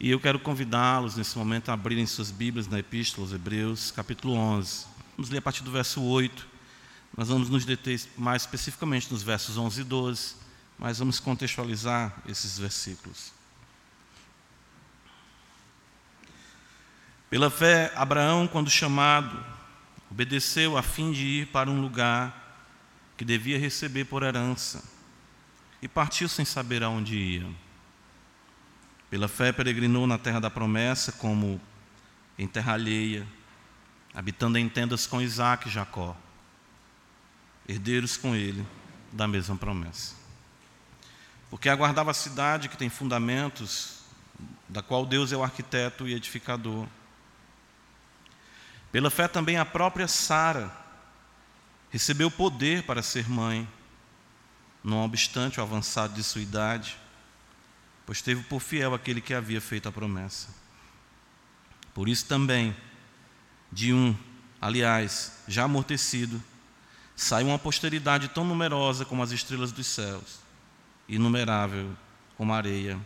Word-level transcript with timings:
E 0.00 0.10
eu 0.10 0.20
quero 0.20 0.38
convidá-los 0.38 1.16
nesse 1.16 1.36
momento 1.36 1.70
a 1.70 1.72
abrirem 1.72 2.06
suas 2.06 2.30
Bíblias 2.30 2.68
na 2.68 2.78
Epístola 2.78 3.26
aos 3.26 3.34
Hebreus, 3.34 3.90
capítulo 3.90 4.34
11. 4.34 4.86
Vamos 5.16 5.28
ler 5.28 5.38
a 5.38 5.42
partir 5.42 5.64
do 5.64 5.72
verso 5.72 6.00
8. 6.00 6.46
Nós 7.16 7.26
vamos 7.26 7.48
nos 7.48 7.64
deter 7.64 8.00
mais 8.16 8.42
especificamente 8.42 9.10
nos 9.10 9.24
versos 9.24 9.56
11 9.56 9.80
e 9.80 9.84
12, 9.84 10.36
mas 10.78 11.00
vamos 11.00 11.18
contextualizar 11.18 12.16
esses 12.28 12.60
versículos. 12.60 13.32
Pela 17.28 17.50
fé, 17.50 17.92
Abraão, 17.96 18.46
quando 18.46 18.70
chamado, 18.70 19.44
obedeceu 20.08 20.78
a 20.78 20.82
fim 20.82 21.10
de 21.10 21.26
ir 21.26 21.46
para 21.48 21.68
um 21.68 21.80
lugar 21.80 22.70
que 23.16 23.24
devia 23.24 23.58
receber 23.58 24.04
por 24.04 24.22
herança 24.22 24.80
e 25.82 25.88
partiu 25.88 26.28
sem 26.28 26.44
saber 26.44 26.84
aonde 26.84 27.16
ia. 27.16 27.67
Pela 29.10 29.26
fé, 29.26 29.52
peregrinou 29.52 30.06
na 30.06 30.18
terra 30.18 30.38
da 30.38 30.50
promessa, 30.50 31.12
como 31.12 31.58
em 32.38 32.46
terra 32.46 32.74
alheia, 32.74 33.26
habitando 34.12 34.58
em 34.58 34.68
tendas 34.68 35.06
com 35.06 35.20
Isaac 35.20 35.66
e 35.66 35.72
Jacó, 35.72 36.14
herdeiros 37.66 38.18
com 38.18 38.34
ele 38.34 38.66
da 39.10 39.26
mesma 39.26 39.56
promessa. 39.56 40.14
Porque 41.48 41.70
aguardava 41.70 42.10
a 42.10 42.14
cidade 42.14 42.68
que 42.68 42.76
tem 42.76 42.90
fundamentos, 42.90 44.02
da 44.68 44.82
qual 44.82 45.06
Deus 45.06 45.32
é 45.32 45.36
o 45.36 45.42
arquiteto 45.42 46.06
e 46.06 46.12
edificador. 46.12 46.86
Pela 48.92 49.10
fé 49.10 49.26
também 49.26 49.56
a 49.56 49.64
própria 49.64 50.06
Sara 50.06 50.70
recebeu 51.90 52.30
poder 52.30 52.82
para 52.82 53.02
ser 53.02 53.26
mãe, 53.26 53.66
não 54.84 55.02
obstante 55.02 55.58
o 55.58 55.62
avançado 55.62 56.12
de 56.12 56.22
sua 56.22 56.42
idade 56.42 56.98
pois 58.08 58.22
teve 58.22 58.42
por 58.44 58.58
fiel 58.58 58.94
aquele 58.94 59.20
que 59.20 59.34
havia 59.34 59.60
feito 59.60 59.86
a 59.86 59.92
promessa. 59.92 60.48
Por 61.92 62.08
isso 62.08 62.24
também, 62.24 62.74
de 63.70 63.92
um, 63.92 64.16
aliás, 64.58 65.42
já 65.46 65.64
amortecido, 65.64 66.42
sai 67.14 67.44
uma 67.44 67.58
posteridade 67.58 68.28
tão 68.28 68.46
numerosa 68.46 69.04
como 69.04 69.22
as 69.22 69.30
estrelas 69.30 69.72
dos 69.72 69.86
céus, 69.86 70.40
inumerável 71.06 71.94
como 72.34 72.54
a 72.54 72.56
areia 72.56 72.98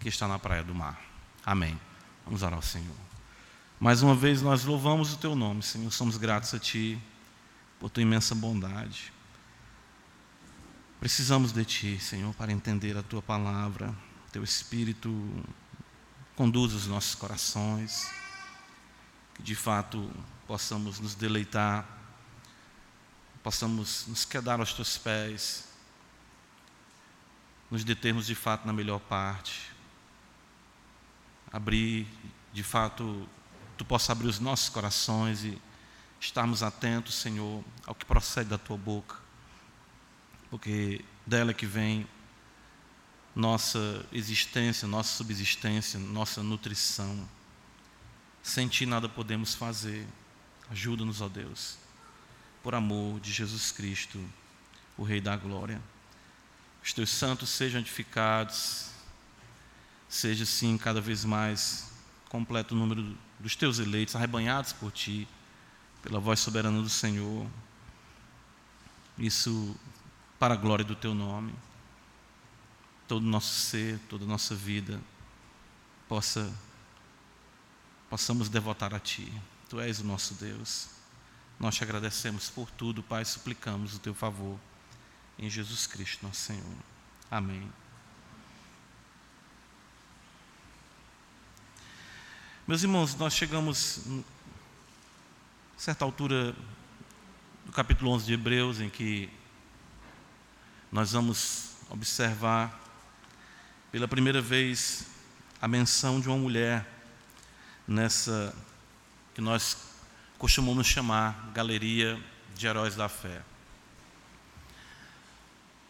que 0.00 0.08
está 0.08 0.26
na 0.26 0.38
praia 0.38 0.62
do 0.62 0.74
mar. 0.74 0.98
Amém. 1.44 1.78
Vamos 2.24 2.42
orar 2.42 2.54
ao 2.54 2.62
Senhor. 2.62 2.96
Mais 3.78 4.02
uma 4.02 4.14
vez 4.14 4.40
nós 4.40 4.64
louvamos 4.64 5.12
o 5.12 5.18
teu 5.18 5.36
nome, 5.36 5.62
Senhor. 5.62 5.92
Somos 5.92 6.16
gratos 6.16 6.54
a 6.54 6.58
ti 6.58 6.98
por 7.78 7.90
tua 7.90 8.02
imensa 8.02 8.34
bondade. 8.34 9.12
Precisamos 10.98 11.52
de 11.52 11.62
ti, 11.62 12.00
Senhor, 12.00 12.32
para 12.36 12.50
entender 12.50 12.96
a 12.96 13.02
tua 13.02 13.20
palavra 13.20 13.94
teu 14.36 14.44
Espírito 14.44 15.10
conduz 16.34 16.74
os 16.74 16.86
nossos 16.86 17.14
corações, 17.14 18.12
que 19.34 19.42
de 19.42 19.54
fato 19.54 20.10
possamos 20.46 21.00
nos 21.00 21.14
deleitar, 21.14 21.86
possamos 23.42 24.06
nos 24.06 24.26
quedar 24.26 24.60
aos 24.60 24.74
teus 24.74 24.98
pés, 24.98 25.64
nos 27.70 27.82
determos 27.82 28.26
de 28.26 28.34
fato 28.34 28.66
na 28.66 28.74
melhor 28.74 29.00
parte, 29.00 29.72
abrir, 31.50 32.06
de 32.52 32.62
fato, 32.62 33.26
tu 33.78 33.86
possa 33.86 34.12
abrir 34.12 34.28
os 34.28 34.38
nossos 34.38 34.68
corações 34.68 35.44
e 35.44 35.58
estarmos 36.20 36.62
atentos, 36.62 37.14
Senhor, 37.14 37.64
ao 37.86 37.94
que 37.94 38.04
procede 38.04 38.50
da 38.50 38.58
tua 38.58 38.76
boca, 38.76 39.16
porque 40.50 41.02
dela 41.26 41.52
é 41.52 41.54
que 41.54 41.64
vem 41.64 42.06
nossa 43.36 44.02
existência, 44.10 44.88
nossa 44.88 45.14
subsistência, 45.14 46.00
nossa 46.00 46.42
nutrição. 46.42 47.28
Sem 48.42 48.66
ti 48.66 48.86
nada 48.86 49.10
podemos 49.10 49.54
fazer. 49.54 50.06
Ajuda-nos, 50.70 51.20
ó 51.20 51.28
Deus, 51.28 51.76
por 52.62 52.74
amor 52.74 53.20
de 53.20 53.30
Jesus 53.30 53.70
Cristo, 53.70 54.18
o 54.96 55.04
Rei 55.04 55.20
da 55.20 55.36
Glória. 55.36 55.82
Os 56.82 56.94
teus 56.94 57.10
santos 57.10 57.50
sejam 57.50 57.80
edificados, 57.80 58.88
seja 60.08 60.46
sim 60.46 60.78
cada 60.78 61.00
vez 61.00 61.22
mais 61.24 61.90
completo 62.30 62.74
o 62.74 62.78
número 62.78 63.16
dos 63.38 63.54
teus 63.54 63.78
eleitos, 63.78 64.16
arrebanhados 64.16 64.72
por 64.72 64.90
ti, 64.90 65.28
pela 66.02 66.18
voz 66.18 66.40
soberana 66.40 66.80
do 66.80 66.88
Senhor. 66.88 67.46
Isso 69.18 69.76
para 70.38 70.54
a 70.54 70.56
glória 70.56 70.84
do 70.84 70.96
teu 70.96 71.14
nome 71.14 71.52
todo 73.06 73.22
o 73.22 73.26
nosso 73.26 73.52
ser, 73.52 73.98
toda 74.08 74.24
a 74.24 74.28
nossa 74.28 74.54
vida, 74.54 75.00
possa 76.08 76.52
possamos 78.08 78.48
devotar 78.48 78.94
a 78.94 79.00
Ti. 79.00 79.32
Tu 79.68 79.80
és 79.80 80.00
o 80.00 80.04
nosso 80.04 80.34
Deus. 80.34 80.88
Nós 81.58 81.74
te 81.74 81.82
agradecemos 81.82 82.48
por 82.48 82.70
tudo, 82.70 83.02
Pai, 83.02 83.24
suplicamos 83.24 83.94
o 83.94 83.98
Teu 83.98 84.14
favor. 84.14 84.58
Em 85.38 85.50
Jesus 85.50 85.86
Cristo, 85.86 86.24
nosso 86.24 86.40
Senhor. 86.40 86.76
Amém. 87.30 87.70
Meus 92.66 92.82
irmãos, 92.82 93.14
nós 93.14 93.32
chegamos 93.34 94.00
a 95.76 95.80
certa 95.80 96.04
altura 96.04 96.54
do 97.64 97.72
capítulo 97.72 98.10
11 98.12 98.26
de 98.26 98.32
Hebreus, 98.32 98.80
em 98.80 98.88
que 98.88 99.30
nós 100.90 101.12
vamos 101.12 101.76
observar 101.90 102.85
pela 103.96 104.06
primeira 104.06 104.42
vez 104.42 105.06
a 105.58 105.66
menção 105.66 106.20
de 106.20 106.28
uma 106.28 106.36
mulher 106.36 106.86
nessa 107.88 108.54
que 109.34 109.40
nós 109.40 109.74
costumamos 110.36 110.86
chamar 110.86 111.50
Galeria 111.54 112.22
de 112.54 112.66
Heróis 112.66 112.94
da 112.94 113.08
Fé. 113.08 113.40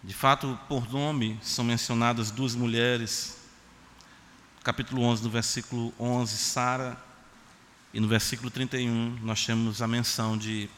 De 0.05 0.15
fato, 0.15 0.56
por 0.69 0.89
nome, 0.89 1.37
são 1.43 1.65
mencionadas 1.65 2.31
duas 2.31 2.55
mulheres. 2.55 3.39
Capítulo 4.62 5.03
11, 5.03 5.25
no 5.25 5.31
versículo 5.31 5.93
11, 5.99 6.39
Sara, 6.39 6.97
e 7.93 7.99
no 7.99 8.06
versículo 8.06 8.53
31, 8.53 9.19
nós 9.21 9.45
temos 9.45 9.83
a 9.83 9.89
menção 9.89 10.39
de 10.39 10.71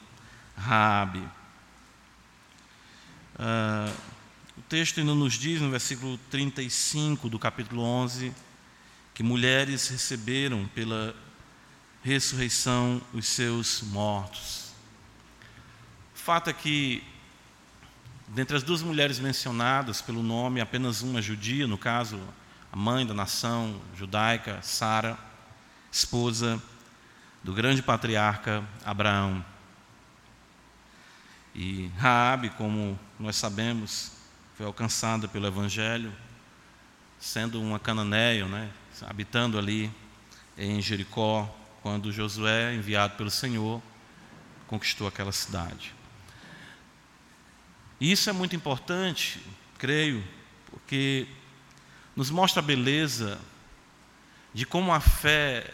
Raabe. 0.57 1.29
Uh, 3.35 3.95
o 4.59 4.63
texto 4.69 4.99
ainda 4.99 5.15
nos 5.15 5.35
diz, 5.35 5.61
no 5.61 5.71
versículo 5.71 6.19
35 6.31 7.29
do 7.29 7.39
capítulo 7.39 7.81
11, 7.81 8.35
que 9.15 9.23
mulheres 9.23 9.87
receberam 9.87 10.67
pela 10.75 11.15
ressurreição 12.03 13.01
os 13.15 13.27
seus 13.27 13.83
mortos. 13.83 14.73
O 16.13 16.19
fato 16.19 16.51
é 16.51 16.53
que, 16.53 17.05
dentre 18.27 18.57
as 18.57 18.65
duas 18.65 18.83
mulheres 18.83 19.21
mencionadas 19.21 20.03
pelo 20.03 20.25
nome, 20.25 20.61
apenas 20.61 21.03
uma 21.03 21.23
judia, 21.23 21.69
no 21.69 21.79
caso, 21.79 22.21
a 22.73 22.77
mãe 22.77 23.07
da 23.07 23.15
nação 23.15 23.81
judaica, 23.97 24.61
Sara, 24.61 25.17
esposa 25.91 26.61
do 27.45 27.53
grande 27.55 27.81
patriarca 27.81 28.65
Abraão. 28.85 29.45
E 31.55 31.93
Raabe, 31.97 32.51
como 32.51 32.99
nós 33.21 33.37
sabemos, 33.37 34.18
foi 34.59 34.67
alcançada 34.67 35.29
pelo 35.29 35.47
Evangelho, 35.47 36.13
sendo 37.21 37.63
uma 37.63 37.79
cananeia, 37.79 38.45
né, 38.47 38.69
habitando 39.03 39.57
ali 39.57 39.89
em 40.57 40.83
Jericó, 40.83 41.49
quando 41.81 42.11
Josué, 42.11 42.75
enviado 42.75 43.15
pelo 43.15 43.31
Senhor, 43.31 43.81
conquistou 44.67 45.07
aquela 45.07 45.31
cidade. 45.31 45.95
E 48.01 48.11
isso 48.11 48.29
é 48.29 48.33
muito 48.33 48.57
importante, 48.57 49.41
creio, 49.79 50.25
porque 50.73 51.29
nos 52.17 52.29
mostra 52.29 52.61
a 52.61 52.67
beleza 52.67 53.39
de 54.53 54.67
como 54.67 54.93
a 54.93 54.99
fé 54.99 55.73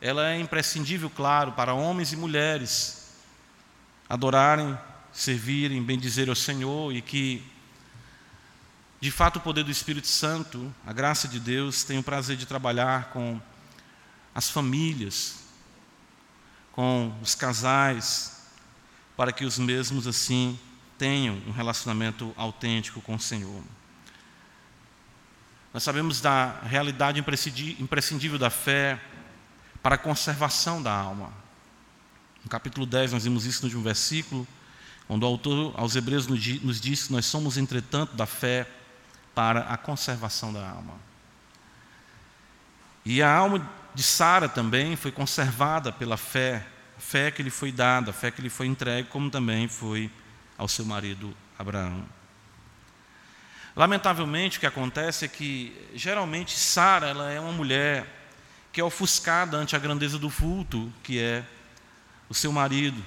ela 0.00 0.32
é 0.32 0.40
imprescindível, 0.40 1.08
claro, 1.08 1.52
para 1.52 1.74
homens 1.74 2.12
e 2.12 2.16
mulheres 2.16 3.14
adorarem, 4.08 4.76
servirem, 5.12 5.80
bendizer 5.80 6.28
ao 6.28 6.34
Senhor 6.34 6.92
e 6.92 7.00
que 7.00 7.56
de 9.00 9.10
fato, 9.12 9.36
o 9.36 9.40
poder 9.40 9.62
do 9.62 9.70
Espírito 9.70 10.08
Santo, 10.08 10.74
a 10.84 10.92
graça 10.92 11.28
de 11.28 11.38
Deus, 11.38 11.84
tem 11.84 11.98
o 11.98 12.02
prazer 12.02 12.36
de 12.36 12.46
trabalhar 12.46 13.10
com 13.10 13.40
as 14.34 14.50
famílias, 14.50 15.36
com 16.72 17.16
os 17.22 17.34
casais, 17.34 18.42
para 19.16 19.32
que 19.32 19.44
os 19.44 19.56
mesmos 19.58 20.06
assim 20.06 20.58
tenham 20.96 21.40
um 21.46 21.52
relacionamento 21.52 22.34
autêntico 22.36 23.00
com 23.00 23.14
o 23.14 23.20
Senhor. 23.20 23.62
Nós 25.72 25.84
sabemos 25.84 26.20
da 26.20 26.60
realidade 26.62 27.20
imprescindível 27.20 28.38
da 28.38 28.50
fé 28.50 29.00
para 29.80 29.94
a 29.94 29.98
conservação 29.98 30.82
da 30.82 30.92
alma. 30.92 31.32
No 32.42 32.50
capítulo 32.50 32.84
10, 32.84 33.12
nós 33.12 33.24
vimos 33.24 33.44
isso 33.44 33.60
no 33.60 33.66
último 33.66 33.82
versículo, 33.84 34.46
quando 35.06 35.22
o 35.22 35.26
autor 35.26 35.72
aos 35.76 35.94
Hebreus 35.94 36.26
nos 36.26 36.80
diz 36.80 37.06
que 37.06 37.12
nós 37.12 37.26
somos, 37.26 37.56
entretanto, 37.56 38.16
da 38.16 38.26
fé 38.26 38.68
para 39.38 39.60
a 39.60 39.76
conservação 39.76 40.52
da 40.52 40.68
alma. 40.68 40.94
E 43.04 43.22
a 43.22 43.32
alma 43.32 43.70
de 43.94 44.02
Sara 44.02 44.48
também 44.48 44.96
foi 44.96 45.12
conservada 45.12 45.92
pela 45.92 46.16
fé, 46.16 46.66
a 46.96 47.00
fé 47.00 47.30
que 47.30 47.40
lhe 47.40 47.48
foi 47.48 47.70
dada, 47.70 48.10
a 48.10 48.12
fé 48.12 48.32
que 48.32 48.42
lhe 48.42 48.50
foi 48.50 48.66
entregue, 48.66 49.08
como 49.08 49.30
também 49.30 49.68
foi 49.68 50.10
ao 50.56 50.66
seu 50.66 50.84
marido 50.84 51.36
Abraão. 51.56 52.04
Lamentavelmente, 53.76 54.56
o 54.56 54.60
que 54.60 54.66
acontece 54.66 55.26
é 55.26 55.28
que, 55.28 55.88
geralmente, 55.94 56.58
Sara 56.58 57.06
ela 57.06 57.30
é 57.30 57.38
uma 57.38 57.52
mulher 57.52 58.32
que 58.72 58.80
é 58.80 58.84
ofuscada 58.84 59.56
ante 59.56 59.76
a 59.76 59.78
grandeza 59.78 60.18
do 60.18 60.28
vulto, 60.28 60.92
que 61.04 61.20
é 61.20 61.44
o 62.28 62.34
seu 62.34 62.50
marido. 62.50 63.00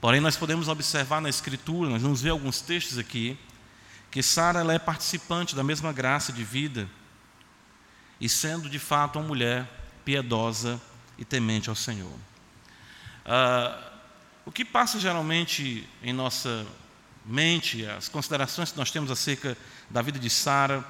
Porém, 0.00 0.22
nós 0.22 0.38
podemos 0.38 0.68
observar 0.68 1.20
na 1.20 1.28
Escritura, 1.28 1.90
nós 1.90 2.00
vamos 2.00 2.22
ver 2.22 2.30
alguns 2.30 2.62
textos 2.62 2.96
aqui, 2.96 3.38
que 4.10 4.22
Sara 4.22 4.60
ela 4.60 4.74
é 4.74 4.78
participante 4.78 5.54
da 5.54 5.62
mesma 5.62 5.92
graça 5.92 6.32
de 6.32 6.42
vida, 6.42 6.88
e 8.20 8.28
sendo 8.28 8.68
de 8.68 8.78
fato 8.78 9.18
uma 9.18 9.28
mulher 9.28 9.66
piedosa 10.04 10.80
e 11.16 11.24
temente 11.24 11.70
ao 11.70 11.76
Senhor. 11.76 12.12
Ah, 13.24 13.90
o 14.44 14.52
que 14.52 14.64
passa 14.64 14.98
geralmente 14.98 15.88
em 16.02 16.12
nossa 16.12 16.66
mente, 17.24 17.86
as 17.86 18.08
considerações 18.08 18.72
que 18.72 18.78
nós 18.78 18.90
temos 18.90 19.10
acerca 19.10 19.56
da 19.88 20.02
vida 20.02 20.18
de 20.18 20.28
Sara, 20.28 20.84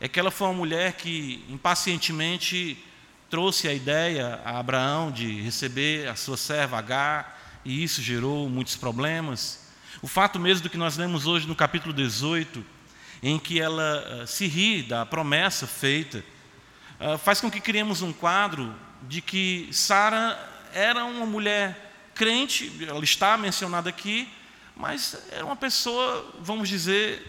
é 0.00 0.06
que 0.06 0.20
ela 0.20 0.30
foi 0.30 0.48
uma 0.48 0.54
mulher 0.54 0.92
que 0.92 1.44
impacientemente 1.48 2.84
trouxe 3.30 3.68
a 3.68 3.74
ideia 3.74 4.40
a 4.44 4.58
Abraão 4.58 5.10
de 5.10 5.40
receber 5.40 6.08
a 6.08 6.14
sua 6.14 6.36
serva 6.36 6.78
Agar, 6.78 7.60
e 7.64 7.82
isso 7.82 8.02
gerou 8.02 8.48
muitos 8.48 8.76
problemas. 8.76 9.67
O 10.00 10.06
fato 10.06 10.38
mesmo 10.38 10.62
do 10.62 10.70
que 10.70 10.76
nós 10.76 10.96
lemos 10.96 11.26
hoje 11.26 11.48
no 11.48 11.56
capítulo 11.56 11.92
18, 11.92 12.64
em 13.20 13.36
que 13.36 13.60
ela 13.60 14.22
uh, 14.22 14.26
se 14.28 14.46
ri 14.46 14.82
da 14.82 15.04
promessa 15.04 15.66
feita, 15.66 16.24
uh, 17.00 17.18
faz 17.18 17.40
com 17.40 17.50
que 17.50 17.60
criemos 17.60 18.00
um 18.00 18.12
quadro 18.12 18.72
de 19.02 19.20
que 19.20 19.68
Sara 19.72 20.38
era 20.72 21.04
uma 21.04 21.26
mulher 21.26 21.92
crente, 22.14 22.72
ela 22.86 23.02
está 23.02 23.36
mencionada 23.36 23.88
aqui, 23.88 24.28
mas 24.76 25.20
era 25.32 25.44
uma 25.44 25.56
pessoa, 25.56 26.32
vamos 26.40 26.68
dizer, 26.68 27.26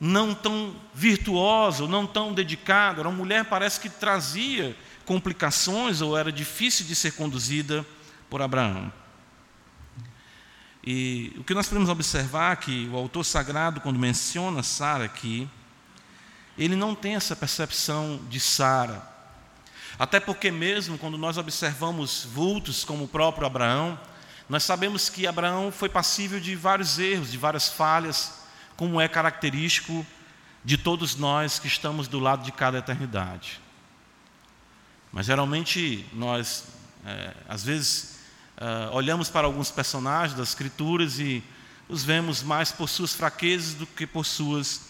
não 0.00 0.34
tão 0.34 0.74
virtuosa, 0.94 1.86
não 1.86 2.06
tão 2.06 2.32
dedicada, 2.32 3.00
era 3.00 3.08
uma 3.08 3.18
mulher 3.18 3.44
parece 3.44 3.78
que 3.78 3.90
trazia 3.90 4.74
complicações 5.04 6.00
ou 6.00 6.16
era 6.16 6.32
difícil 6.32 6.86
de 6.86 6.94
ser 6.94 7.12
conduzida 7.12 7.84
por 8.30 8.40
Abraão. 8.40 8.90
E 10.82 11.34
o 11.38 11.44
que 11.44 11.54
nós 11.54 11.68
podemos 11.68 11.88
observar 11.88 12.54
é 12.54 12.56
que 12.56 12.88
o 12.90 12.96
autor 12.96 13.24
sagrado, 13.24 13.80
quando 13.80 13.98
menciona 13.98 14.62
Sara 14.62 15.04
aqui, 15.04 15.48
ele 16.56 16.74
não 16.74 16.94
tem 16.94 17.14
essa 17.14 17.36
percepção 17.36 18.20
de 18.28 18.40
Sara. 18.40 19.08
Até 19.98 20.18
porque, 20.18 20.50
mesmo 20.50 20.96
quando 20.96 21.18
nós 21.18 21.36
observamos 21.36 22.24
vultos 22.24 22.84
como 22.84 23.04
o 23.04 23.08
próprio 23.08 23.46
Abraão, 23.46 23.98
nós 24.48 24.64
sabemos 24.64 25.08
que 25.08 25.26
Abraão 25.26 25.70
foi 25.70 25.88
passível 25.88 26.40
de 26.40 26.56
vários 26.56 26.98
erros, 26.98 27.30
de 27.30 27.38
várias 27.38 27.68
falhas, 27.68 28.40
como 28.76 29.00
é 29.00 29.06
característico 29.06 30.06
de 30.64 30.78
todos 30.78 31.16
nós 31.16 31.58
que 31.58 31.66
estamos 31.66 32.08
do 32.08 32.18
lado 32.18 32.42
de 32.42 32.52
cada 32.52 32.78
eternidade. 32.78 33.60
Mas 35.12 35.26
geralmente 35.26 36.06
nós, 36.12 36.64
é, 37.04 37.34
às 37.48 37.64
vezes, 37.64 38.19
é, 38.60 38.90
olhamos 38.92 39.30
para 39.30 39.46
alguns 39.46 39.70
personagens 39.70 40.36
das 40.36 40.50
Escrituras 40.50 41.18
e 41.18 41.42
os 41.88 42.04
vemos 42.04 42.42
mais 42.42 42.70
por 42.70 42.90
suas 42.90 43.14
fraquezas 43.14 43.72
do 43.72 43.86
que 43.86 44.06
por 44.06 44.26
suas 44.26 44.82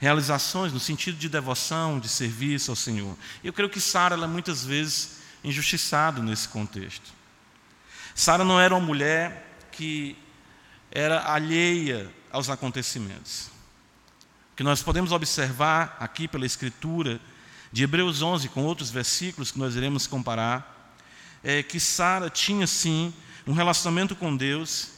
realizações, 0.00 0.72
no 0.72 0.80
sentido 0.80 1.16
de 1.16 1.28
devoção, 1.28 2.00
de 2.00 2.08
serviço 2.08 2.72
ao 2.72 2.76
Senhor. 2.76 3.16
Eu 3.44 3.52
creio 3.52 3.70
que 3.70 3.80
Sara 3.80 4.16
é 4.16 4.26
muitas 4.26 4.64
vezes 4.64 5.18
injustiçada 5.44 6.20
nesse 6.20 6.48
contexto. 6.48 7.12
Sara 8.16 8.42
não 8.42 8.60
era 8.60 8.74
uma 8.74 8.84
mulher 8.84 9.58
que 9.70 10.18
era 10.90 11.32
alheia 11.32 12.12
aos 12.32 12.50
acontecimentos. 12.50 13.46
O 14.52 14.56
que 14.56 14.64
nós 14.64 14.82
podemos 14.82 15.12
observar 15.12 15.96
aqui 16.00 16.26
pela 16.26 16.46
escritura 16.46 17.20
de 17.70 17.84
Hebreus 17.84 18.22
11 18.22 18.48
com 18.48 18.64
outros 18.64 18.90
versículos 18.90 19.52
que 19.52 19.58
nós 19.58 19.76
iremos 19.76 20.08
comparar 20.08 20.73
é 21.44 21.62
que 21.62 21.78
Sara 21.78 22.30
tinha 22.30 22.66
sim 22.66 23.12
um 23.46 23.52
relacionamento 23.52 24.16
com 24.16 24.34
Deus, 24.34 24.92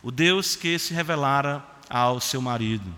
o 0.00 0.12
Deus 0.12 0.54
que 0.54 0.78
se 0.78 0.94
revelara 0.94 1.62
ao 1.90 2.20
seu 2.20 2.40
marido. 2.40 2.94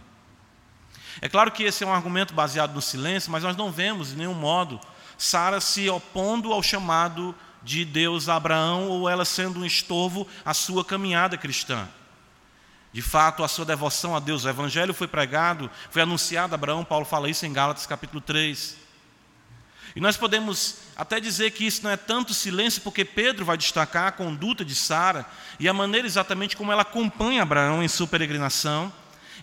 É 1.21 1.29
claro 1.29 1.51
que 1.51 1.63
esse 1.63 1.83
é 1.83 1.87
um 1.87 1.95
argumento 1.95 2.35
baseado 2.35 2.75
no 2.75 2.83
silêncio, 2.83 3.33
mas 3.33 3.43
nós 3.43 3.57
não 3.57 3.73
vemos 3.73 4.11
de 4.11 4.17
nenhum 4.17 4.35
modo 4.35 4.79
Sara 5.17 5.61
se 5.61 5.89
opondo 5.89 6.53
ao 6.53 6.63
chamado 6.63 7.35
de 7.63 7.85
Deus 7.85 8.29
a 8.29 8.37
Abraão 8.37 8.89
ou 8.89 9.09
ela 9.09 9.25
sendo 9.25 9.61
um 9.61 9.65
estorvo 9.65 10.27
à 10.45 10.53
sua 10.53 10.85
caminhada 10.85 11.39
cristã. 11.39 11.89
De 12.93 13.01
fato, 13.01 13.43
a 13.43 13.49
sua 13.49 13.65
devoção 13.65 14.15
a 14.15 14.21
Deus, 14.21 14.45
o 14.45 14.49
evangelho 14.49 14.93
foi 14.93 15.09
pregado, 15.09 15.71
foi 15.91 16.03
anunciado 16.03 16.55
a 16.55 16.57
Abraão, 16.57 16.85
Paulo 16.85 17.05
fala 17.05 17.31
isso 17.31 17.47
em 17.47 17.53
Gálatas 17.53 17.87
capítulo 17.87 18.21
3. 18.21 18.84
E 19.97 20.01
nós 20.01 20.17
podemos 20.17 20.77
até 20.97 21.21
dizer 21.21 21.53
que 21.53 21.65
isso 21.65 21.83
não 21.85 21.91
é 21.91 21.97
tanto 21.97 22.35
silêncio, 22.35 22.83
porque 22.83 23.05
Pedro 23.05 23.45
vai 23.45 23.57
destacar 23.57 24.09
a 24.09 24.13
conduta 24.13 24.65
de 24.65 24.75
Sara 24.75 25.25
e 25.61 25.69
a 25.69 25.73
maneira 25.73 26.07
exatamente 26.07 26.57
como 26.57 26.73
ela 26.73 26.83
acompanha 26.83 27.43
Abraão 27.43 27.83
em 27.83 27.89
sua 27.89 28.07
peregrinação 28.07 28.93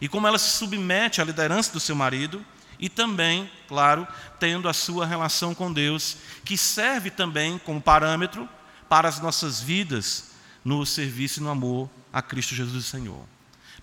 e 0.02 0.10
como 0.10 0.28
ela 0.28 0.38
se 0.38 0.58
submete 0.58 1.22
à 1.22 1.24
liderança 1.24 1.72
do 1.72 1.80
seu 1.80 1.96
marido 1.96 2.46
e 2.78 2.90
também, 2.90 3.50
claro, 3.68 4.06
tendo 4.40 4.68
a 4.68 4.74
sua 4.74 5.06
relação 5.06 5.54
com 5.54 5.72
Deus, 5.72 6.18
que 6.44 6.58
serve 6.58 7.12
também 7.12 7.58
como 7.60 7.80
parâmetro 7.80 8.50
para 8.90 9.08
as 9.08 9.20
nossas 9.20 9.62
vidas 9.62 10.32
no 10.66 10.86
serviço 10.86 11.40
e 11.40 11.44
no 11.44 11.50
amor 11.50 11.90
a 12.12 12.22
Cristo 12.22 12.56
Jesus 12.56 12.86
Senhor. 12.86 13.24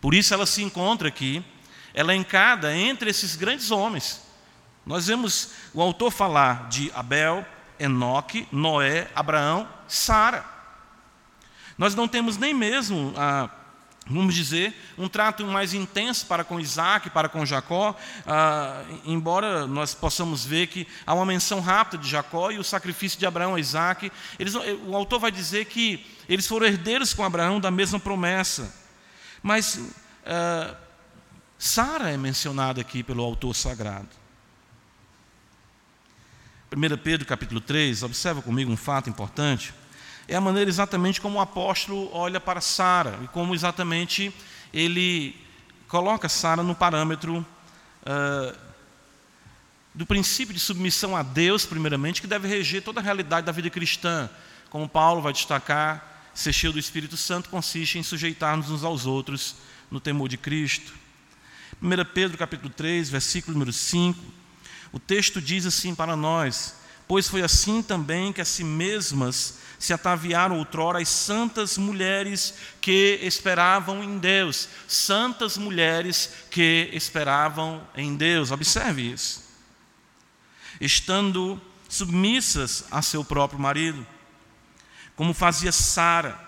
Por 0.01 0.15
isso 0.15 0.35
ela 0.35 0.45
se 0.45 0.63
encontra 0.63 1.09
aqui, 1.09 1.43
elencada 1.95 2.77
entre 2.77 3.09
esses 3.09 3.37
grandes 3.37 3.71
homens. 3.71 4.28
Nós 4.89 5.07
vemos 5.07 5.51
o 5.75 5.83
autor 5.83 6.11
falar 6.11 6.67
de 6.71 6.91
Abel, 6.95 7.45
Enoque, 7.79 8.49
Noé, 8.51 9.11
Abraão, 9.15 9.69
Sara. 9.87 10.43
Nós 11.77 11.95
não 11.95 12.09
temos 12.09 12.39
nem 12.39 12.55
mesmo 12.55 13.13
a 13.15 13.51
vamos 14.11 14.35
dizer, 14.35 14.75
um 14.97 15.07
trato 15.07 15.45
mais 15.45 15.75
intenso 15.75 16.25
para 16.25 16.43
com 16.43 16.59
Isaac, 16.59 17.11
para 17.11 17.29
com 17.29 17.45
Jacó, 17.45 17.95
ah, 18.27 18.83
embora 19.05 19.67
nós 19.67 19.93
possamos 19.93 20.47
ver 20.47 20.69
que 20.69 20.89
há 21.07 21.13
uma 21.13 21.27
menção 21.27 21.61
rápida 21.61 22.03
de 22.03 22.09
Jacó 22.09 22.51
e 22.51 22.59
o 22.59 22.65
sacrifício 22.65 23.19
de 23.19 23.27
Abraão 23.27 23.57
a 23.57 23.61
Isaac. 23.61 24.11
Eles, 24.39 24.55
o 24.55 24.97
autor 24.97 25.21
vai 25.21 25.31
dizer 25.31 25.67
que 25.67 26.07
eles 26.27 26.47
foram 26.47 26.67
herdeiros 26.67 27.13
com 27.13 27.23
Abraão 27.23 27.61
da 27.61 27.71
mesma 27.71 28.01
promessa. 28.01 28.75
Mas 29.43 29.79
ah, 30.25 30.75
Sara 31.59 32.11
é 32.11 32.17
mencionada 32.17 32.81
aqui 32.81 33.03
pelo 33.03 33.23
autor 33.23 33.55
sagrado. 33.55 34.18
1 36.75 36.99
Pedro 36.99 37.27
capítulo 37.27 37.61
3, 37.61 38.03
observa 38.03 38.43
comigo 38.43 38.71
um 38.71 38.77
fato 38.77 39.09
importante 39.09 39.73
é 40.29 40.37
a 40.37 40.41
maneira 40.41 40.69
exatamente 40.69 41.21
como 41.21 41.39
o 41.39 41.41
apóstolo 41.41 42.11
olha 42.13 42.39
para 42.39 42.61
Sara 42.61 43.19
e 43.25 43.29
como 43.29 43.55
exatamente 43.55 44.33
ele 44.73 45.35
coloca 45.89 46.29
Sara 46.29 46.63
no 46.63 46.75
parâmetro 46.75 47.45
uh, 48.03 48.59
do 49.95 50.05
princípio 50.05 50.53
de 50.53 50.61
submissão 50.61 51.17
a 51.17 51.23
Deus, 51.23 51.65
primeiramente, 51.65 52.21
que 52.21 52.27
deve 52.27 52.47
reger 52.47 52.83
toda 52.83 53.01
a 53.01 53.03
realidade 53.03 53.47
da 53.47 53.53
vida 53.53 53.71
cristã. 53.71 54.29
Como 54.69 54.87
Paulo 54.87 55.23
vai 55.23 55.33
destacar, 55.33 56.31
ser 56.35 56.53
cheio 56.53 56.75
do 56.75 56.79
Espírito 56.79 57.17
Santo 57.17 57.49
consiste 57.49 57.99
em 57.99 58.03
sujeitar-nos 58.03 58.71
uns 58.71 58.85
aos 58.85 59.07
outros 59.07 59.57
no 59.91 59.99
temor 59.99 60.29
de 60.29 60.37
Cristo. 60.37 60.93
1 61.83 61.89
Pedro 62.13 62.37
capítulo 62.37 62.69
3, 62.69 63.09
versículo 63.09 63.55
número 63.55 63.73
5, 63.73 64.23
o 64.93 64.99
texto 64.99 65.41
diz 65.41 65.67
assim 65.67 65.95
para 65.95 66.17
nós: 66.17 66.75
Pois 67.07 67.29
foi 67.29 67.43
assim 67.43 67.83
também 67.83 68.33
que 68.33 68.41
a 68.41 68.45
si 68.45 68.65
mesmas 68.65 69.59
se 69.79 69.93
ataviaram 69.93 70.59
outrora 70.59 71.01
as 71.01 71.09
santas 71.09 71.79
mulheres 71.79 72.55
que 72.81 73.19
esperavam 73.23 74.03
em 74.03 74.19
Deus. 74.19 74.69
Santas 74.89 75.57
mulheres 75.57 76.33
que 76.51 76.91
esperavam 76.93 77.87
em 77.97 78.17
Deus. 78.17 78.51
Observe 78.51 79.13
isso. 79.13 79.45
Estando 80.81 81.61
submissas 81.89 82.85
a 82.91 83.01
seu 83.01 83.25
próprio 83.25 83.59
marido, 83.59 84.07
como 85.17 85.33
fazia 85.33 85.73
Sara, 85.73 86.39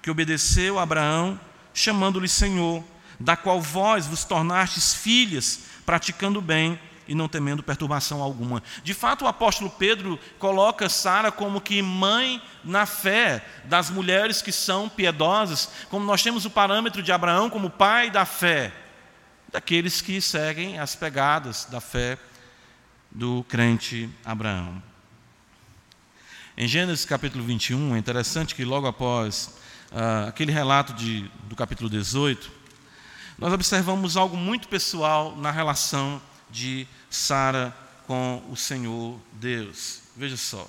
que 0.00 0.10
obedeceu 0.10 0.78
a 0.78 0.82
Abraão, 0.82 1.40
chamando-lhe 1.74 2.28
Senhor, 2.28 2.84
da 3.18 3.36
qual 3.36 3.60
vós 3.60 4.06
vos 4.06 4.24
tornastes 4.24 4.94
filhas, 4.94 5.60
praticando 5.84 6.40
bem 6.40 6.78
e 7.08 7.14
não 7.14 7.28
temendo 7.28 7.62
perturbação 7.62 8.22
alguma. 8.22 8.62
De 8.82 8.92
fato, 8.92 9.24
o 9.24 9.28
apóstolo 9.28 9.70
Pedro 9.70 10.18
coloca 10.38 10.88
Sara 10.88 11.30
como 11.30 11.60
que 11.60 11.80
mãe 11.82 12.42
na 12.64 12.86
fé 12.86 13.44
das 13.64 13.90
mulheres 13.90 14.42
que 14.42 14.52
são 14.52 14.88
piedosas, 14.88 15.70
como 15.88 16.04
nós 16.04 16.22
temos 16.22 16.44
o 16.44 16.50
parâmetro 16.50 17.02
de 17.02 17.12
Abraão 17.12 17.48
como 17.48 17.70
pai 17.70 18.10
da 18.10 18.24
fé, 18.24 18.72
daqueles 19.50 20.00
que 20.00 20.20
seguem 20.20 20.78
as 20.78 20.94
pegadas 20.96 21.66
da 21.70 21.80
fé 21.80 22.18
do 23.10 23.44
crente 23.48 24.10
Abraão. 24.24 24.82
Em 26.58 26.66
Gênesis 26.66 27.04
capítulo 27.04 27.44
21, 27.44 27.94
é 27.94 27.98
interessante 27.98 28.54
que 28.54 28.64
logo 28.64 28.86
após 28.86 29.58
uh, 29.92 30.28
aquele 30.28 30.50
relato 30.50 30.94
de, 30.94 31.30
do 31.44 31.54
capítulo 31.54 31.88
18, 31.88 32.50
nós 33.38 33.52
observamos 33.52 34.16
algo 34.16 34.36
muito 34.36 34.66
pessoal 34.66 35.36
na 35.36 35.50
relação 35.50 36.20
de 36.56 36.88
Sara 37.10 37.76
com 38.06 38.42
o 38.50 38.56
Senhor 38.56 39.20
Deus. 39.32 40.00
Veja 40.16 40.38
só. 40.38 40.66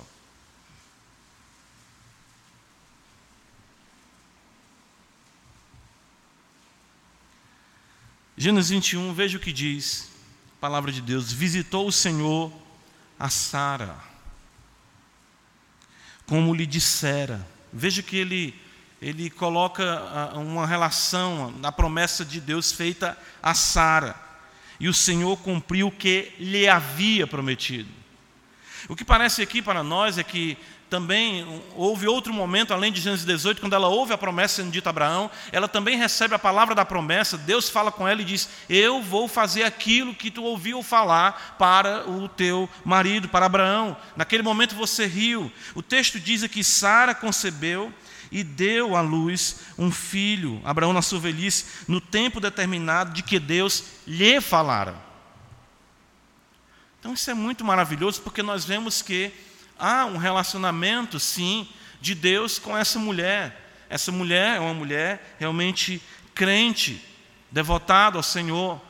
Gênesis 8.36 8.70
21, 8.70 9.14
veja 9.14 9.38
o 9.38 9.40
que 9.40 9.50
diz 9.50 10.10
a 10.58 10.60
palavra 10.60 10.92
de 10.92 11.00
Deus: 11.00 11.32
Visitou 11.32 11.88
o 11.88 11.92
Senhor 11.92 12.52
a 13.18 13.30
Sara, 13.30 13.96
como 16.26 16.54
lhe 16.54 16.66
dissera. 16.66 17.44
Veja 17.72 18.02
que 18.02 18.16
ele, 18.16 18.54
ele 19.00 19.30
coloca 19.30 19.84
ah, 19.84 20.38
uma 20.38 20.66
relação 20.66 21.50
na 21.52 21.72
promessa 21.72 22.24
de 22.26 22.40
Deus 22.40 22.70
feita 22.70 23.18
a 23.42 23.54
Sara. 23.54 24.27
E 24.80 24.88
o 24.88 24.94
Senhor 24.94 25.36
cumpriu 25.38 25.88
o 25.88 25.92
que 25.92 26.32
lhe 26.38 26.68
havia 26.68 27.26
prometido. 27.26 27.88
O 28.88 28.94
que 28.94 29.04
parece 29.04 29.42
aqui 29.42 29.60
para 29.60 29.82
nós 29.82 30.18
é 30.18 30.22
que 30.22 30.56
também 30.88 31.62
houve 31.74 32.06
outro 32.06 32.32
momento, 32.32 32.72
além 32.72 32.90
de 32.90 33.00
Gênesis 33.00 33.26
18, 33.26 33.60
quando 33.60 33.74
ela 33.74 33.88
ouve 33.88 34.14
a 34.14 34.18
promessa 34.18 34.62
sendo 34.62 34.70
dita 34.70 34.88
a 34.88 34.90
Abraão, 34.90 35.30
ela 35.52 35.68
também 35.68 35.98
recebe 35.98 36.34
a 36.34 36.38
palavra 36.38 36.74
da 36.74 36.84
promessa, 36.84 37.36
Deus 37.36 37.68
fala 37.68 37.92
com 37.92 38.08
ela 38.08 38.22
e 38.22 38.24
diz: 38.24 38.48
Eu 38.68 39.02
vou 39.02 39.28
fazer 39.28 39.64
aquilo 39.64 40.14
que 40.14 40.30
tu 40.30 40.42
ouviu 40.42 40.82
falar 40.82 41.56
para 41.58 42.08
o 42.08 42.28
teu 42.28 42.68
marido, 42.84 43.28
para 43.28 43.46
Abraão. 43.46 43.96
Naquele 44.16 44.42
momento 44.42 44.74
você 44.74 45.06
riu. 45.06 45.52
O 45.74 45.82
texto 45.82 46.18
diz 46.18 46.46
que 46.46 46.64
Sara 46.64 47.14
concebeu 47.14 47.92
e 48.30 48.42
deu 48.42 48.96
à 48.96 49.00
luz 49.00 49.60
um 49.78 49.90
filho, 49.90 50.60
Abraão 50.64 50.92
na 50.92 51.02
sua 51.02 51.18
velhice, 51.18 51.64
no 51.86 52.00
tempo 52.00 52.40
determinado 52.40 53.12
de 53.12 53.22
que 53.22 53.38
Deus 53.38 53.84
lhe 54.06 54.40
falara. 54.40 54.96
Então 57.00 57.14
isso 57.14 57.30
é 57.30 57.34
muito 57.34 57.64
maravilhoso 57.64 58.20
porque 58.22 58.42
nós 58.42 58.64
vemos 58.64 59.02
que 59.02 59.32
há 59.78 60.04
um 60.04 60.16
relacionamento, 60.16 61.18
sim, 61.20 61.68
de 62.00 62.14
Deus 62.14 62.58
com 62.58 62.76
essa 62.76 62.98
mulher. 62.98 63.86
Essa 63.88 64.12
mulher 64.12 64.56
é 64.56 64.60
uma 64.60 64.74
mulher 64.74 65.36
realmente 65.38 66.02
crente, 66.34 67.02
devotada 67.50 68.16
ao 68.16 68.22
Senhor. 68.22 68.80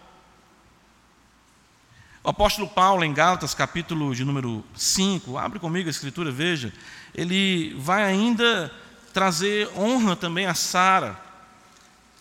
O 2.24 2.30
apóstolo 2.30 2.68
Paulo, 2.68 3.04
em 3.04 3.14
Gálatas, 3.14 3.54
capítulo 3.54 4.14
de 4.14 4.24
número 4.24 4.64
5, 4.74 5.38
abre 5.38 5.58
comigo 5.58 5.88
a 5.88 5.90
escritura, 5.90 6.30
veja, 6.30 6.72
ele 7.14 7.74
vai 7.78 8.02
ainda 8.02 8.72
trazer 9.18 9.68
honra 9.76 10.14
também 10.14 10.46
a 10.46 10.54
Sara. 10.54 11.20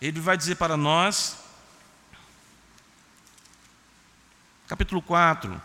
Ele 0.01 0.20
vai 0.20 0.36
dizer 0.36 0.56
para 0.56 0.75
nós, 0.75 1.38
capítulo 4.68 5.00
4, 5.04 5.62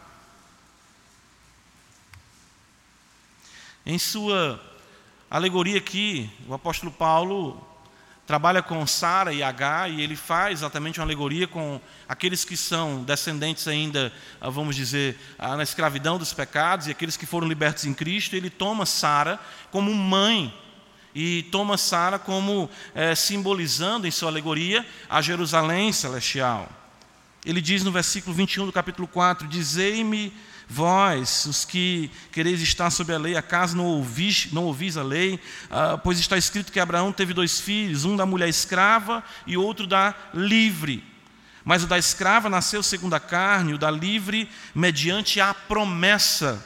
Em 3.87 3.99
sua 3.99 4.61
alegoria 5.31 5.79
aqui, 5.79 6.31
o 6.47 6.53
apóstolo 6.53 6.93
Paulo 6.93 7.67
trabalha 8.27 8.63
com 8.63 8.87
Sara 8.87 9.33
e 9.33 9.43
H 9.43 9.89
e 9.89 10.03
ele 10.03 10.17
faz 10.17 10.59
exatamente 10.59 11.01
uma 11.01 11.07
alegoria 11.07 11.49
com 11.49 11.81
aqueles 12.07 12.45
que 12.45 12.59
são 12.59 13.03
descendentes 13.05 13.67
ainda, 13.67 14.13
ah, 14.39 14.51
vamos 14.51 14.77
dizer, 14.77 15.19
ah, 15.39 15.57
na 15.57 15.63
escravidão 15.63 16.19
dos 16.19 16.35
pecados 16.35 16.89
e 16.89 16.91
aqueles 16.91 17.17
que 17.17 17.25
foram 17.25 17.49
libertos 17.49 17.87
em 17.87 17.95
Cristo. 17.95 18.37
Ele 18.37 18.51
toma 18.51 18.85
Sara 18.85 19.41
como 19.71 19.95
mãe 19.95 20.62
e 21.15 21.45
toma 21.45 21.77
Sara 21.77 22.19
como 22.19 22.69
é, 22.95 23.15
simbolizando 23.15 24.07
em 24.07 24.11
sua 24.11 24.29
alegoria 24.29 24.87
a 25.09 25.21
Jerusalém 25.21 25.93
celestial. 25.93 26.69
Ele 27.45 27.61
diz 27.61 27.83
no 27.83 27.91
versículo 27.91 28.35
21 28.35 28.67
do 28.67 28.73
capítulo 28.73 29.09
4: 29.09 29.49
Dizei-me 29.49 30.33
Vós, 30.69 31.45
os 31.45 31.65
que 31.67 32.11
quereis 32.31 32.63
estar 32.63 32.89
sob 32.91 33.13
a 33.13 33.19
lei, 33.19 33.37
acaso 33.37 33.77
não 33.77 33.85
ouvis, 33.85 34.49
não 34.53 34.65
ouvis 34.65 34.97
a 34.97 35.03
lei? 35.03 35.39
Ah, 35.71 35.99
pois 35.99 36.19
está 36.19 36.39
escrito 36.39 36.73
que 36.73 36.81
Abraão 36.81 37.13
teve 37.13 37.35
dois 37.35 37.61
filhos, 37.61 38.07
um 38.07 38.17
da 38.17 38.25
mulher 38.25 38.49
escrava 38.49 39.23
e 39.47 39.55
outro 39.55 39.87
da 39.87 40.15
livre. 40.33 41.05
Mas 41.63 41.85
o 41.85 41.87
da 41.87 41.99
escrava 41.99 42.49
nasceu 42.49 42.83
segundo 42.83 43.15
a 43.15 43.21
carne, 43.21 43.75
o 43.75 43.79
da 43.79 43.91
livre 43.91 44.49
mediante 44.75 45.41
a 45.41 45.53
promessa. 45.53 46.65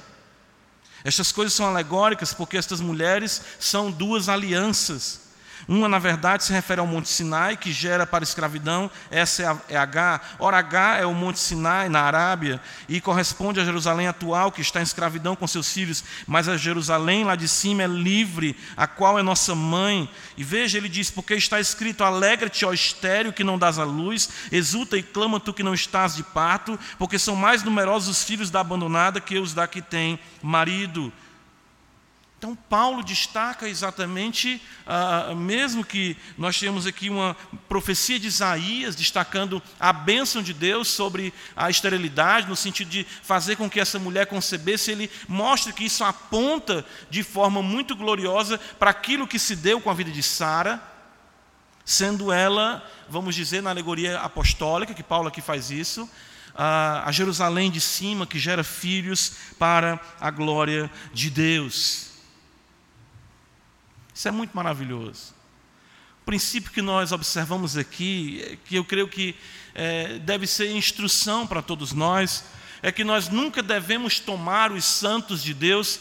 Estas 1.06 1.30
coisas 1.30 1.52
são 1.52 1.68
alegóricas 1.68 2.34
porque 2.34 2.56
estas 2.56 2.80
mulheres 2.80 3.40
são 3.60 3.92
duas 3.92 4.28
alianças. 4.28 5.20
Uma, 5.68 5.88
na 5.88 5.98
verdade, 5.98 6.44
se 6.44 6.52
refere 6.52 6.80
ao 6.80 6.86
Monte 6.86 7.08
Sinai, 7.08 7.56
que 7.56 7.72
gera 7.72 8.06
para 8.06 8.22
a 8.22 8.28
escravidão, 8.28 8.90
essa 9.10 9.42
é, 9.68 9.74
é 9.74 9.76
H. 9.76 10.20
Ora, 10.38 10.58
H 10.58 10.98
é 10.98 11.06
o 11.06 11.14
Monte 11.14 11.38
Sinai, 11.38 11.88
na 11.88 12.00
Arábia, 12.02 12.60
e 12.88 13.00
corresponde 13.00 13.60
a 13.60 13.64
Jerusalém 13.64 14.08
atual, 14.08 14.52
que 14.52 14.60
está 14.60 14.80
em 14.80 14.84
escravidão 14.84 15.36
com 15.36 15.46
seus 15.46 15.72
filhos, 15.72 16.04
mas 16.26 16.48
a 16.48 16.56
Jerusalém 16.56 17.24
lá 17.24 17.36
de 17.36 17.48
cima 17.48 17.82
é 17.82 17.86
livre, 17.86 18.56
a 18.76 18.86
qual 18.86 19.18
é 19.18 19.22
nossa 19.22 19.54
mãe. 19.54 20.08
E 20.36 20.44
veja, 20.44 20.78
ele 20.78 20.88
diz: 20.88 21.10
Porque 21.10 21.34
está 21.34 21.60
escrito: 21.60 22.04
Alegra-te, 22.04 22.64
ó 22.64 22.72
estéreo, 22.72 23.32
que 23.32 23.44
não 23.44 23.58
dás 23.58 23.78
a 23.78 23.84
luz, 23.84 24.28
exulta 24.50 24.96
e 24.96 25.02
clama 25.02 25.40
tu 25.40 25.52
que 25.52 25.62
não 25.62 25.74
estás 25.74 26.16
de 26.16 26.22
parto, 26.22 26.78
porque 26.98 27.18
são 27.18 27.34
mais 27.34 27.62
numerosos 27.62 28.08
os 28.08 28.24
filhos 28.24 28.50
da 28.50 28.60
abandonada 28.60 29.20
que 29.20 29.38
os 29.38 29.52
da 29.52 29.66
que 29.66 29.82
tem 29.82 30.18
marido. 30.42 31.12
Então, 32.38 32.54
Paulo 32.54 33.02
destaca 33.02 33.66
exatamente, 33.66 34.60
ah, 34.86 35.34
mesmo 35.34 35.82
que 35.82 36.14
nós 36.36 36.60
temos 36.60 36.86
aqui 36.86 37.08
uma 37.08 37.34
profecia 37.66 38.20
de 38.20 38.26
Isaías 38.26 38.94
destacando 38.94 39.62
a 39.80 39.90
bênção 39.90 40.42
de 40.42 40.52
Deus 40.52 40.88
sobre 40.88 41.32
a 41.56 41.70
esterilidade, 41.70 42.46
no 42.46 42.54
sentido 42.54 42.90
de 42.90 43.06
fazer 43.22 43.56
com 43.56 43.70
que 43.70 43.80
essa 43.80 43.98
mulher 43.98 44.26
concebesse, 44.26 44.90
ele 44.90 45.10
mostra 45.26 45.72
que 45.72 45.84
isso 45.84 46.04
aponta 46.04 46.84
de 47.08 47.22
forma 47.22 47.62
muito 47.62 47.96
gloriosa 47.96 48.58
para 48.78 48.90
aquilo 48.90 49.26
que 49.26 49.38
se 49.38 49.56
deu 49.56 49.80
com 49.80 49.90
a 49.90 49.94
vida 49.94 50.10
de 50.10 50.22
Sara, 50.22 50.82
sendo 51.86 52.30
ela, 52.30 52.86
vamos 53.08 53.34
dizer, 53.34 53.62
na 53.62 53.70
alegoria 53.70 54.20
apostólica, 54.20 54.92
que 54.92 55.02
Paulo 55.02 55.28
aqui 55.28 55.40
faz 55.40 55.70
isso, 55.70 56.06
a 56.54 57.10
Jerusalém 57.12 57.70
de 57.70 57.80
cima 57.80 58.26
que 58.26 58.38
gera 58.38 58.62
filhos 58.62 59.32
para 59.58 59.98
a 60.20 60.30
glória 60.30 60.90
de 61.14 61.30
Deus. 61.30 62.15
Isso 64.16 64.28
é 64.28 64.30
muito 64.30 64.56
maravilhoso. 64.56 65.34
O 66.22 66.24
princípio 66.24 66.72
que 66.72 66.80
nós 66.80 67.12
observamos 67.12 67.76
aqui, 67.76 68.42
é 68.50 68.56
que 68.64 68.76
eu 68.76 68.82
creio 68.82 69.06
que 69.06 69.34
é, 69.74 70.18
deve 70.20 70.46
ser 70.46 70.70
instrução 70.70 71.46
para 71.46 71.60
todos 71.60 71.92
nós, 71.92 72.42
é 72.82 72.90
que 72.90 73.04
nós 73.04 73.28
nunca 73.28 73.62
devemos 73.62 74.18
tomar 74.18 74.72
os 74.72 74.86
santos 74.86 75.42
de 75.42 75.52
Deus 75.52 76.00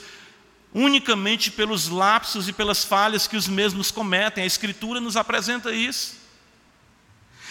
unicamente 0.73 1.51
pelos 1.51 1.89
lapsos 1.89 2.47
e 2.47 2.53
pelas 2.53 2.85
falhas 2.85 3.27
que 3.27 3.35
os 3.35 3.49
mesmos 3.49 3.91
cometem. 3.91 4.45
A 4.45 4.47
Escritura 4.47 5.01
nos 5.01 5.17
apresenta 5.17 5.73
isso. 5.73 6.15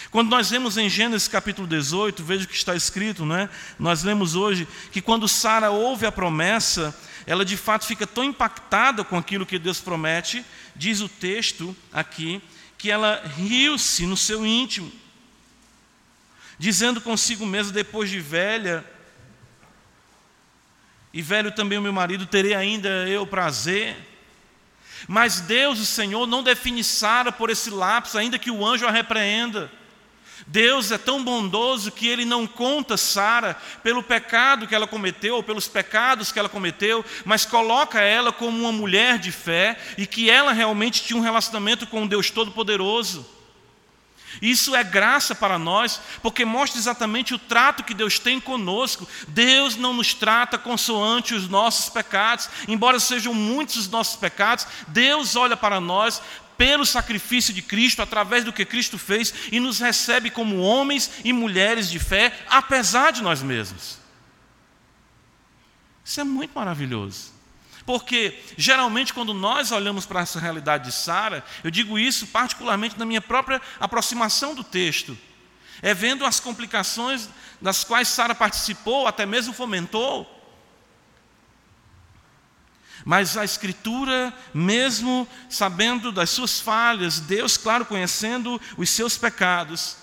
Quando 0.09 0.29
nós 0.29 0.49
vemos 0.49 0.77
em 0.77 0.89
Gênesis 0.89 1.27
capítulo 1.27 1.67
18, 1.67 2.23
veja 2.23 2.45
o 2.45 2.47
que 2.47 2.55
está 2.55 2.75
escrito, 2.75 3.23
né? 3.23 3.49
Nós 3.77 4.01
lemos 4.01 4.33
hoje 4.33 4.67
que 4.91 5.01
quando 5.01 5.27
Sara 5.27 5.69
ouve 5.69 6.07
a 6.07 6.11
promessa, 6.11 6.95
ela 7.27 7.43
de 7.43 7.57
fato 7.57 7.85
fica 7.85 8.05
tão 8.05 8.23
impactada 8.23 9.03
com 9.03 9.17
aquilo 9.17 9.45
que 9.45 9.57
Deus 9.57 9.79
promete, 9.79 10.45
diz 10.75 11.01
o 11.01 11.09
texto 11.09 11.75
aqui, 11.91 12.41
que 12.77 12.91
ela 12.91 13.23
riu-se 13.35 14.05
no 14.05 14.15
seu 14.15 14.45
íntimo, 14.45 14.91
dizendo 16.59 17.01
consigo 17.01 17.45
mesma, 17.45 17.73
depois 17.73 18.09
de 18.09 18.19
velha, 18.19 18.85
e 21.11 21.21
velho 21.21 21.51
também 21.51 21.77
o 21.77 21.81
meu 21.81 21.93
marido, 21.93 22.25
terei 22.25 22.53
ainda 22.53 22.89
eu 23.07 23.25
prazer. 23.25 23.95
Mas 25.07 25.39
Deus, 25.39 25.79
o 25.79 25.85
Senhor, 25.85 26.27
não 26.27 26.43
define 26.43 26.83
Sara 26.83 27.31
por 27.31 27.49
esse 27.49 27.69
lapso, 27.69 28.17
ainda 28.17 28.37
que 28.37 28.51
o 28.51 28.65
anjo 28.65 28.85
a 28.85 28.91
repreenda. 28.91 29.71
Deus 30.47 30.91
é 30.91 30.97
tão 30.97 31.23
bondoso 31.23 31.91
que 31.91 32.07
ele 32.07 32.23
não 32.23 32.45
conta 32.45 32.97
Sara 32.97 33.57
pelo 33.81 34.03
pecado 34.03 34.67
que 34.67 34.75
ela 34.75 34.85
cometeu, 34.87 35.35
ou 35.35 35.43
pelos 35.43 35.67
pecados 35.67 36.31
que 36.31 36.37
ela 36.37 36.49
cometeu, 36.49 37.03
mas 37.23 37.45
coloca 37.45 37.99
ela 37.99 38.31
como 38.31 38.59
uma 38.59 38.71
mulher 38.71 39.17
de 39.17 39.31
fé 39.31 39.77
e 39.97 40.05
que 40.05 40.29
ela 40.29 40.53
realmente 40.53 41.03
tinha 41.03 41.17
um 41.17 41.23
relacionamento 41.23 41.87
com 41.87 42.03
o 42.03 42.07
Deus 42.07 42.29
Todo-Poderoso. 42.29 43.35
Isso 44.41 44.75
é 44.75 44.83
graça 44.83 45.33
para 45.33 45.57
nós, 45.57 46.01
porque 46.21 46.43
mostra 46.43 46.79
exatamente 46.79 47.33
o 47.33 47.39
trato 47.39 47.83
que 47.83 47.93
Deus 47.93 48.19
tem 48.19 48.39
conosco. 48.39 49.07
Deus 49.27 49.75
não 49.75 49.93
nos 49.93 50.13
trata 50.13 50.57
consoante 50.57 51.33
os 51.33 51.47
nossos 51.47 51.89
pecados, 51.89 52.49
embora 52.67 52.99
sejam 52.99 53.33
muitos 53.33 53.77
os 53.77 53.89
nossos 53.89 54.15
pecados, 54.17 54.67
Deus 54.87 55.35
olha 55.35 55.55
para 55.55 55.79
nós 55.79 56.21
pelo 56.57 56.85
sacrifício 56.85 57.53
de 57.53 57.61
Cristo, 57.61 58.01
através 58.01 58.43
do 58.43 58.53
que 58.53 58.65
Cristo 58.65 58.97
fez, 58.97 59.33
e 59.51 59.59
nos 59.59 59.79
recebe 59.79 60.29
como 60.29 60.59
homens 60.59 61.11
e 61.23 61.31
mulheres 61.31 61.89
de 61.89 61.99
fé, 61.99 62.33
apesar 62.49 63.11
de 63.11 63.21
nós 63.21 63.41
mesmos. 63.41 63.99
Isso 66.03 66.21
é 66.21 66.23
muito 66.23 66.51
maravilhoso. 66.53 67.33
Porque, 67.85 68.39
geralmente, 68.57 69.13
quando 69.13 69.33
nós 69.33 69.71
olhamos 69.71 70.05
para 70.05 70.21
essa 70.21 70.39
realidade 70.39 70.85
de 70.85 70.91
Sara, 70.91 71.43
eu 71.63 71.69
digo 71.69 71.99
isso 71.99 72.27
particularmente 72.27 72.97
na 72.97 73.05
minha 73.05 73.21
própria 73.21 73.61
aproximação 73.79 74.55
do 74.55 74.63
texto, 74.63 75.15
é 75.81 75.93
vendo 75.93 76.25
as 76.25 76.39
complicações 76.39 77.29
das 77.61 77.83
quais 77.83 78.07
Sara 78.07 78.33
participou, 78.33 79.07
até 79.07 79.25
mesmo 79.25 79.53
fomentou. 79.53 80.31
Mas 83.05 83.37
a 83.37 83.45
Escritura, 83.45 84.33
mesmo 84.51 85.27
sabendo 85.47 86.11
das 86.11 86.31
suas 86.31 86.59
falhas, 86.59 87.19
Deus, 87.19 87.55
claro, 87.55 87.85
conhecendo 87.85 88.59
os 88.75 88.89
seus 88.89 89.15
pecados, 89.15 89.97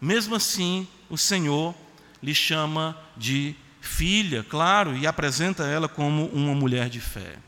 mesmo 0.00 0.34
assim, 0.34 0.88
o 1.08 1.16
Senhor 1.16 1.72
lhe 2.20 2.34
chama 2.34 2.98
de 3.16 3.54
filha, 3.80 4.42
claro, 4.42 4.96
e 4.96 5.06
apresenta 5.06 5.64
ela 5.64 5.88
como 5.88 6.26
uma 6.26 6.52
mulher 6.52 6.90
de 6.90 7.00
fé. 7.00 7.38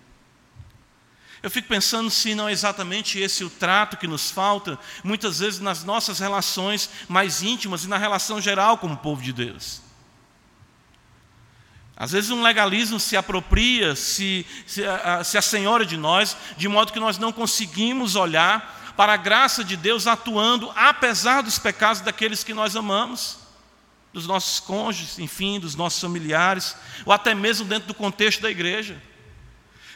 Eu 1.43 1.51
fico 1.51 1.69
pensando 1.69 2.09
se 2.09 2.35
não 2.35 2.49
é 2.49 2.53
exatamente 2.53 3.19
esse 3.19 3.45
o 3.45 3.51
trato 3.51 3.97
que 3.97 4.07
nos 4.07 4.31
falta, 4.31 4.79
muitas 5.03 5.41
vezes 5.41 5.61
nas 5.61 5.85
nossas 5.85 6.21
relações 6.21 6.89
mais 7.09 7.43
íntimas 7.43 7.85
e 7.85 7.89
na 7.89 7.99
relação 7.99 8.41
geral 8.41 8.79
como 8.79 8.97
povo 8.97 9.21
de 9.21 9.33
Deus. 9.33 9.84
Às 11.97 12.13
vezes 12.13 12.31
um 12.31 12.43
legalismo 12.43 12.99
se 12.99 13.17
apropria, 13.17 13.95
se, 13.95 14.45
se, 14.67 14.85
a, 14.85 15.23
se 15.23 15.39
a 15.39 15.43
senhora 15.43 15.87
de 15.87 15.97
nós, 15.97 16.37
de 16.57 16.69
modo 16.69 16.93
que 16.93 16.99
nós 16.99 17.19
não 17.19 17.33
conseguimos 17.33 18.17
olhar 18.17 18.93
para 18.97 19.15
a 19.15 19.17
graça 19.17 19.63
de 19.63 19.77
Deus 19.77 20.07
atuando, 20.07 20.73
apesar 20.75 21.43
dos 21.43 21.59
pecados 21.59 22.01
daqueles 22.01 22.43
que 22.43 22.55
nós 22.55 22.75
amamos 22.75 23.45
dos 24.13 24.29
nossos 24.29 24.61
cônjuges, 24.61 25.19
enfim, 25.19 25.59
dos 25.59 25.75
nossos 25.75 26.01
familiares, 26.01 26.77
ou 27.05 27.13
até 27.13 27.35
mesmo 27.35 27.67
dentro 27.67 27.89
do 27.89 27.95
contexto 27.95 28.41
da 28.41 28.51
igreja. 28.51 28.97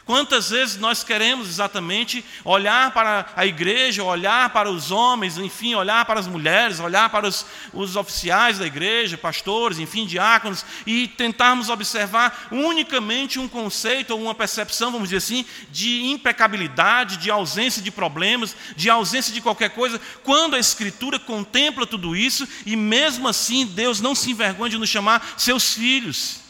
Quantas 0.09 0.49
vezes 0.49 0.75
nós 0.75 1.03
queremos 1.03 1.47
exatamente 1.47 2.25
olhar 2.43 2.89
para 2.95 3.27
a 3.35 3.45
igreja, 3.45 4.03
olhar 4.03 4.49
para 4.49 4.67
os 4.67 4.89
homens, 4.89 5.37
enfim, 5.37 5.75
olhar 5.75 6.03
para 6.03 6.19
as 6.19 6.25
mulheres, 6.25 6.79
olhar 6.79 7.11
para 7.11 7.27
os, 7.27 7.45
os, 7.71 7.95
oficiais 7.95 8.57
da 8.57 8.65
igreja, 8.65 9.19
pastores, 9.19 9.77
enfim, 9.77 10.07
diáconos, 10.07 10.65
e 10.83 11.07
tentarmos 11.09 11.69
observar 11.69 12.47
unicamente 12.51 13.37
um 13.37 13.47
conceito 13.47 14.09
ou 14.09 14.19
uma 14.19 14.33
percepção, 14.33 14.91
vamos 14.91 15.09
dizer 15.09 15.17
assim, 15.17 15.45
de 15.69 16.01
impecabilidade, 16.05 17.17
de 17.17 17.29
ausência 17.29 17.79
de 17.79 17.91
problemas, 17.91 18.55
de 18.75 18.89
ausência 18.89 19.31
de 19.31 19.41
qualquer 19.41 19.69
coisa, 19.69 20.01
quando 20.23 20.55
a 20.55 20.59
Escritura 20.59 21.19
contempla 21.19 21.85
tudo 21.85 22.15
isso 22.15 22.47
e 22.65 22.75
mesmo 22.75 23.27
assim 23.27 23.63
Deus 23.63 24.01
não 24.01 24.15
se 24.15 24.31
envergonha 24.31 24.71
de 24.71 24.79
nos 24.79 24.89
chamar 24.89 25.35
seus 25.37 25.75
filhos. 25.75 26.48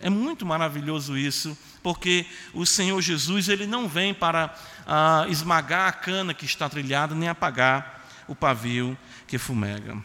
É 0.00 0.08
muito 0.08 0.46
maravilhoso 0.46 1.16
isso, 1.16 1.56
porque 1.82 2.26
o 2.54 2.64
Senhor 2.64 3.00
Jesus 3.02 3.48
ele 3.48 3.66
não 3.66 3.86
vem 3.86 4.14
para 4.14 4.54
ah, 4.86 5.26
esmagar 5.28 5.88
a 5.88 5.92
cana 5.92 6.32
que 6.32 6.46
está 6.46 6.68
trilhada, 6.68 7.14
nem 7.14 7.28
apagar 7.28 8.06
o 8.26 8.34
pavio 8.34 8.96
que 9.26 9.36
fumega. 9.36 9.98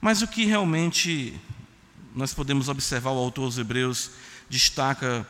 Mas 0.00 0.20
o 0.20 0.26
que 0.26 0.44
realmente 0.44 1.38
nós 2.14 2.34
podemos 2.34 2.68
observar, 2.68 3.10
o 3.10 3.18
autor 3.18 3.46
dos 3.46 3.58
Hebreus 3.58 4.10
destaca 4.48 5.26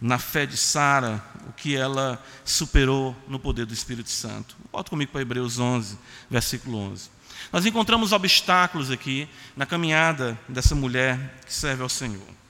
na 0.00 0.18
fé 0.18 0.44
de 0.44 0.56
Sara, 0.56 1.24
o 1.48 1.52
que 1.52 1.74
ela 1.74 2.22
superou 2.44 3.16
no 3.26 3.38
poder 3.38 3.64
do 3.64 3.72
Espírito 3.72 4.10
Santo. 4.10 4.56
Volta 4.70 4.90
comigo 4.90 5.10
para 5.10 5.22
Hebreus 5.22 5.58
11, 5.58 5.98
versículo 6.30 6.78
11. 6.78 7.08
Nós 7.52 7.64
encontramos 7.64 8.12
obstáculos 8.12 8.90
aqui 8.90 9.28
na 9.56 9.64
caminhada 9.64 10.38
dessa 10.48 10.74
mulher 10.74 11.40
que 11.46 11.52
serve 11.52 11.82
ao 11.82 11.88
Senhor. 11.88 12.43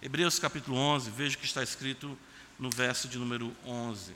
Hebreus 0.00 0.38
capítulo 0.38 0.76
11, 0.76 1.10
veja 1.10 1.36
o 1.36 1.40
que 1.40 1.44
está 1.44 1.60
escrito 1.60 2.16
no 2.56 2.70
verso 2.70 3.08
de 3.08 3.18
número 3.18 3.52
11. 3.64 4.14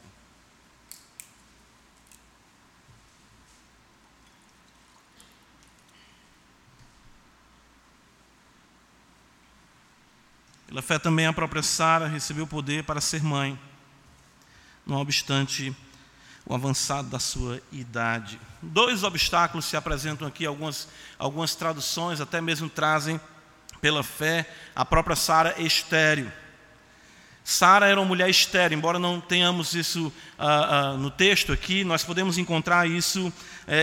Pela 10.68 10.81
fé 10.81 11.01
também 11.01 11.27
a 11.27 11.33
própria 11.33 11.64
Sara 11.64 12.07
recebeu 12.07 12.47
poder 12.47 12.85
para 12.85 13.01
ser 13.01 13.25
mãe, 13.25 13.59
não 14.87 14.99
obstante 14.99 15.77
o 16.47 16.55
avançado 16.55 17.11
da 17.11 17.18
sua 17.18 17.61
idade. 17.73 18.40
Dois 18.62 19.03
obstáculos 19.03 19.64
se 19.64 19.77
apresentam 19.77 20.29
aqui, 20.29 20.47
algumas, 20.47 20.88
algumas 21.18 21.57
traduções 21.57 22.21
até 22.21 22.40
mesmo 22.40 22.71
trazem 22.71 23.21
pela 23.83 24.05
fé, 24.05 24.49
a 24.77 24.85
própria 24.85 25.16
Sara 25.16 25.57
estéreo. 25.59 26.33
Sara 27.42 27.88
era 27.88 28.01
uma 28.01 28.07
mulher 28.07 28.31
estéreo, 28.31 28.79
embora 28.79 28.97
não 28.97 29.21
tenhamos 29.21 29.75
isso 29.75 30.07
uh, 30.38 30.95
uh, 30.95 30.99
no 30.99 31.11
texto 31.11 31.53
aqui, 31.53 31.83
nós 31.83 32.05
podemos 32.05 32.38
encontrar 32.38 32.88
isso 32.88 33.27
uh, 33.27 33.33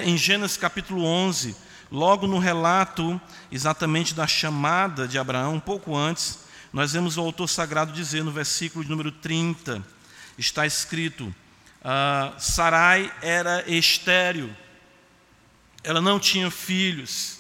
em 0.05 0.15
Gênesis 0.15 0.55
capítulo 0.55 1.03
11, 1.03 1.53
logo 1.91 2.27
no 2.27 2.39
relato 2.39 3.19
exatamente 3.51 4.13
da 4.13 4.25
chamada 4.25 5.05
de 5.05 5.19
Abraão, 5.19 5.55
um 5.55 5.59
pouco 5.59 5.93
antes, 5.97 6.45
nós 6.71 6.93
vemos 6.93 7.17
o 7.17 7.21
autor 7.21 7.49
sagrado 7.49 7.91
dizer 7.91 8.23
no 8.23 8.31
versículo 8.31 8.85
de 8.85 8.89
número 8.89 9.11
30, 9.11 9.83
está 10.37 10.65
escrito: 10.65 11.35
ah, 11.83 12.31
Sarai 12.37 13.11
era 13.21 13.69
estéreo, 13.69 14.55
ela 15.83 15.99
não 15.99 16.17
tinha 16.21 16.49
filhos. 16.49 17.38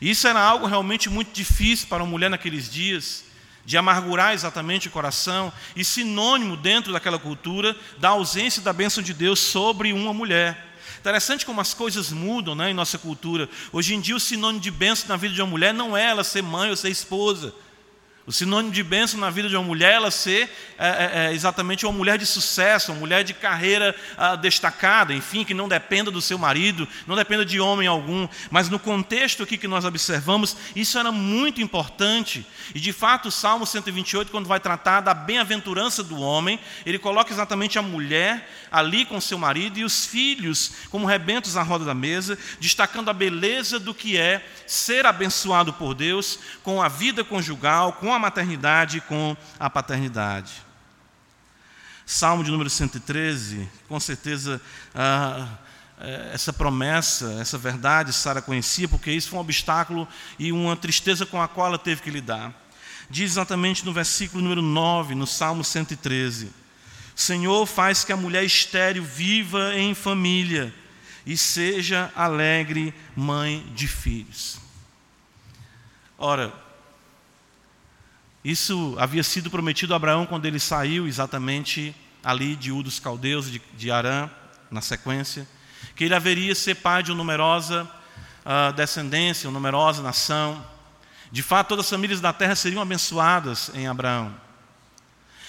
Isso 0.00 0.26
era 0.28 0.40
algo 0.40 0.66
realmente 0.66 1.08
muito 1.08 1.32
difícil 1.32 1.88
para 1.88 2.02
uma 2.02 2.10
mulher 2.10 2.28
naqueles 2.28 2.70
dias, 2.70 3.24
de 3.64 3.76
amargurar 3.76 4.34
exatamente 4.34 4.88
o 4.88 4.90
coração, 4.90 5.52
e 5.74 5.84
sinônimo 5.84 6.56
dentro 6.56 6.92
daquela 6.92 7.18
cultura 7.18 7.76
da 7.98 8.10
ausência 8.10 8.62
da 8.62 8.72
bênção 8.72 9.02
de 9.02 9.12
Deus 9.12 9.40
sobre 9.40 9.92
uma 9.92 10.14
mulher. 10.14 10.66
Interessante 11.00 11.46
como 11.46 11.60
as 11.60 11.74
coisas 11.74 12.10
mudam 12.10 12.54
né, 12.54 12.70
em 12.70 12.74
nossa 12.74 12.98
cultura. 12.98 13.48
Hoje 13.72 13.94
em 13.94 14.00
dia, 14.00 14.16
o 14.16 14.20
sinônimo 14.20 14.60
de 14.60 14.70
bênção 14.70 15.08
na 15.08 15.16
vida 15.16 15.34
de 15.34 15.40
uma 15.40 15.50
mulher 15.50 15.72
não 15.72 15.96
é 15.96 16.06
ela 16.06 16.24
ser 16.24 16.42
mãe 16.42 16.70
ou 16.70 16.76
ser 16.76 16.90
esposa. 16.90 17.54
O 18.26 18.32
sinônimo 18.32 18.72
de 18.72 18.82
bênção 18.82 19.20
na 19.20 19.30
vida 19.30 19.48
de 19.48 19.54
uma 19.54 19.62
mulher 19.62 19.92
é 19.92 19.94
ela 19.94 20.10
ser 20.10 20.50
é, 20.76 20.88
é, 20.88 21.26
é, 21.26 21.32
exatamente 21.32 21.86
uma 21.86 21.92
mulher 21.92 22.18
de 22.18 22.26
sucesso, 22.26 22.90
uma 22.90 22.98
mulher 22.98 23.22
de 23.22 23.32
carreira 23.32 23.94
ah, 24.18 24.34
destacada, 24.34 25.14
enfim, 25.14 25.44
que 25.44 25.54
não 25.54 25.68
dependa 25.68 26.10
do 26.10 26.20
seu 26.20 26.36
marido, 26.36 26.88
não 27.06 27.14
dependa 27.14 27.44
de 27.44 27.60
homem 27.60 27.86
algum. 27.86 28.26
Mas 28.50 28.68
no 28.68 28.80
contexto 28.80 29.44
aqui 29.44 29.56
que 29.56 29.68
nós 29.68 29.84
observamos, 29.84 30.56
isso 30.74 30.98
era 30.98 31.12
muito 31.12 31.62
importante. 31.62 32.44
E 32.74 32.80
de 32.80 32.92
fato, 32.92 33.28
o 33.28 33.30
Salmo 33.30 33.64
128, 33.64 34.32
quando 34.32 34.48
vai 34.48 34.58
tratar 34.58 35.02
da 35.02 35.14
bem-aventurança 35.14 36.02
do 36.02 36.20
homem, 36.20 36.58
ele 36.84 36.98
coloca 36.98 37.32
exatamente 37.32 37.78
a 37.78 37.82
mulher 37.82 38.50
ali 38.72 39.04
com 39.04 39.20
seu 39.20 39.38
marido 39.38 39.78
e 39.78 39.84
os 39.84 40.04
filhos 40.04 40.72
como 40.90 41.06
rebentos 41.06 41.56
à 41.56 41.62
roda 41.62 41.84
da 41.84 41.94
mesa, 41.94 42.36
destacando 42.58 43.08
a 43.08 43.14
beleza 43.14 43.78
do 43.78 43.94
que 43.94 44.16
é 44.16 44.44
ser 44.66 45.06
abençoado 45.06 45.72
por 45.72 45.94
Deus 45.94 46.40
com 46.64 46.82
a 46.82 46.88
vida 46.88 47.22
conjugal, 47.22 47.92
com 47.92 48.12
a 48.12 48.15
maternidade 48.18 48.98
e 48.98 49.00
com 49.00 49.36
a 49.58 49.68
paternidade. 49.70 50.64
Salmo 52.04 52.44
de 52.44 52.50
número 52.50 52.70
113, 52.70 53.68
com 53.88 53.98
certeza 53.98 54.60
ah, 54.94 55.48
eh, 55.98 56.30
essa 56.32 56.52
promessa, 56.52 57.32
essa 57.40 57.58
verdade 57.58 58.12
Sara 58.12 58.40
conhecia, 58.40 58.88
porque 58.88 59.10
isso 59.10 59.30
foi 59.30 59.38
um 59.38 59.42
obstáculo 59.42 60.06
e 60.38 60.52
uma 60.52 60.76
tristeza 60.76 61.26
com 61.26 61.42
a 61.42 61.48
qual 61.48 61.66
ela 61.68 61.78
teve 61.78 62.02
que 62.02 62.10
lidar. 62.10 62.54
Diz 63.08 63.32
exatamente 63.32 63.84
no 63.84 63.92
versículo 63.92 64.42
número 64.42 64.62
9, 64.62 65.14
no 65.14 65.26
Salmo 65.26 65.64
113: 65.64 66.52
Senhor, 67.14 67.66
faz 67.66 68.04
que 68.04 68.12
a 68.12 68.16
mulher 68.16 68.44
estéril 68.44 69.02
viva 69.02 69.74
em 69.74 69.94
família 69.94 70.72
e 71.24 71.36
seja 71.36 72.12
alegre 72.14 72.94
mãe 73.16 73.66
de 73.74 73.88
filhos. 73.88 74.58
Ora, 76.18 76.52
isso 78.46 78.94
havia 78.96 79.24
sido 79.24 79.50
prometido 79.50 79.92
a 79.92 79.96
Abraão 79.96 80.24
quando 80.24 80.46
ele 80.46 80.60
saiu 80.60 81.08
exatamente 81.08 81.92
ali 82.22 82.54
de 82.54 82.70
U 82.70 82.80
dos 82.80 83.00
Caldeus, 83.00 83.50
de, 83.50 83.60
de 83.76 83.90
Arã, 83.90 84.30
na 84.70 84.80
sequência, 84.80 85.48
que 85.96 86.04
ele 86.04 86.14
haveria 86.14 86.54
ser 86.54 86.76
pai 86.76 87.02
de 87.02 87.10
uma 87.10 87.18
numerosa 87.18 87.82
uh, 88.44 88.72
descendência, 88.72 89.48
uma 89.48 89.58
numerosa 89.58 90.00
nação. 90.00 90.64
De 91.32 91.42
fato, 91.42 91.70
todas 91.70 91.86
as 91.86 91.90
famílias 91.90 92.20
da 92.20 92.32
terra 92.32 92.54
seriam 92.54 92.80
abençoadas 92.80 93.72
em 93.74 93.88
Abraão. 93.88 94.32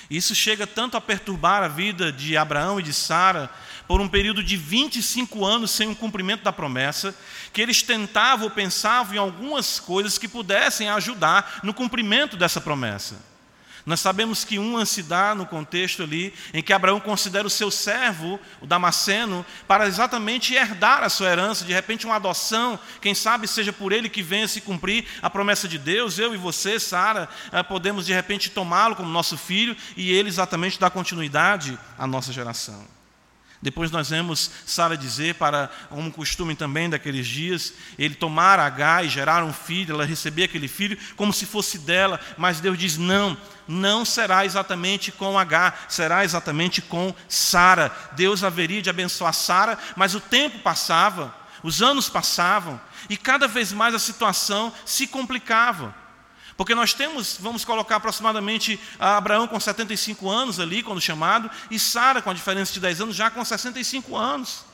Isso 0.09 0.33
chega 0.33 0.65
tanto 0.65 0.97
a 0.97 1.01
perturbar 1.01 1.61
a 1.61 1.67
vida 1.67 2.11
de 2.11 2.35
Abraão 2.35 2.79
e 2.79 2.83
de 2.83 2.93
Sara 2.93 3.47
por 3.87 4.01
um 4.01 4.07
período 4.07 4.43
de 4.43 4.57
25 4.57 5.45
anos 5.45 5.69
sem 5.69 5.87
o 5.87 5.91
um 5.91 5.95
cumprimento 5.95 6.43
da 6.43 6.51
promessa, 6.51 7.15
que 7.57 7.61
eles 7.63 7.81
tentavam 7.81 8.45
ou 8.45 8.51
pensavam 8.51 9.15
em 9.15 9.17
algumas 9.17 9.79
coisas 9.79 10.19
que 10.19 10.27
pudessem 10.27 10.89
ajudar 10.89 11.59
no 11.63 11.73
cumprimento 11.73 12.37
dessa 12.37 12.61
promessa. 12.61 13.15
Nós 13.83 13.99
sabemos 13.99 14.45
que 14.45 14.59
uma 14.59 14.85
se 14.85 15.01
dá 15.01 15.33
no 15.33 15.43
contexto 15.43 16.03
ali 16.03 16.35
em 16.53 16.61
que 16.61 16.71
Abraão 16.71 16.99
considera 16.99 17.47
o 17.47 17.49
seu 17.49 17.71
servo, 17.71 18.39
o 18.61 18.67
Damasceno, 18.67 19.43
para 19.67 19.87
exatamente 19.87 20.53
herdar 20.53 21.01
a 21.01 21.09
sua 21.09 21.29
herança, 21.29 21.65
de 21.65 21.73
repente 21.73 22.05
uma 22.05 22.17
adoção, 22.17 22.79
quem 23.01 23.15
sabe 23.15 23.47
seja 23.47 23.73
por 23.73 23.91
ele 23.91 24.07
que 24.07 24.21
venha 24.21 24.47
se 24.47 24.61
cumprir 24.61 25.07
a 25.19 25.27
promessa 25.27 25.67
de 25.67 25.79
Deus. 25.79 26.19
Eu 26.19 26.35
e 26.35 26.37
você, 26.37 26.79
Sara, 26.79 27.27
eh, 27.51 27.63
podemos 27.63 28.05
de 28.05 28.13
repente 28.13 28.51
tomá-lo 28.51 28.95
como 28.95 29.09
nosso 29.09 29.35
filho 29.35 29.75
e 29.95 30.11
ele 30.11 30.29
exatamente 30.29 30.79
dar 30.79 30.91
continuidade 30.91 31.75
à 31.97 32.05
nossa 32.05 32.31
geração. 32.31 32.85
Depois 33.61 33.89
nós 33.89 34.09
vemos 34.09 34.51
Sara 34.65 34.95
dizer, 34.95 35.35
para 35.35 35.69
um 35.91 36.11
costume 36.11 36.55
também 36.55 36.89
daqueles 36.89 37.25
dias, 37.25 37.73
ele 37.97 38.13
tomar 38.13 38.59
H 38.59 39.03
e 39.03 39.09
gerar 39.09 39.43
um 39.43 39.51
filho, 39.51 39.93
ela 39.93 40.05
receber 40.05 40.43
aquele 40.43 40.67
filho 40.67 40.97
como 41.15 41.33
se 41.33 41.45
fosse 41.45 41.79
dela, 41.79 42.19
mas 42.37 42.59
Deus 42.59 42.77
diz: 42.77 42.97
não, 42.97 43.35
não 43.67 44.05
será 44.05 44.45
exatamente 44.45 45.11
com 45.11 45.39
H, 45.39 45.73
será 45.89 46.23
exatamente 46.23 46.81
com 46.83 47.13
Sara. 47.27 47.91
Deus 48.11 48.43
haveria 48.43 48.81
de 48.81 48.91
abençoar 48.91 49.33
Sara, 49.33 49.77
mas 49.95 50.13
o 50.13 50.19
tempo 50.19 50.59
passava, 50.59 51.35
os 51.63 51.81
anos 51.81 52.07
passavam, 52.07 52.79
e 53.09 53.17
cada 53.17 53.47
vez 53.47 53.73
mais 53.73 53.95
a 53.95 53.99
situação 53.99 54.71
se 54.85 55.07
complicava. 55.07 56.06
Porque 56.57 56.73
nós 56.73 56.91
temos, 56.91 57.37
vamos 57.39 57.63
colocar 57.63 57.97
aproximadamente 57.97 58.79
Abraão 58.99 59.47
com 59.47 59.59
75 59.59 60.27
anos 60.27 60.59
ali, 60.59 60.81
quando 60.81 60.99
chamado, 60.99 61.49
e 61.69 61.77
Sara, 61.77 62.19
com 62.19 62.31
a 62.31 62.33
diferença 62.33 62.73
de 62.73 62.79
10 62.79 63.01
anos, 63.01 63.15
já 63.15 63.29
com 63.29 63.45
65 63.45 64.17
anos. 64.17 64.65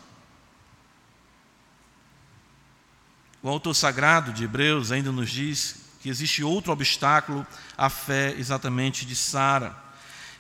O 3.42 3.50
autor 3.50 3.74
sagrado 3.74 4.32
de 4.32 4.46
Hebreus 4.46 4.94
ainda 4.94 5.12
nos 5.12 5.30
diz 5.30 5.84
que 6.02 6.08
existe 6.08 6.42
outro 6.42 6.72
obstáculo 6.72 7.46
à 7.78 7.90
fé 7.90 8.34
exatamente 8.38 9.06
de 9.06 9.18
Sara. 9.18 9.76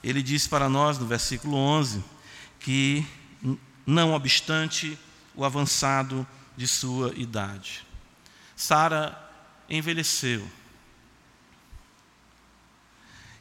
Ele 0.01 0.23
diz 0.23 0.47
para 0.47 0.69
nós 0.69 0.97
no 0.97 1.05
versículo 1.05 1.57
11 1.57 2.01
que, 2.61 3.05
não 3.85 4.13
obstante 4.13 4.97
o 5.35 5.43
avançado 5.43 6.25
de 6.55 6.65
sua 6.65 7.13
idade, 7.17 7.85
Sara 8.55 9.17
envelheceu. 9.69 10.49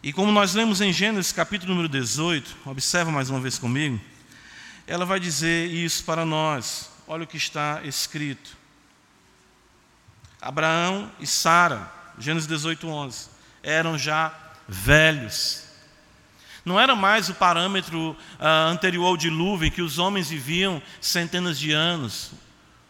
E 0.03 0.12
como 0.12 0.33
nós 0.33 0.53
lemos 0.53 0.81
em 0.81 0.93
Gênesis 0.93 1.31
capítulo 1.31 1.71
número 1.71 1.88
18, 1.88 2.57
observa 2.65 3.12
mais 3.12 3.31
uma 3.31 3.38
vez 3.38 3.57
comigo, 3.57 4.01
ela 4.85 5.07
vai 5.07 5.21
dizer 5.21 5.71
isso 5.71 6.03
para 6.03 6.25
nós. 6.25 6.91
Olha 7.07 7.23
o 7.23 7.27
que 7.27 7.37
está 7.37 7.81
escrito. 7.85 8.57
Abraão 10.41 11.09
e 11.21 11.27
Sara, 11.27 11.88
Gênesis 12.19 12.49
18, 12.49 12.88
11, 12.88 13.29
eram 13.62 13.97
já 13.97 14.35
velhos. 14.67 15.67
Não 16.65 16.81
era 16.81 16.97
mais 16.97 17.29
o 17.29 17.35
parâmetro 17.35 18.11
uh, 18.11 18.17
anterior 18.73 19.07
ao 19.07 19.17
dilúvio, 19.17 19.69
em 19.69 19.71
que 19.71 19.83
os 19.83 20.01
homens 20.01 20.29
viviam 20.29 20.83
centenas 21.01 21.57
de 21.57 21.71
anos. 21.71 22.33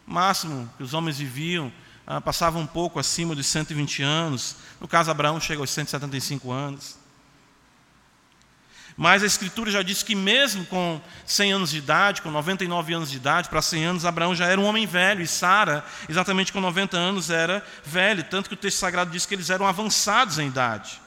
O 0.07 0.11
máximo 0.11 0.67
que 0.77 0.83
os 0.83 0.95
homens 0.95 1.19
viviam 1.19 1.71
uh, 2.07 2.19
passava 2.21 2.57
um 2.57 2.65
pouco 2.65 2.97
acima 2.97 3.35
dos 3.35 3.45
120 3.45 4.01
anos. 4.01 4.55
No 4.81 4.87
caso, 4.87 5.11
Abraão 5.11 5.39
chega 5.39 5.61
aos 5.61 5.69
175 5.69 6.51
anos. 6.51 7.02
Mas 8.95 9.23
a 9.23 9.25
Escritura 9.25 9.71
já 9.71 9.81
diz 9.81 10.03
que, 10.03 10.13
mesmo 10.13 10.65
com 10.65 11.01
100 11.25 11.53
anos 11.53 11.71
de 11.71 11.77
idade, 11.77 12.21
com 12.21 12.29
99 12.29 12.93
anos 12.93 13.09
de 13.09 13.17
idade, 13.17 13.49
para 13.49 13.61
100 13.61 13.85
anos, 13.85 14.05
Abraão 14.05 14.35
já 14.35 14.45
era 14.45 14.61
um 14.61 14.65
homem 14.65 14.85
velho, 14.85 15.21
e 15.21 15.27
Sara, 15.27 15.83
exatamente 16.07 16.53
com 16.53 16.61
90 16.61 16.95
anos, 16.95 17.29
era 17.29 17.65
velho, 17.83 18.23
tanto 18.23 18.49
que 18.49 18.53
o 18.53 18.57
texto 18.57 18.77
sagrado 18.77 19.09
diz 19.09 19.25
que 19.25 19.33
eles 19.33 19.49
eram 19.49 19.65
avançados 19.65 20.37
em 20.37 20.47
idade. 20.47 21.01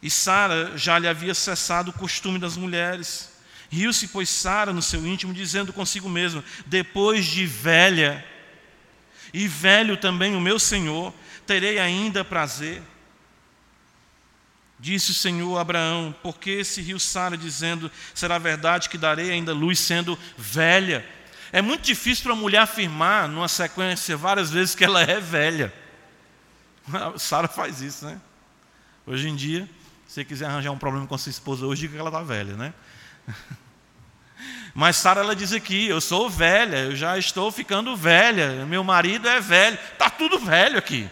E 0.00 0.10
Sara 0.10 0.76
já 0.76 0.98
lhe 0.98 1.08
havia 1.08 1.34
cessado 1.34 1.90
o 1.90 1.94
costume 1.94 2.38
das 2.38 2.56
mulheres. 2.56 3.30
Riu-se, 3.70 4.08
pois, 4.08 4.28
Sara 4.28 4.72
no 4.72 4.82
seu 4.82 5.06
íntimo, 5.06 5.32
dizendo 5.32 5.72
consigo 5.72 6.08
mesmo: 6.08 6.44
Depois 6.66 7.24
de 7.24 7.46
velha, 7.46 8.24
e 9.32 9.48
velho 9.48 9.96
também 9.96 10.34
o 10.34 10.40
meu 10.40 10.58
senhor, 10.58 11.14
terei 11.46 11.78
ainda 11.78 12.24
prazer. 12.24 12.82
Disse 14.82 15.12
o 15.12 15.14
Senhor 15.14 15.56
a 15.56 15.60
Abraão: 15.60 16.12
Por 16.24 16.40
que 16.40 16.64
se 16.64 16.82
riu 16.82 16.98
Sara, 16.98 17.36
dizendo: 17.36 17.88
Será 18.12 18.36
verdade 18.36 18.88
que 18.88 18.98
darei 18.98 19.30
ainda 19.30 19.54
luz, 19.54 19.78
sendo 19.78 20.18
velha? 20.36 21.08
É 21.52 21.62
muito 21.62 21.82
difícil 21.82 22.24
para 22.24 22.32
a 22.32 22.36
mulher 22.36 22.58
afirmar, 22.58 23.28
numa 23.28 23.46
sequência, 23.46 24.16
várias 24.16 24.50
vezes, 24.50 24.74
que 24.74 24.84
ela 24.84 25.00
é 25.00 25.20
velha. 25.20 25.72
Sara 27.16 27.46
faz 27.46 27.80
isso, 27.80 28.04
né? 28.04 28.20
Hoje 29.06 29.28
em 29.28 29.36
dia, 29.36 29.70
se 30.04 30.14
você 30.14 30.24
quiser 30.24 30.46
arranjar 30.46 30.72
um 30.72 30.78
problema 30.78 31.06
com 31.06 31.14
a 31.14 31.18
sua 31.18 31.30
esposa 31.30 31.64
hoje, 31.64 31.82
diga 31.82 31.94
que 31.94 32.00
ela 32.00 32.08
está 32.08 32.22
velha, 32.24 32.56
né? 32.56 32.74
Mas 34.74 34.96
Sara 34.96 35.20
ela 35.20 35.36
diz 35.36 35.52
aqui: 35.52 35.86
Eu 35.86 36.00
sou 36.00 36.28
velha, 36.28 36.78
eu 36.78 36.96
já 36.96 37.16
estou 37.16 37.52
ficando 37.52 37.96
velha, 37.96 38.66
meu 38.66 38.82
marido 38.82 39.28
é 39.28 39.40
velho, 39.40 39.78
está 39.92 40.10
tudo 40.10 40.40
velho 40.40 40.76
aqui. 40.76 41.08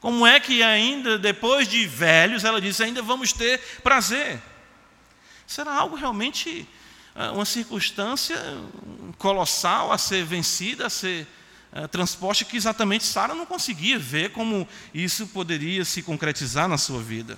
Como 0.00 0.26
é 0.26 0.40
que 0.40 0.62
ainda 0.62 1.18
depois 1.18 1.68
de 1.68 1.86
velhos, 1.86 2.44
ela 2.44 2.60
disse, 2.60 2.82
ainda 2.82 3.02
vamos 3.02 3.32
ter 3.32 3.60
prazer? 3.82 4.40
Será 5.46 5.74
algo 5.74 5.94
realmente 5.94 6.66
ah, 7.14 7.32
uma 7.32 7.44
circunstância 7.44 8.36
colossal 9.18 9.92
a 9.92 9.98
ser 9.98 10.24
vencida, 10.24 10.86
a 10.86 10.90
ser 10.90 11.26
uh, 11.72 11.86
transposta, 11.88 12.44
que 12.44 12.56
exatamente 12.56 13.04
Sara 13.04 13.34
não 13.34 13.44
conseguia 13.44 13.98
ver 13.98 14.30
como 14.30 14.66
isso 14.94 15.26
poderia 15.26 15.84
se 15.84 16.02
concretizar 16.02 16.68
na 16.68 16.78
sua 16.78 17.02
vida. 17.02 17.36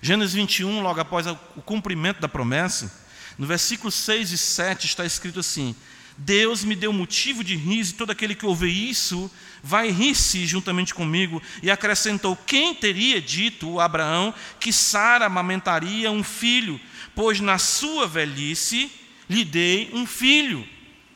Gênesis 0.00 0.34
21, 0.34 0.80
logo 0.82 0.98
após 0.98 1.26
o 1.28 1.36
cumprimento 1.64 2.20
da 2.20 2.28
promessa, 2.28 2.90
no 3.38 3.46
versículo 3.46 3.90
6 3.90 4.32
e 4.32 4.38
7 4.38 4.86
está 4.86 5.04
escrito 5.04 5.40
assim: 5.40 5.74
Deus 6.16 6.62
me 6.62 6.76
deu 6.76 6.92
motivo 6.92 7.42
de 7.42 7.56
riso, 7.56 7.92
e 7.92 7.96
todo 7.96 8.10
aquele 8.10 8.34
que 8.34 8.46
ouve 8.46 8.68
isso 8.68 9.30
vai 9.62 9.90
rir-se 9.90 10.46
juntamente 10.46 10.94
comigo. 10.94 11.42
E 11.62 11.70
acrescentou: 11.70 12.36
Quem 12.36 12.74
teria 12.74 13.20
dito 13.20 13.80
a 13.80 13.84
Abraão 13.84 14.34
que 14.60 14.72
Sara 14.72 15.26
amamentaria 15.26 16.10
um 16.10 16.22
filho? 16.22 16.80
Pois 17.14 17.40
na 17.40 17.58
sua 17.58 18.06
velhice 18.06 18.90
lhe 19.28 19.44
dei 19.44 19.90
um 19.92 20.06
filho. 20.06 20.66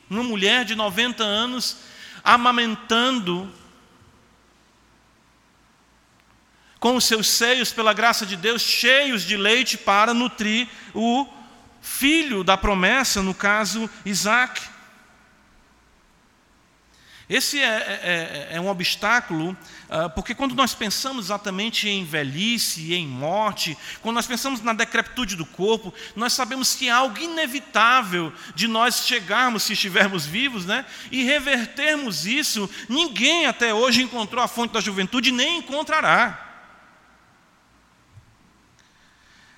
Uma 0.09 0.23
mulher 0.23 0.65
de 0.65 0.75
90 0.75 1.23
anos 1.23 1.77
amamentando 2.23 3.51
com 6.79 6.95
os 6.95 7.05
seus 7.05 7.27
seios, 7.27 7.71
pela 7.71 7.93
graça 7.93 8.25
de 8.25 8.35
Deus, 8.35 8.61
cheios 8.61 9.23
de 9.23 9.35
leite 9.35 9.77
para 9.77 10.13
nutrir 10.13 10.67
o 10.93 11.27
filho 11.87 12.43
da 12.43 12.57
promessa, 12.57 13.23
no 13.23 13.33
caso 13.33 13.89
Isaac. 14.05 14.61
Esse 17.29 17.59
é, 17.59 17.65
é, 17.65 18.47
é, 18.51 18.55
é 18.55 18.61
um 18.61 18.69
obstáculo, 18.69 19.51
uh, 19.51 20.09
porque 20.15 20.33
quando 20.33 20.55
nós 20.55 20.73
pensamos 20.73 21.25
exatamente 21.25 21.89
em 21.89 22.05
velhice, 22.05 22.93
em 22.93 23.05
morte, 23.05 23.77
quando 24.01 24.15
nós 24.15 24.27
pensamos 24.27 24.61
na 24.61 24.71
decrepitude 24.71 25.35
do 25.35 25.45
corpo, 25.45 25.93
nós 26.15 26.31
sabemos 26.31 26.73
que 26.73 26.87
é 26.87 26.91
algo 26.91 27.17
inevitável 27.19 28.31
de 28.55 28.65
nós 28.65 29.05
chegarmos, 29.05 29.63
se 29.63 29.73
estivermos 29.73 30.25
vivos, 30.25 30.65
né, 30.65 30.85
e 31.11 31.23
revertermos 31.23 32.25
isso. 32.25 32.69
Ninguém 32.87 33.45
até 33.45 33.73
hoje 33.73 34.03
encontrou 34.03 34.41
a 34.41 34.47
fonte 34.47 34.73
da 34.73 34.79
juventude, 34.79 35.29
nem 35.29 35.57
encontrará. 35.57 36.46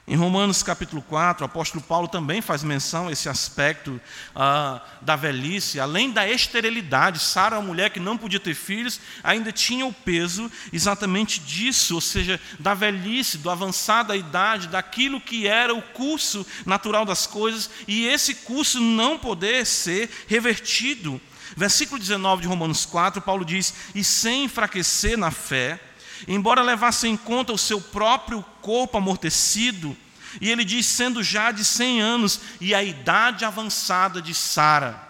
Em 0.10 0.16
Romanos 0.16 0.64
capítulo 0.64 1.04
4, 1.04 1.44
o 1.44 1.46
apóstolo 1.46 1.84
Paulo 1.84 2.08
também 2.08 2.42
faz 2.42 2.64
menção 2.64 3.08
a 3.08 3.12
esse 3.12 3.30
aspecto 3.30 4.02
ah, 4.36 4.82
da 5.02 5.16
velhice, 5.16 5.80
além 5.80 6.10
da 6.10 6.28
esterilidade. 6.28 7.20
Sara, 7.20 7.60
uma 7.60 7.68
mulher 7.68 7.92
que 7.92 8.00
não 8.00 8.18
podia 8.18 8.40
ter 8.40 8.56
filhos, 8.56 9.00
ainda 9.24 9.52
tinha 9.52 9.86
o 9.86 9.94
peso 9.94 10.52
exatamente 10.74 11.40
disso, 11.40 11.94
ou 11.94 12.02
seja, 12.02 12.42
da 12.58 12.74
velhice, 12.74 13.38
do 13.38 13.52
avançar 13.52 14.02
da 14.02 14.16
idade, 14.16 14.70
daquilo 14.70 15.22
que 15.22 15.48
era 15.48 15.76
o 15.76 15.82
curso 15.84 16.44
natural 16.66 17.06
das 17.06 17.28
coisas, 17.28 17.70
e 17.88 18.08
esse 18.08 18.34
curso 18.34 18.82
não 18.82 19.16
poder 19.16 19.64
ser 19.64 20.10
revertido. 20.28 21.22
Versículo 21.56 22.00
19 22.00 22.42
de 22.42 22.48
Romanos 22.48 22.84
4, 22.84 23.22
Paulo 23.22 23.46
diz: 23.46 23.76
E 23.94 24.04
sem 24.04 24.46
enfraquecer 24.46 25.20
na 25.20 25.30
fé, 25.30 25.80
embora 26.28 26.62
levasse 26.62 27.08
em 27.08 27.18
conta 27.18 27.54
o 27.54 27.58
seu 27.58 27.80
próprio 27.80 28.44
corpo 28.62 28.98
amortecido, 28.98 29.96
e 30.40 30.50
ele 30.50 30.64
diz, 30.64 30.86
sendo 30.86 31.24
já 31.24 31.52
de 31.52 31.66
100 31.66 32.02
anos, 32.02 32.42
e 32.62 32.76
a 32.76 32.84
idade 32.84 33.46
avançada 33.46 34.22
de 34.22 34.34
Sara. 34.34 35.08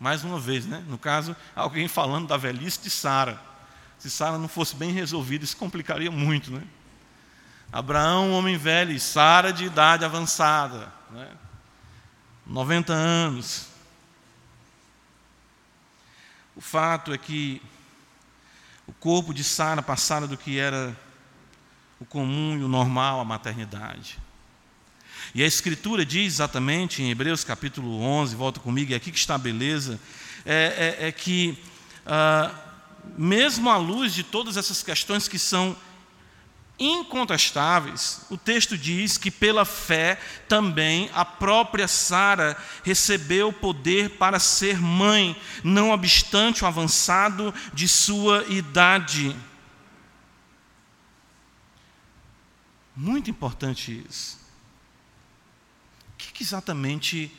Mais 0.00 0.24
uma 0.24 0.38
vez, 0.38 0.66
né? 0.66 0.84
no 0.88 0.98
caso, 0.98 1.36
alguém 1.54 1.86
falando 1.86 2.26
da 2.26 2.36
velhice 2.36 2.80
de 2.80 2.90
Sara. 2.90 3.40
Se 3.98 4.10
Sara 4.10 4.36
não 4.36 4.48
fosse 4.48 4.74
bem 4.74 4.90
resolvida, 4.90 5.44
isso 5.44 5.56
complicaria 5.56 6.10
muito. 6.10 6.50
Né? 6.50 6.62
Abraão, 7.72 8.32
homem 8.32 8.58
velho, 8.58 8.92
e 8.92 9.00
Sara 9.00 9.52
de 9.52 9.64
idade 9.64 10.04
avançada. 10.04 10.92
Né? 11.10 11.28
90 12.46 12.92
anos. 12.92 13.68
O 16.54 16.60
fato 16.60 17.12
é 17.12 17.18
que 17.18 17.62
O 18.86 18.92
corpo 18.92 19.32
de 19.32 19.42
Sara 19.42 19.82
passara 19.82 20.26
do 20.26 20.36
que 20.36 20.58
era 20.58 20.96
o 21.98 22.04
comum 22.04 22.58
e 22.58 22.62
o 22.62 22.68
normal, 22.68 23.20
a 23.20 23.24
maternidade. 23.24 24.18
E 25.34 25.42
a 25.42 25.46
Escritura 25.46 26.04
diz 26.04 26.34
exatamente 26.34 27.02
em 27.02 27.10
Hebreus 27.10 27.44
capítulo 27.44 28.00
11, 28.00 28.36
volta 28.36 28.60
comigo, 28.60 28.92
é 28.92 28.96
aqui 28.96 29.10
que 29.10 29.18
está 29.18 29.36
a 29.36 29.38
beleza, 29.38 29.98
é, 30.44 30.96
é, 31.00 31.08
é 31.08 31.12
que, 31.12 31.58
ah, 32.06 32.54
mesmo 33.16 33.70
à 33.70 33.76
luz 33.76 34.12
de 34.12 34.22
todas 34.22 34.56
essas 34.56 34.82
questões 34.82 35.26
que 35.26 35.38
são 35.38 35.76
incontestáveis, 36.78 38.22
o 38.30 38.36
texto 38.36 38.76
diz 38.76 39.16
que 39.16 39.30
pela 39.30 39.64
fé 39.64 40.20
também 40.48 41.08
a 41.14 41.24
própria 41.24 41.86
Sara 41.86 42.56
recebeu 42.82 43.52
poder 43.52 44.10
para 44.10 44.40
ser 44.40 44.80
mãe, 44.80 45.40
não 45.62 45.90
obstante 45.90 46.64
o 46.64 46.66
avançado 46.66 47.54
de 47.72 47.86
sua 47.86 48.44
idade. 48.48 49.36
Muito 52.96 53.30
importante 53.30 54.04
isso. 54.08 54.38
O 56.12 56.16
que, 56.16 56.42
exatamente 56.42 57.32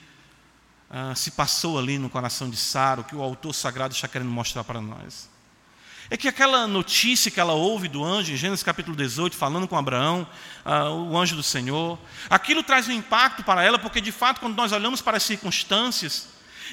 ah, 0.89 1.13
se 1.15 1.31
passou 1.31 1.77
ali 1.77 1.97
no 1.97 2.09
coração 2.09 2.49
de 2.49 2.57
Sara, 2.57 3.01
o 3.01 3.03
que 3.03 3.15
o 3.15 3.21
autor 3.21 3.53
sagrado 3.53 3.93
está 3.93 4.07
querendo 4.07 4.31
mostrar 4.31 4.63
para 4.63 4.79
nós? 4.79 5.29
É 6.09 6.15
que 6.15 6.27
aquela 6.27 6.67
notícia 6.67 7.31
que 7.31 7.39
ela 7.39 7.53
ouve 7.53 7.87
do 7.87 8.03
anjo, 8.03 8.31
em 8.31 8.37
Gênesis 8.37 8.61
capítulo 8.61 8.95
18, 8.95 9.35
falando 9.35 9.67
com 9.67 9.75
Abraão, 9.75 10.27
uh, 10.63 10.91
o 10.91 11.17
anjo 11.17 11.35
do 11.35 11.41
Senhor, 11.41 11.97
aquilo 12.29 12.61
traz 12.61 12.87
um 12.87 12.91
impacto 12.91 13.43
para 13.43 13.63
ela, 13.63 13.79
porque 13.79 13.99
de 13.99 14.11
fato, 14.11 14.39
quando 14.39 14.55
nós 14.55 14.71
olhamos 14.71 15.01
para 15.01 15.17
as 15.17 15.23
circunstâncias, 15.23 16.27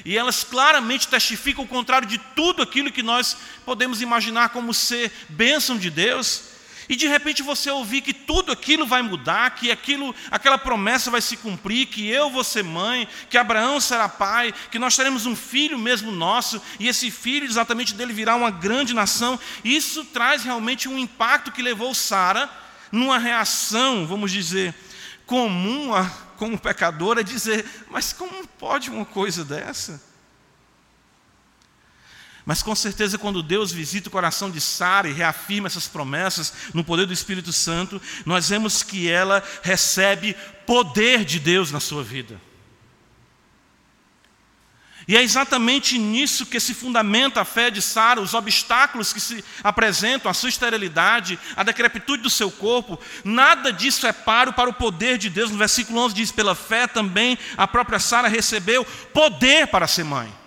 e 0.05 0.17
elas 0.17 0.43
claramente 0.43 1.07
testificam 1.07 1.63
o 1.63 1.67
contrário 1.67 2.07
de 2.07 2.19
tudo 2.35 2.61
aquilo 2.61 2.91
que 2.91 3.03
nós 3.03 3.37
podemos 3.65 4.01
imaginar 4.01 4.49
como 4.49 4.73
ser 4.73 5.11
bênção 5.29 5.77
de 5.77 5.89
Deus, 5.89 6.52
e 6.87 6.95
de 6.95 7.07
repente 7.07 7.41
você 7.41 7.69
ouvir 7.69 8.01
que 8.01 8.13
tudo 8.13 8.51
aquilo 8.51 8.85
vai 8.85 9.01
mudar, 9.01 9.51
que 9.51 9.71
aquilo, 9.71 10.13
aquela 10.29 10.57
promessa 10.57 11.09
vai 11.09 11.21
se 11.21 11.37
cumprir, 11.37 11.87
que 11.87 12.07
eu 12.07 12.29
vou 12.29 12.43
ser 12.43 12.63
mãe, 12.63 13.07
que 13.29 13.37
Abraão 13.37 13.79
será 13.79 14.09
pai, 14.09 14.53
que 14.71 14.79
nós 14.79 14.95
teremos 14.95 15.25
um 15.25 15.35
filho 15.35 15.77
mesmo 15.77 16.11
nosso, 16.11 16.61
e 16.79 16.87
esse 16.87 17.09
filho 17.09 17.45
exatamente 17.45 17.93
dele 17.93 18.13
virá 18.13 18.35
uma 18.35 18.51
grande 18.51 18.93
nação. 18.93 19.39
Isso 19.63 20.05
traz 20.05 20.43
realmente 20.43 20.87
um 20.87 20.97
impacto 20.97 21.51
que 21.51 21.61
levou 21.61 21.93
Sara 21.93 22.49
numa 22.91 23.17
reação, 23.17 24.05
vamos 24.05 24.31
dizer, 24.31 24.73
comum 25.25 25.93
a, 25.93 26.09
como 26.37 26.59
pecadora, 26.59 27.21
a 27.21 27.23
dizer: 27.23 27.65
mas 27.89 28.13
como 28.13 28.47
pode 28.47 28.89
uma 28.89 29.05
coisa 29.05 29.43
dessa? 29.43 30.12
Mas 32.45 32.61
com 32.61 32.75
certeza, 32.75 33.17
quando 33.17 33.41
Deus 33.41 33.71
visita 33.71 34.09
o 34.09 34.11
coração 34.11 34.51
de 34.51 34.59
Sara 34.59 35.07
e 35.07 35.13
reafirma 35.13 35.67
essas 35.67 35.87
promessas 35.87 36.53
no 36.73 36.83
poder 36.83 37.05
do 37.05 37.13
Espírito 37.13 37.53
Santo, 37.53 38.01
nós 38.25 38.49
vemos 38.49 38.83
que 38.83 39.09
ela 39.09 39.41
recebe 39.61 40.35
poder 40.65 41.23
de 41.23 41.39
Deus 41.39 41.71
na 41.71 41.79
sua 41.79 42.03
vida. 42.03 42.39
E 45.07 45.17
é 45.17 45.21
exatamente 45.21 45.97
nisso 45.97 46.45
que 46.45 46.59
se 46.59 46.73
fundamenta 46.73 47.41
a 47.41 47.45
fé 47.45 47.69
de 47.69 47.81
Sara, 47.81 48.21
os 48.21 48.33
obstáculos 48.33 49.11
que 49.11 49.19
se 49.19 49.43
apresentam, 49.61 50.31
a 50.31 50.33
sua 50.33 50.49
esterilidade, 50.49 51.37
a 51.55 51.63
decrepitude 51.63 52.23
do 52.23 52.29
seu 52.29 52.49
corpo, 52.49 52.99
nada 53.23 53.71
disso 53.71 54.07
é 54.07 54.13
paro 54.13 54.53
para 54.53 54.69
o 54.69 54.73
poder 54.73 55.17
de 55.17 55.29
Deus. 55.29 55.51
No 55.51 55.57
versículo 55.57 55.99
11 55.99 56.15
diz: 56.15 56.31
pela 56.31 56.55
fé 56.55 56.87
também 56.87 57.37
a 57.57 57.67
própria 57.67 57.99
Sara 57.99 58.29
recebeu 58.29 58.85
poder 59.13 59.67
para 59.67 59.87
ser 59.87 60.05
mãe. 60.05 60.42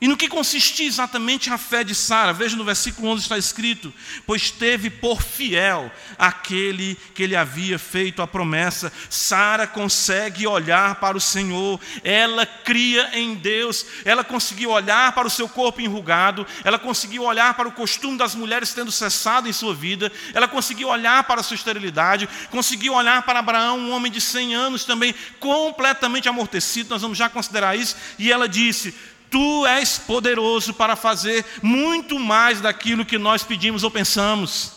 E 0.00 0.08
no 0.08 0.16
que 0.16 0.28
consistia 0.28 0.86
exatamente 0.86 1.50
a 1.50 1.56
fé 1.56 1.84
de 1.84 1.94
Sara? 1.94 2.32
Veja 2.32 2.56
no 2.56 2.64
versículo 2.64 3.08
11 3.08 3.22
está 3.22 3.38
escrito: 3.38 3.94
Pois 4.26 4.50
teve 4.50 4.90
por 4.90 5.22
fiel 5.22 5.90
aquele 6.18 6.96
que 7.14 7.22
ele 7.22 7.36
havia 7.36 7.78
feito 7.78 8.20
a 8.20 8.26
promessa. 8.26 8.92
Sara 9.08 9.68
consegue 9.68 10.46
olhar 10.48 10.96
para 10.96 11.16
o 11.16 11.20
Senhor, 11.20 11.80
ela 12.02 12.44
cria 12.44 13.16
em 13.18 13.34
Deus, 13.34 13.86
ela 14.04 14.24
conseguiu 14.24 14.70
olhar 14.70 15.12
para 15.12 15.28
o 15.28 15.30
seu 15.30 15.48
corpo 15.48 15.80
enrugado, 15.80 16.44
ela 16.64 16.78
conseguiu 16.78 17.22
olhar 17.22 17.54
para 17.54 17.68
o 17.68 17.72
costume 17.72 18.18
das 18.18 18.34
mulheres 18.34 18.74
tendo 18.74 18.90
cessado 18.90 19.48
em 19.48 19.52
sua 19.52 19.74
vida, 19.74 20.10
ela 20.34 20.48
conseguiu 20.48 20.88
olhar 20.88 21.22
para 21.24 21.40
a 21.40 21.44
sua 21.44 21.54
esterilidade, 21.54 22.28
conseguiu 22.50 22.94
olhar 22.94 23.22
para 23.22 23.38
Abraão, 23.38 23.78
um 23.78 23.92
homem 23.92 24.10
de 24.10 24.20
100 24.20 24.54
anos 24.54 24.84
também 24.84 25.14
completamente 25.38 26.28
amortecido, 26.28 26.90
nós 26.90 27.00
vamos 27.00 27.16
já 27.16 27.30
considerar 27.30 27.76
isso, 27.76 27.96
e 28.18 28.30
ela 28.30 28.48
disse: 28.48 28.92
Tu 29.34 29.66
és 29.66 29.98
poderoso 29.98 30.72
para 30.72 30.94
fazer 30.94 31.44
muito 31.60 32.20
mais 32.20 32.60
daquilo 32.60 33.04
que 33.04 33.18
nós 33.18 33.42
pedimos 33.42 33.82
ou 33.82 33.90
pensamos. 33.90 34.74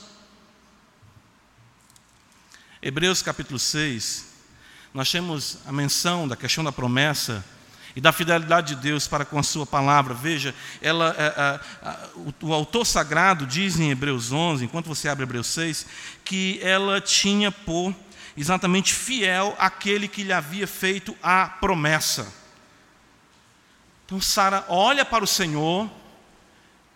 Hebreus 2.82 3.22
capítulo 3.22 3.60
6, 3.60 4.26
nós 4.96 5.12
temos 5.12 5.60
a 5.68 5.72
menção 5.72 6.28
da 6.28 6.36
questão 6.36 6.64
da 6.64 6.72
promessa 6.72 7.46
e 7.96 8.02
da 8.02 8.12
fidelidade 8.12 8.74
de 8.74 8.82
Deus 8.82 9.08
para 9.08 9.26
com 9.26 9.38
a 9.38 9.44
sua 9.44 9.64
palavra. 9.64 10.16
Veja, 10.16 10.56
ela, 10.82 11.16
a, 11.84 11.90
a, 11.92 12.08
o, 12.16 12.48
o, 12.48 12.52
autor 12.52 12.84
sagrado 12.84 13.46
diz 13.46 13.80
em 13.80 13.92
Hebreus 13.92 14.32
11, 14.32 14.66
enquanto 14.66 14.88
você 14.88 15.08
abre 15.08 15.22
Hebreus 15.22 15.46
6, 15.50 15.86
que 16.26 16.60
ela 16.64 17.00
tinha 17.00 17.52
por 17.52 17.94
exatamente 18.36 18.92
fiel 18.92 19.56
aquele 19.60 20.08
que 20.08 20.24
lhe 20.24 20.34
havia 20.34 20.66
feito 20.66 21.16
a 21.22 21.46
promessa. 21.46 22.47
Então 24.08 24.22
Sara 24.22 24.66
olha 24.70 25.04
para 25.04 25.22
o 25.22 25.28
Senhor 25.28 25.92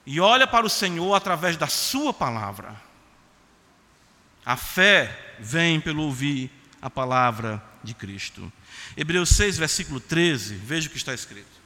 e 0.05 0.21
olha 0.21 0.47
para 0.47 0.65
o 0.65 0.69
Senhor 0.69 1.13
através 1.13 1.57
da 1.57 1.67
sua 1.67 2.13
palavra. 2.13 2.73
A 4.45 4.55
fé 4.55 5.35
vem 5.37 5.81
pelo 5.81 6.03
ouvir 6.03 6.49
a 6.81 6.89
palavra 6.89 7.61
de 7.83 7.93
Cristo. 7.93 8.49
Hebreus 8.95 9.27
6, 9.31 9.57
versículo 9.57 9.99
13, 9.99 10.55
veja 10.55 10.87
o 10.87 10.91
que 10.91 10.95
está 10.95 11.13
escrito. 11.13 11.59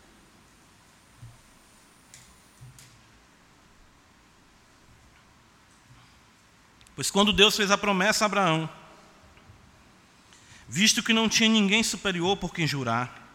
Pois 6.96 7.12
quando 7.12 7.32
Deus 7.32 7.56
fez 7.56 7.70
a 7.70 7.78
promessa 7.78 8.26
a 8.26 8.28
Abraão, 8.28 8.68
visto 10.68 11.04
que 11.04 11.14
não 11.14 11.30
tinha 11.30 11.50
ninguém 11.50 11.84
superior 11.84 12.36
por 12.36 12.52
quem 12.52 12.66
jurar, 12.66 13.30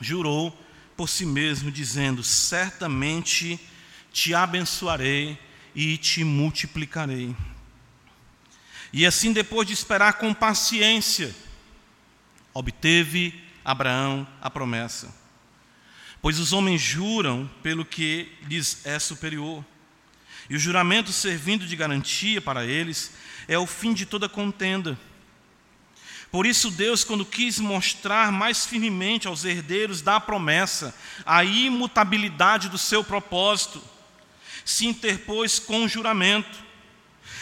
jurou 0.00 0.56
por 0.96 1.08
si 1.08 1.26
mesmo, 1.26 1.70
dizendo: 1.70 2.22
Certamente 2.22 3.60
te 4.12 4.34
abençoarei 4.34 5.38
e 5.74 5.96
te 5.96 6.24
multiplicarei. 6.24 7.36
E 8.92 9.04
assim, 9.04 9.32
depois 9.32 9.66
de 9.66 9.74
esperar 9.74 10.14
com 10.14 10.32
paciência, 10.32 11.34
obteve 12.54 13.42
Abraão 13.64 14.26
a 14.40 14.48
promessa. 14.48 15.14
Pois 16.22 16.38
os 16.38 16.52
homens 16.52 16.80
juram 16.80 17.48
pelo 17.62 17.84
que 17.84 18.32
lhes 18.48 18.84
é 18.86 18.98
superior. 18.98 19.64
E 20.48 20.56
o 20.56 20.58
juramento, 20.58 21.12
servindo 21.12 21.66
de 21.66 21.76
garantia 21.76 22.40
para 22.40 22.64
eles, 22.64 23.12
é 23.46 23.58
o 23.58 23.66
fim 23.66 23.92
de 23.92 24.06
toda 24.06 24.28
contenda 24.28 24.98
por 26.36 26.44
isso, 26.44 26.70
Deus, 26.70 27.02
quando 27.02 27.24
quis 27.24 27.58
mostrar 27.58 28.30
mais 28.30 28.66
firmemente 28.66 29.26
aos 29.26 29.42
herdeiros 29.46 30.02
da 30.02 30.20
promessa 30.20 30.94
a 31.24 31.42
imutabilidade 31.42 32.68
do 32.68 32.76
seu 32.76 33.02
propósito, 33.02 33.82
se 34.62 34.86
interpôs 34.86 35.58
com 35.58 35.88
juramento, 35.88 36.58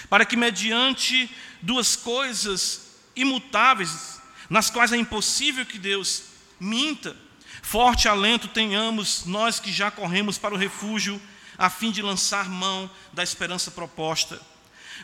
para 0.08 0.24
que, 0.24 0.36
mediante 0.36 1.28
duas 1.60 1.96
coisas 1.96 3.00
imutáveis, 3.16 4.20
nas 4.48 4.70
quais 4.70 4.92
é 4.92 4.96
impossível 4.96 5.66
que 5.66 5.76
Deus 5.76 6.26
minta, 6.60 7.16
forte 7.62 8.06
alento 8.06 8.46
tenhamos 8.46 9.24
nós 9.26 9.58
que 9.58 9.72
já 9.72 9.90
corremos 9.90 10.38
para 10.38 10.54
o 10.54 10.56
refúgio, 10.56 11.20
a 11.58 11.68
fim 11.68 11.90
de 11.90 12.00
lançar 12.00 12.48
mão 12.48 12.88
da 13.12 13.24
esperança 13.24 13.72
proposta, 13.72 14.40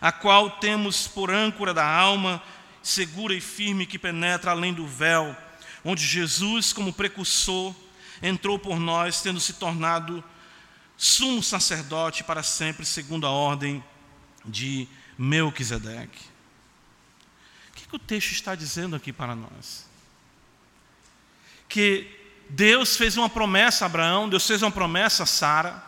a 0.00 0.12
qual 0.12 0.48
temos 0.48 1.08
por 1.08 1.28
âncora 1.28 1.74
da 1.74 1.84
alma 1.84 2.40
segura 2.82 3.34
e 3.34 3.40
firme 3.40 3.86
que 3.86 3.98
penetra 3.98 4.50
além 4.50 4.72
do 4.72 4.86
véu, 4.86 5.36
onde 5.84 6.04
Jesus, 6.04 6.72
como 6.72 6.92
precursor, 6.92 7.74
entrou 8.22 8.58
por 8.58 8.78
nós, 8.78 9.22
tendo 9.22 9.40
se 9.40 9.54
tornado 9.54 10.22
sumo 10.96 11.42
sacerdote 11.42 12.22
para 12.22 12.42
sempre, 12.42 12.84
segundo 12.84 13.26
a 13.26 13.30
ordem 13.30 13.82
de 14.44 14.86
Melquisedeque. 15.16 16.20
O 17.70 17.72
que, 17.74 17.88
que 17.88 17.96
o 17.96 17.98
texto 17.98 18.32
está 18.32 18.54
dizendo 18.54 18.94
aqui 18.94 19.12
para 19.12 19.34
nós? 19.34 19.88
Que 21.68 22.18
Deus 22.50 22.96
fez 22.96 23.16
uma 23.16 23.30
promessa 23.30 23.84
a 23.84 23.86
Abraão, 23.86 24.28
Deus 24.28 24.46
fez 24.46 24.60
uma 24.62 24.70
promessa 24.70 25.22
a 25.22 25.26
Sara, 25.26 25.82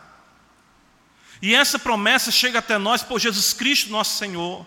e 1.41 1.53
essa 1.53 1.77
promessa 1.77 2.31
chega 2.31 2.59
até 2.59 2.77
nós 2.77 3.03
por 3.03 3.19
Jesus 3.19 3.53
Cristo, 3.53 3.91
nosso 3.91 4.17
Senhor 4.17 4.65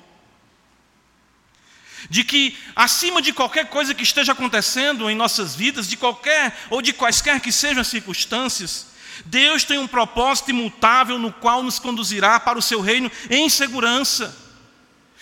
de 2.09 2.22
que 2.24 2.56
acima 2.74 3.20
de 3.20 3.32
qualquer 3.32 3.66
coisa 3.66 3.94
que 3.94 4.02
esteja 4.02 4.32
acontecendo 4.32 5.11
em 5.11 5.16
nossas 5.16 5.54
vidas, 5.54 5.88
de 5.88 5.96
qualquer 5.96 6.56
ou 6.70 6.82
de 6.82 6.92
quaisquer 6.92 7.40
que 7.40 7.50
sejam 7.50 7.80
as 7.80 7.88
circunstâncias, 7.88 8.87
Deus 9.24 9.64
tem 9.64 9.78
um 9.78 9.87
propósito 9.87 10.50
imutável 10.50 11.18
no 11.18 11.32
qual 11.32 11.62
nos 11.62 11.78
conduzirá 11.78 12.38
para 12.38 12.59
o 12.59 12.62
seu 12.62 12.80
reino 12.80 13.11
em 13.30 13.48
segurança. 13.48 14.44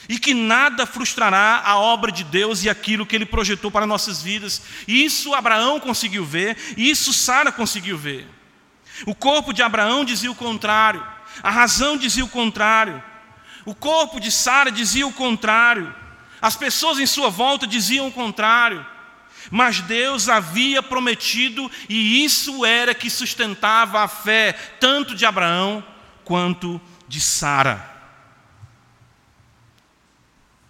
E 0.07 0.19
que 0.19 0.35
nada 0.35 0.85
frustrará 0.85 1.63
a 1.65 1.79
obra 1.79 2.13
de 2.13 2.25
Deus 2.25 2.63
e 2.63 2.69
aquilo 2.69 3.07
que 3.07 3.17
ele 3.17 3.25
projetou 3.25 3.71
para 3.71 3.87
nossas 3.87 4.21
vidas. 4.21 4.61
Isso 4.87 5.33
Abraão 5.33 5.81
conseguiu 5.81 6.25
ver, 6.25 6.59
isso 6.77 7.13
Sara 7.13 7.51
conseguiu 7.51 7.97
ver. 7.97 8.29
O 9.07 9.15
corpo 9.15 9.53
de 9.53 9.63
Abraão 9.63 10.05
dizia 10.05 10.31
o 10.31 10.35
contrário, 10.35 11.05
a 11.43 11.51
razão 11.51 11.97
dizia 11.97 12.25
o 12.25 12.29
contrário, 12.29 13.03
o 13.65 13.75
corpo 13.75 14.21
de 14.21 14.31
Sara 14.31 14.71
dizia 14.71 15.07
o 15.07 15.13
contrário, 15.13 15.95
as 16.45 16.55
pessoas 16.55 16.99
em 16.99 17.07
sua 17.07 17.31
volta 17.31 17.67
diziam 17.67 18.07
o 18.07 18.13
contrário. 18.13 18.85
Mas 19.51 19.81
Deus 19.81 20.29
havia 20.29 20.83
prometido, 20.83 21.71
e 21.89 22.23
isso 22.23 22.67
era 22.67 22.95
que 22.95 23.09
sustentava 23.09 24.03
a 24.03 24.09
fé, 24.09 24.53
tanto 24.79 25.15
de 25.15 25.25
Abraão 25.25 25.83
quanto 26.23 26.79
de 27.09 27.19
Sara. 27.19 27.91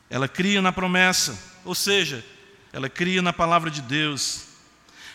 Ela 0.09 0.29
cria 0.29 0.63
na 0.63 0.71
promessa, 0.71 1.37
ou 1.65 1.75
seja, 1.75 2.25
ela 2.73 2.89
cria 2.89 3.21
na 3.21 3.33
palavra 3.33 3.69
de 3.69 3.83
Deus, 3.83 4.45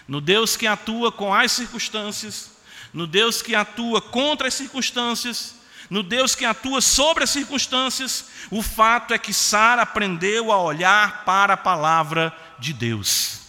no 0.10 0.20
Deus 0.20 0.58
que 0.58 0.68
atua 0.68 1.10
com 1.10 1.34
as 1.34 1.54
circunstâncias, 1.54 2.52
no 2.94 3.08
Deus 3.08 3.42
que 3.42 3.56
atua 3.56 4.02
contra 4.02 4.50
as 4.50 4.56
circunstâncias, 4.56 5.56
no 5.90 6.04
Deus 6.04 6.36
que 6.36 6.46
atua 6.46 6.82
sobre 6.82 7.24
as 7.24 7.30
circunstâncias. 7.30 8.26
O 8.52 8.62
fato 8.62 9.14
é 9.14 9.18
que 9.18 9.34
Sara 9.34 9.82
aprendeu 9.82 10.52
a 10.52 10.62
olhar 10.62 11.26
para 11.26 11.54
a 11.54 11.58
palavra 11.58 12.36
de 12.60 12.74
Deus. 12.74 13.40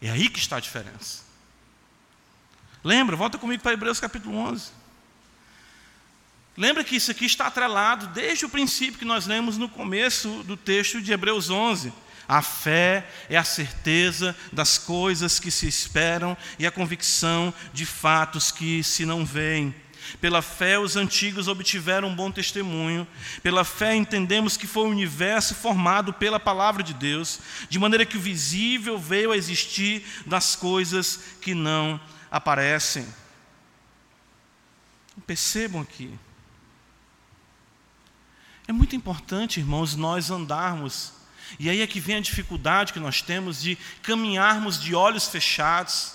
É 0.00 0.10
aí 0.10 0.28
que 0.28 0.38
está 0.38 0.56
a 0.56 0.60
diferença. 0.60 1.24
Lembra, 2.82 3.16
volta 3.16 3.38
comigo 3.38 3.62
para 3.62 3.72
Hebreus 3.72 3.98
capítulo 3.98 4.36
11. 4.36 4.70
Lembra 6.56 6.84
que 6.84 6.94
isso 6.94 7.10
aqui 7.10 7.24
está 7.24 7.46
atrelado 7.46 8.06
desde 8.08 8.44
o 8.44 8.48
princípio 8.48 8.98
que 8.98 9.04
nós 9.04 9.26
lemos 9.26 9.58
no 9.58 9.68
começo 9.68 10.44
do 10.44 10.56
texto 10.56 11.00
de 11.00 11.12
Hebreus 11.12 11.50
11. 11.50 11.92
A 12.28 12.42
fé 12.42 13.06
é 13.28 13.36
a 13.36 13.44
certeza 13.44 14.36
das 14.52 14.78
coisas 14.78 15.40
que 15.40 15.50
se 15.50 15.66
esperam 15.66 16.36
e 16.58 16.66
a 16.66 16.70
convicção 16.70 17.52
de 17.72 17.84
fatos 17.84 18.50
que 18.50 18.84
se 18.84 19.04
não 19.04 19.24
veem. 19.24 19.74
Pela 20.20 20.42
fé, 20.42 20.78
os 20.78 20.96
antigos 20.96 21.48
obtiveram 21.48 22.08
um 22.08 22.14
bom 22.14 22.30
testemunho. 22.30 23.06
Pela 23.42 23.64
fé, 23.64 23.94
entendemos 23.94 24.56
que 24.56 24.66
foi 24.66 24.84
o 24.84 24.90
universo 24.90 25.54
formado 25.54 26.12
pela 26.12 26.38
palavra 26.38 26.82
de 26.82 26.94
Deus, 26.94 27.40
de 27.68 27.78
maneira 27.78 28.06
que 28.06 28.16
o 28.16 28.20
visível 28.20 28.98
veio 28.98 29.32
a 29.32 29.36
existir 29.36 30.04
das 30.26 30.56
coisas 30.56 31.20
que 31.40 31.54
não 31.54 32.00
aparecem. 32.30 33.06
Percebam 35.26 35.80
aqui. 35.80 36.12
É 38.66 38.72
muito 38.72 38.96
importante, 38.96 39.60
irmãos, 39.60 39.94
nós 39.94 40.30
andarmos. 40.30 41.12
E 41.58 41.68
aí 41.68 41.80
é 41.82 41.86
que 41.86 42.00
vem 42.00 42.16
a 42.16 42.20
dificuldade 42.20 42.92
que 42.92 43.00
nós 43.00 43.20
temos 43.20 43.60
de 43.60 43.76
caminharmos 44.02 44.80
de 44.80 44.94
olhos 44.94 45.28
fechados 45.28 46.13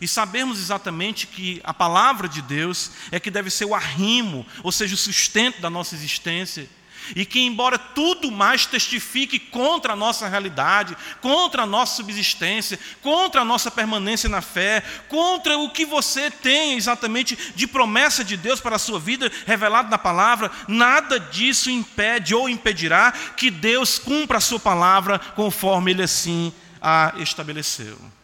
e 0.00 0.08
sabemos 0.08 0.58
exatamente 0.58 1.26
que 1.26 1.60
a 1.64 1.72
palavra 1.72 2.28
de 2.28 2.42
Deus 2.42 2.90
é 3.10 3.18
que 3.18 3.30
deve 3.30 3.50
ser 3.50 3.64
o 3.64 3.74
arrimo, 3.74 4.46
ou 4.62 4.72
seja, 4.72 4.94
o 4.94 4.98
sustento 4.98 5.60
da 5.60 5.70
nossa 5.70 5.94
existência. 5.94 6.68
E 7.14 7.24
que, 7.24 7.40
embora 7.40 7.78
tudo 7.78 8.32
mais 8.32 8.66
testifique 8.66 9.38
contra 9.38 9.92
a 9.92 9.96
nossa 9.96 10.26
realidade, 10.28 10.96
contra 11.20 11.62
a 11.62 11.66
nossa 11.66 11.94
subsistência, 11.94 12.78
contra 13.00 13.42
a 13.42 13.44
nossa 13.44 13.70
permanência 13.70 14.28
na 14.28 14.40
fé, 14.40 14.82
contra 15.08 15.56
o 15.56 15.70
que 15.70 15.84
você 15.84 16.30
tem 16.30 16.74
exatamente 16.76 17.38
de 17.54 17.66
promessa 17.66 18.24
de 18.24 18.36
Deus 18.36 18.60
para 18.60 18.74
a 18.74 18.80
sua 18.80 18.98
vida, 18.98 19.30
revelado 19.46 19.88
na 19.88 19.98
palavra, 19.98 20.50
nada 20.66 21.20
disso 21.20 21.70
impede 21.70 22.34
ou 22.34 22.48
impedirá 22.48 23.12
que 23.36 23.52
Deus 23.52 24.00
cumpra 24.00 24.38
a 24.38 24.40
sua 24.40 24.58
palavra 24.58 25.18
conforme 25.18 25.92
Ele 25.92 26.02
assim 26.02 26.52
a 26.82 27.14
estabeleceu. 27.18 28.15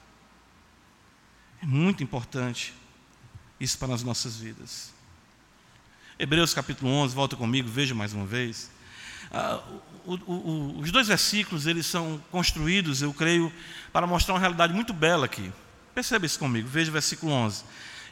É 1.63 1.67
muito 1.67 2.03
importante 2.03 2.75
isso 3.61 3.79
para 3.79 3.95
as 3.95 4.03
nossas 4.03 4.37
vidas. 4.37 4.93
Hebreus 6.19 6.53
capítulo 6.53 6.91
11, 6.91 7.15
volta 7.15 7.37
comigo, 7.37 7.69
veja 7.69 7.95
mais 7.95 8.13
uma 8.13 8.27
vez. 8.27 8.69
Ah, 9.31 9.63
o, 10.05 10.15
o, 10.15 10.81
os 10.81 10.91
dois 10.91 11.07
versículos, 11.07 11.69
eles 11.69 11.87
são 11.87 12.21
construídos, 12.33 13.01
eu 13.01 13.15
creio, 13.15 13.53
para 13.93 14.09
mostrar 14.09 14.35
uma 14.35 14.41
realidade 14.41 14.75
muito 14.75 14.93
bela 14.93 15.27
aqui. 15.27 15.53
Perceba 15.95 16.27
isso 16.27 16.37
comigo, 16.37 16.67
veja 16.69 16.91
o 16.91 16.93
versículo 16.93 17.31
11. 17.31 17.63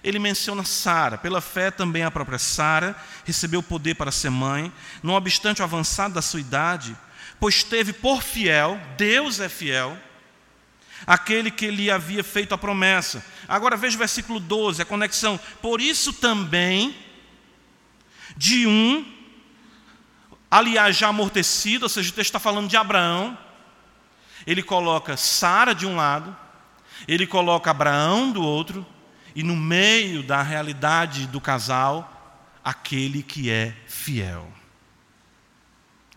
Ele 0.04 0.20
menciona 0.20 0.64
Sara, 0.64 1.18
pela 1.18 1.40
fé 1.40 1.72
também 1.72 2.04
a 2.04 2.10
própria 2.10 2.38
Sara 2.38 2.96
recebeu 3.24 3.64
poder 3.64 3.96
para 3.96 4.12
ser 4.12 4.30
mãe, 4.30 4.72
não 5.02 5.14
obstante 5.14 5.60
o 5.60 5.64
avançado 5.64 6.14
da 6.14 6.22
sua 6.22 6.38
idade, 6.38 6.96
pois 7.40 7.64
teve 7.64 7.92
por 7.92 8.22
fiel, 8.22 8.80
Deus 8.96 9.40
é 9.40 9.48
fiel, 9.48 9.98
aquele 11.06 11.50
que 11.50 11.70
lhe 11.70 11.90
havia 11.90 12.22
feito 12.22 12.54
a 12.54 12.58
promessa. 12.58 13.24
Agora 13.48 13.76
veja 13.76 13.96
o 13.96 13.98
versículo 13.98 14.38
12, 14.38 14.82
a 14.82 14.84
conexão. 14.84 15.38
Por 15.60 15.80
isso 15.80 16.12
também, 16.12 16.94
de 18.36 18.66
um, 18.66 19.04
aliás, 20.50 20.96
já 20.96 21.08
amortecido, 21.08 21.84
ou 21.84 21.88
seja, 21.88 22.10
o 22.10 22.12
texto 22.12 22.28
está 22.28 22.38
falando 22.38 22.68
de 22.68 22.76
Abraão, 22.76 23.36
ele 24.46 24.62
coloca 24.62 25.16
Sara 25.16 25.74
de 25.74 25.86
um 25.86 25.96
lado, 25.96 26.36
ele 27.06 27.26
coloca 27.26 27.70
Abraão 27.70 28.30
do 28.30 28.42
outro, 28.42 28.86
e 29.34 29.42
no 29.42 29.56
meio 29.56 30.22
da 30.22 30.42
realidade 30.42 31.26
do 31.26 31.40
casal, 31.40 32.50
aquele 32.64 33.22
que 33.22 33.50
é 33.50 33.74
fiel. 33.86 34.50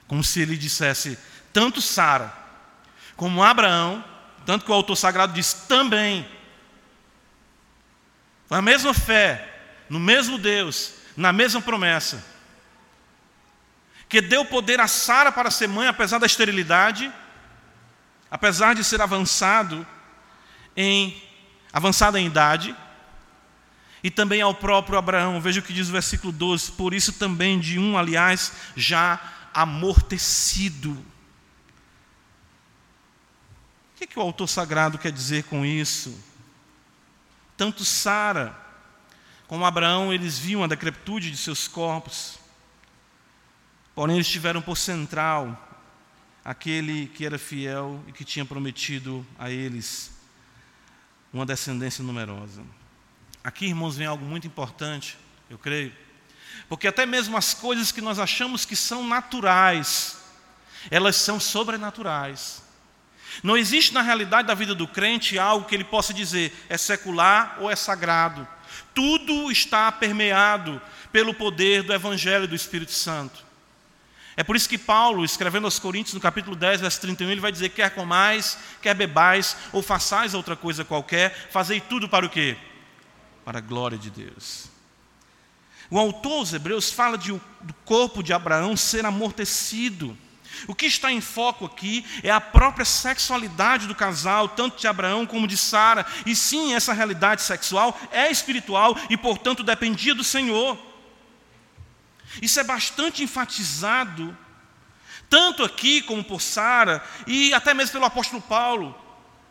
Como 0.07 0.23
se 0.23 0.41
ele 0.41 0.57
dissesse, 0.57 1.17
tanto 1.51 1.81
Sara 1.81 2.33
como 3.15 3.43
Abraão, 3.43 4.03
tanto 4.45 4.65
que 4.65 4.71
o 4.71 4.73
autor 4.73 4.95
sagrado 4.95 5.33
diz 5.33 5.53
também, 5.53 6.27
na 8.49 8.61
mesma 8.61 8.93
fé, 8.93 9.61
no 9.89 9.99
mesmo 9.99 10.37
Deus, 10.37 10.93
na 11.15 11.33
mesma 11.33 11.61
promessa, 11.61 12.23
que 14.07 14.21
deu 14.21 14.45
poder 14.45 14.79
a 14.79 14.87
Sara 14.87 15.31
para 15.31 15.49
ser 15.49 15.67
mãe, 15.67 15.87
apesar 15.87 16.19
da 16.19 16.25
esterilidade, 16.25 17.11
apesar 18.29 18.75
de 18.75 18.83
ser 18.83 19.01
avançado 19.01 19.85
em 20.75 21.21
avançada 21.71 22.19
em 22.19 22.27
idade, 22.27 22.75
e 24.03 24.11
também 24.11 24.41
ao 24.41 24.53
próprio 24.53 24.97
Abraão. 24.97 25.39
Veja 25.39 25.59
o 25.59 25.63
que 25.63 25.73
diz 25.73 25.89
o 25.89 25.93
versículo 25.93 26.31
12: 26.31 26.73
por 26.73 26.93
isso 26.93 27.13
também 27.13 27.59
de 27.59 27.79
um, 27.79 27.97
aliás, 27.97 28.51
já 28.75 29.19
amortecido. 29.53 31.03
Que, 34.03 34.07
que 34.07 34.19
o 34.19 34.21
autor 34.21 34.47
sagrado 34.47 34.97
quer 34.97 35.13
dizer 35.13 35.45
com 35.45 35.65
isso? 35.65 36.21
Tanto 37.55 37.85
Sara 37.85 38.53
como 39.47 39.63
Abraão, 39.63 40.11
eles 40.11 40.37
viam 40.37 40.61
a 40.61 40.67
decrepitude 40.67 41.31
de 41.31 41.37
seus 41.37 41.69
corpos. 41.69 42.37
Porém, 43.95 44.17
eles 44.17 44.27
tiveram 44.27 44.61
por 44.61 44.75
central 44.75 45.57
aquele 46.43 47.07
que 47.07 47.25
era 47.25 47.39
fiel 47.39 48.03
e 48.05 48.11
que 48.11 48.25
tinha 48.25 48.43
prometido 48.43 49.25
a 49.39 49.49
eles 49.49 50.11
uma 51.31 51.45
descendência 51.45 52.03
numerosa. 52.03 52.61
Aqui, 53.41 53.67
irmãos, 53.67 53.95
vem 53.95 54.07
algo 54.07 54.25
muito 54.25 54.45
importante, 54.45 55.17
eu 55.49 55.57
creio, 55.57 55.95
porque 56.67 56.89
até 56.89 57.05
mesmo 57.05 57.37
as 57.37 57.53
coisas 57.53 57.89
que 57.89 58.01
nós 58.01 58.19
achamos 58.19 58.65
que 58.65 58.75
são 58.75 59.07
naturais, 59.07 60.17
elas 60.91 61.15
são 61.15 61.39
sobrenaturais. 61.39 62.63
Não 63.41 63.57
existe 63.57 63.93
na 63.93 64.01
realidade 64.01 64.47
da 64.47 64.53
vida 64.53 64.75
do 64.75 64.87
crente 64.87 65.39
algo 65.39 65.65
que 65.65 65.73
ele 65.73 65.83
possa 65.83 66.13
dizer 66.13 66.53
é 66.69 66.77
secular 66.77 67.57
ou 67.59 67.71
é 67.71 67.75
sagrado. 67.75 68.47
Tudo 68.93 69.51
está 69.51 69.91
permeado 69.91 70.81
pelo 71.11 71.33
poder 71.33 71.83
do 71.83 71.93
Evangelho 71.93 72.47
do 72.47 72.55
Espírito 72.55 72.91
Santo. 72.91 73.43
É 74.35 74.43
por 74.43 74.55
isso 74.55 74.67
que 74.67 74.77
Paulo, 74.77 75.23
escrevendo 75.23 75.65
aos 75.65 75.77
Coríntios, 75.77 76.13
no 76.13 76.19
capítulo 76.19 76.55
10, 76.55 76.81
verso 76.81 77.01
31, 77.01 77.29
ele 77.29 77.41
vai 77.41 77.51
dizer: 77.51 77.69
quer 77.69 77.91
comais, 77.91 78.57
quer 78.81 78.95
bebais, 78.95 79.55
ou 79.71 79.83
façais 79.83 80.33
outra 80.33 80.55
coisa 80.55 80.83
qualquer, 80.83 81.49
fazei 81.51 81.79
tudo 81.79 82.09
para 82.09 82.25
o 82.25 82.29
quê? 82.29 82.57
Para 83.45 83.59
a 83.59 83.61
glória 83.61 83.97
de 83.97 84.09
Deus. 84.09 84.71
O 85.89 85.99
autor 85.99 86.39
aos 86.39 86.53
Hebreus 86.53 86.91
fala 86.91 87.17
de, 87.17 87.31
do 87.31 87.73
corpo 87.85 88.23
de 88.23 88.33
Abraão 88.33 88.75
ser 88.75 89.05
amortecido. 89.05 90.17
O 90.67 90.75
que 90.75 90.85
está 90.85 91.11
em 91.11 91.21
foco 91.21 91.65
aqui 91.65 92.05
é 92.23 92.31
a 92.31 92.41
própria 92.41 92.85
sexualidade 92.85 93.87
do 93.87 93.95
casal, 93.95 94.49
tanto 94.49 94.79
de 94.79 94.87
Abraão 94.87 95.25
como 95.25 95.47
de 95.47 95.57
Sara. 95.57 96.05
E 96.25 96.35
sim, 96.35 96.73
essa 96.73 96.93
realidade 96.93 97.41
sexual 97.41 97.99
é 98.11 98.31
espiritual 98.31 98.97
e, 99.09 99.17
portanto, 99.17 99.63
dependia 99.63 100.15
do 100.15 100.23
Senhor. 100.23 100.77
Isso 102.41 102.59
é 102.59 102.63
bastante 102.63 103.23
enfatizado, 103.23 104.35
tanto 105.29 105.63
aqui 105.63 106.01
como 106.01 106.23
por 106.23 106.41
Sara, 106.41 107.03
e 107.27 107.53
até 107.53 107.73
mesmo 107.73 107.93
pelo 107.93 108.05
apóstolo 108.05 108.41
Paulo, 108.41 108.95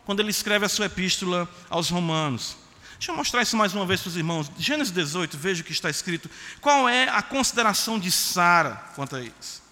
quando 0.05 0.19
ele 0.19 0.31
escreve 0.31 0.65
a 0.65 0.69
sua 0.69 0.87
epístola 0.87 1.47
aos 1.69 1.89
Romanos. 1.89 2.57
Deixa 2.97 3.11
eu 3.11 3.15
mostrar 3.15 3.41
isso 3.41 3.57
mais 3.57 3.73
uma 3.73 3.85
vez 3.85 4.01
para 4.01 4.09
os 4.09 4.17
irmãos. 4.17 4.51
Gênesis 4.57 4.93
18, 4.93 5.37
veja 5.37 5.61
o 5.61 5.65
que 5.65 5.71
está 5.71 5.89
escrito. 5.89 6.29
Qual 6.61 6.87
é 6.87 7.09
a 7.09 7.21
consideração 7.21 7.99
de 7.99 8.11
Sara 8.11 8.75
quanto 8.95 9.15
a 9.15 9.21
isso? 9.21 9.62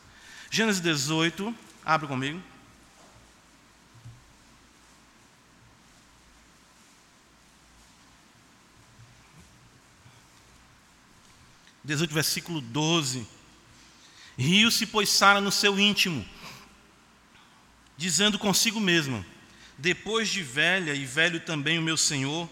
Gênesis 0.53 0.81
18, 0.81 1.55
abre 1.85 2.07
comigo. 2.07 2.43
18, 11.85 12.13
versículo 12.13 12.59
12. 12.59 13.25
Riu-se, 14.37 14.85
pois, 14.85 15.07
Sara 15.07 15.39
no 15.39 15.53
seu 15.53 15.79
íntimo, 15.79 16.25
dizendo 17.95 18.37
consigo 18.37 18.77
mesma: 18.77 19.25
Depois 19.77 20.29
de 20.29 20.43
velha 20.43 20.93
e 20.93 21.05
velho 21.05 21.39
também 21.39 21.79
o 21.79 21.81
meu 21.81 21.95
senhor, 21.95 22.49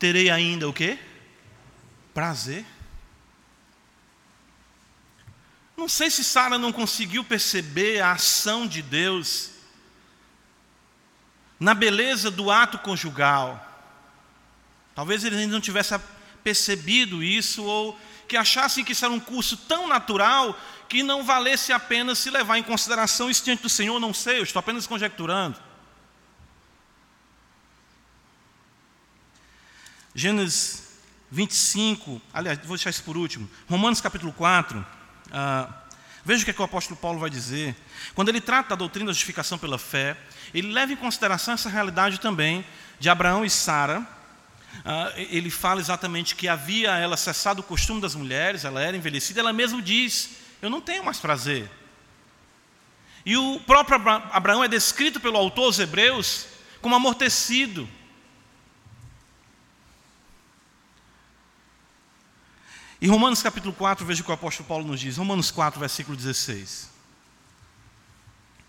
terei 0.00 0.30
ainda 0.30 0.68
o 0.68 0.72
quê? 0.72 0.98
Prazer. 2.12 2.64
Não 5.80 5.88
sei 5.88 6.10
se 6.10 6.22
Sara 6.22 6.58
não 6.58 6.74
conseguiu 6.74 7.24
perceber 7.24 8.02
a 8.02 8.12
ação 8.12 8.66
de 8.66 8.82
Deus 8.82 9.48
na 11.58 11.72
beleza 11.72 12.30
do 12.30 12.50
ato 12.50 12.76
conjugal. 12.80 13.66
Talvez 14.94 15.24
ele 15.24 15.36
ainda 15.38 15.54
não 15.54 15.60
tivesse 15.60 15.98
percebido 16.44 17.22
isso 17.22 17.64
ou 17.64 17.98
que 18.28 18.36
achassem 18.36 18.84
que 18.84 18.92
isso 18.92 19.06
era 19.06 19.14
um 19.14 19.18
curso 19.18 19.56
tão 19.56 19.88
natural 19.88 20.54
que 20.86 21.02
não 21.02 21.24
valesse 21.24 21.72
a 21.72 21.80
pena 21.80 22.14
se 22.14 22.28
levar 22.28 22.58
em 22.58 22.62
consideração 22.62 23.30
isso 23.30 23.42
diante 23.42 23.62
do 23.62 23.70
Senhor, 23.70 23.98
não 23.98 24.12
sei, 24.12 24.38
eu 24.38 24.42
estou 24.42 24.60
apenas 24.60 24.86
conjecturando. 24.86 25.58
Gênesis 30.14 30.90
25, 31.30 32.20
aliás, 32.34 32.58
vou 32.58 32.76
deixar 32.76 32.90
isso 32.90 33.02
por 33.02 33.16
último. 33.16 33.48
Romanos 33.66 34.02
capítulo 34.02 34.30
4. 34.34 34.99
Ah, 35.32 35.68
veja 36.24 36.42
o 36.42 36.44
que, 36.44 36.50
é 36.50 36.54
que 36.54 36.60
o 36.60 36.64
apóstolo 36.64 36.98
Paulo 36.98 37.18
vai 37.18 37.30
dizer. 37.30 37.76
Quando 38.14 38.28
ele 38.28 38.40
trata 38.40 38.70
da 38.70 38.76
doutrina 38.76 39.06
da 39.06 39.12
justificação 39.12 39.58
pela 39.58 39.78
fé, 39.78 40.16
ele 40.52 40.72
leva 40.72 40.92
em 40.92 40.96
consideração 40.96 41.54
essa 41.54 41.68
realidade 41.68 42.20
também 42.20 42.64
de 42.98 43.08
Abraão 43.08 43.44
e 43.44 43.50
Sara 43.50 44.06
ah, 44.84 45.12
ele 45.16 45.50
fala 45.50 45.80
exatamente 45.80 46.34
que 46.34 46.48
havia 46.48 46.96
ela 46.96 47.16
cessado 47.16 47.60
o 47.60 47.64
costume 47.64 48.00
das 48.00 48.14
mulheres, 48.14 48.64
ela 48.64 48.80
era 48.80 48.96
envelhecida, 48.96 49.40
ela 49.40 49.52
mesmo 49.52 49.82
diz: 49.82 50.30
Eu 50.62 50.70
não 50.70 50.80
tenho 50.80 51.04
mais 51.04 51.18
prazer. 51.18 51.70
E 53.24 53.36
o 53.36 53.60
próprio 53.60 54.00
Abraão 54.32 54.64
é 54.64 54.68
descrito 54.68 55.20
pelo 55.20 55.36
autor 55.36 55.64
aos 55.64 55.78
Hebreus 55.78 56.46
como 56.80 56.94
amortecido. 56.94 57.88
Em 63.02 63.08
Romanos 63.08 63.42
capítulo 63.42 63.72
4, 63.72 64.04
veja 64.04 64.20
o 64.20 64.24
que 64.24 64.30
o 64.30 64.34
apóstolo 64.34 64.68
Paulo 64.68 64.86
nos 64.86 65.00
diz, 65.00 65.16
Romanos 65.16 65.50
4, 65.50 65.80
versículo 65.80 66.14
16. 66.14 66.90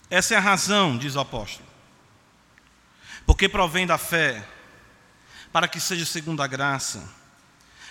Essa 0.10 0.36
é 0.36 0.38
a 0.38 0.42
razão, 0.42 0.98
diz 0.98 1.16
o 1.16 1.20
apóstolo, 1.20 1.68
porque 3.26 3.50
provém 3.50 3.86
da 3.86 3.98
fé 3.98 4.48
para 5.52 5.68
que 5.68 5.82
seja 5.82 6.06
segundo 6.06 6.42
a 6.42 6.48
graça, 6.48 7.10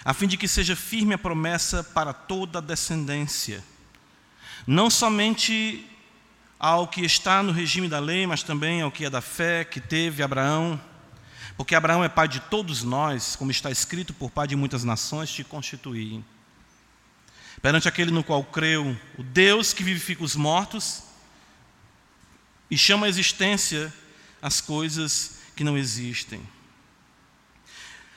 a 0.02 0.14
fim 0.14 0.26
de 0.26 0.38
que 0.38 0.48
seja 0.48 0.74
firme 0.74 1.12
a 1.12 1.18
promessa 1.18 1.84
para 1.84 2.14
toda 2.14 2.58
a 2.58 2.62
descendência, 2.62 3.62
não 4.66 4.88
somente 4.88 5.86
ao 6.58 6.88
que 6.88 7.02
está 7.02 7.42
no 7.42 7.52
regime 7.52 7.86
da 7.86 7.98
lei, 7.98 8.26
mas 8.26 8.42
também 8.42 8.80
ao 8.80 8.90
que 8.90 9.04
é 9.04 9.10
da 9.10 9.20
fé 9.20 9.62
que 9.62 9.80
teve 9.80 10.22
Abraão, 10.22 10.80
porque 11.60 11.74
Abraão 11.74 12.02
é 12.02 12.08
pai 12.08 12.26
de 12.26 12.40
todos 12.40 12.82
nós, 12.82 13.36
como 13.36 13.50
está 13.50 13.70
escrito, 13.70 14.14
por 14.14 14.30
pai 14.30 14.46
de 14.46 14.56
muitas 14.56 14.82
nações 14.82 15.30
te 15.30 15.44
constituí. 15.44 16.24
Perante 17.60 17.86
aquele 17.86 18.10
no 18.10 18.24
qual 18.24 18.42
creu, 18.42 18.98
o 19.18 19.22
Deus 19.22 19.74
que 19.74 19.84
vivifica 19.84 20.24
os 20.24 20.34
mortos 20.34 21.02
e 22.70 22.78
chama 22.78 23.04
a 23.04 23.10
existência 23.10 23.92
as 24.40 24.62
coisas 24.62 25.40
que 25.54 25.62
não 25.62 25.76
existem. 25.76 26.40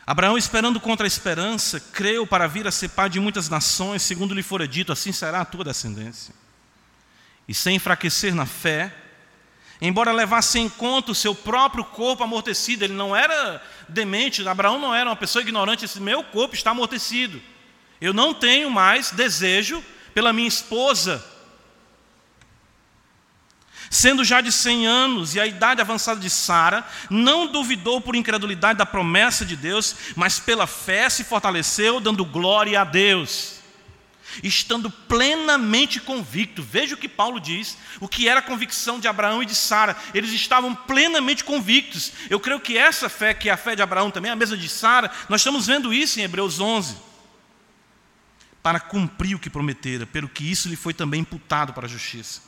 Abraão, 0.07 0.37
esperando 0.37 0.79
contra 0.79 1.05
a 1.05 1.07
esperança, 1.07 1.81
creu 1.81 2.25
para 2.25 2.47
vir 2.47 2.65
a 2.65 2.71
ser 2.71 2.91
pai 2.91 3.09
de 3.09 3.19
muitas 3.19 3.49
nações, 3.49 4.03
segundo 4.03 4.33
lhe 4.33 4.41
fora 4.41 4.65
dito, 4.65 4.93
assim 4.93 5.11
será 5.11 5.41
a 5.41 5.45
tua 5.45 5.65
descendência. 5.65 6.33
E 7.45 7.53
sem 7.53 7.75
enfraquecer 7.75 8.33
na 8.33 8.45
fé, 8.45 9.02
embora 9.81 10.11
levasse 10.11 10.59
em 10.59 10.69
conta 10.69 11.11
o 11.11 11.15
seu 11.15 11.33
próprio 11.33 11.83
corpo 11.83 12.23
amortecido, 12.23 12.83
ele 12.83 12.93
não 12.93 13.15
era 13.15 13.61
demente, 13.87 14.47
Abraão 14.47 14.79
não 14.79 14.93
era 14.93 15.09
uma 15.09 15.15
pessoa 15.15 15.41
ignorante, 15.41 15.85
esse 15.85 15.99
meu 15.99 16.23
corpo 16.23 16.55
está 16.55 16.71
amortecido. 16.71 17.41
Eu 17.99 18.13
não 18.13 18.33
tenho 18.33 18.69
mais 18.69 19.11
desejo 19.11 19.83
pela 20.13 20.33
minha 20.33 20.47
esposa, 20.47 21.25
sendo 23.89 24.23
já 24.23 24.41
de 24.41 24.51
cem 24.51 24.87
anos 24.87 25.35
e 25.35 25.39
a 25.39 25.45
idade 25.45 25.79
avançada 25.79 26.19
de 26.19 26.29
Sara, 26.29 26.85
não 27.09 27.47
duvidou 27.47 28.01
por 28.01 28.15
incredulidade 28.15 28.77
da 28.77 28.85
promessa 28.85 29.45
de 29.45 29.55
Deus, 29.55 29.95
mas 30.15 30.39
pela 30.39 30.65
fé 30.65 31.09
se 31.09 31.23
fortaleceu, 31.23 31.99
dando 31.99 32.25
glória 32.25 32.81
a 32.81 32.83
Deus. 32.83 33.62
Estando 34.41 34.89
plenamente 34.89 35.99
convicto, 35.99 36.63
veja 36.63 36.95
o 36.95 36.97
que 36.97 37.09
Paulo 37.09 37.39
diz, 37.39 37.77
o 37.99 38.07
que 38.07 38.27
era 38.27 38.39
a 38.39 38.43
convicção 38.43 38.99
de 38.99 39.07
Abraão 39.07 39.43
e 39.43 39.45
de 39.45 39.53
Sara, 39.53 39.95
eles 40.13 40.31
estavam 40.31 40.73
plenamente 40.73 41.43
convictos. 41.43 42.11
Eu 42.29 42.39
creio 42.39 42.59
que 42.59 42.77
essa 42.77 43.09
fé, 43.09 43.33
que 43.33 43.49
é 43.49 43.51
a 43.51 43.57
fé 43.57 43.75
de 43.75 43.81
Abraão 43.81 44.09
também, 44.09 44.31
a 44.31 44.35
mesma 44.35 44.57
de 44.57 44.69
Sara, 44.69 45.11
nós 45.29 45.41
estamos 45.41 45.67
vendo 45.67 45.93
isso 45.93 46.19
em 46.19 46.23
Hebreus 46.23 46.59
11 46.59 46.95
para 48.63 48.79
cumprir 48.79 49.35
o 49.35 49.39
que 49.39 49.49
prometera, 49.49 50.05
pelo 50.05 50.29
que 50.29 50.49
isso 50.49 50.69
lhe 50.69 50.77
foi 50.77 50.93
também 50.93 51.19
imputado 51.19 51.73
para 51.73 51.85
a 51.85 51.89
justiça. 51.89 52.41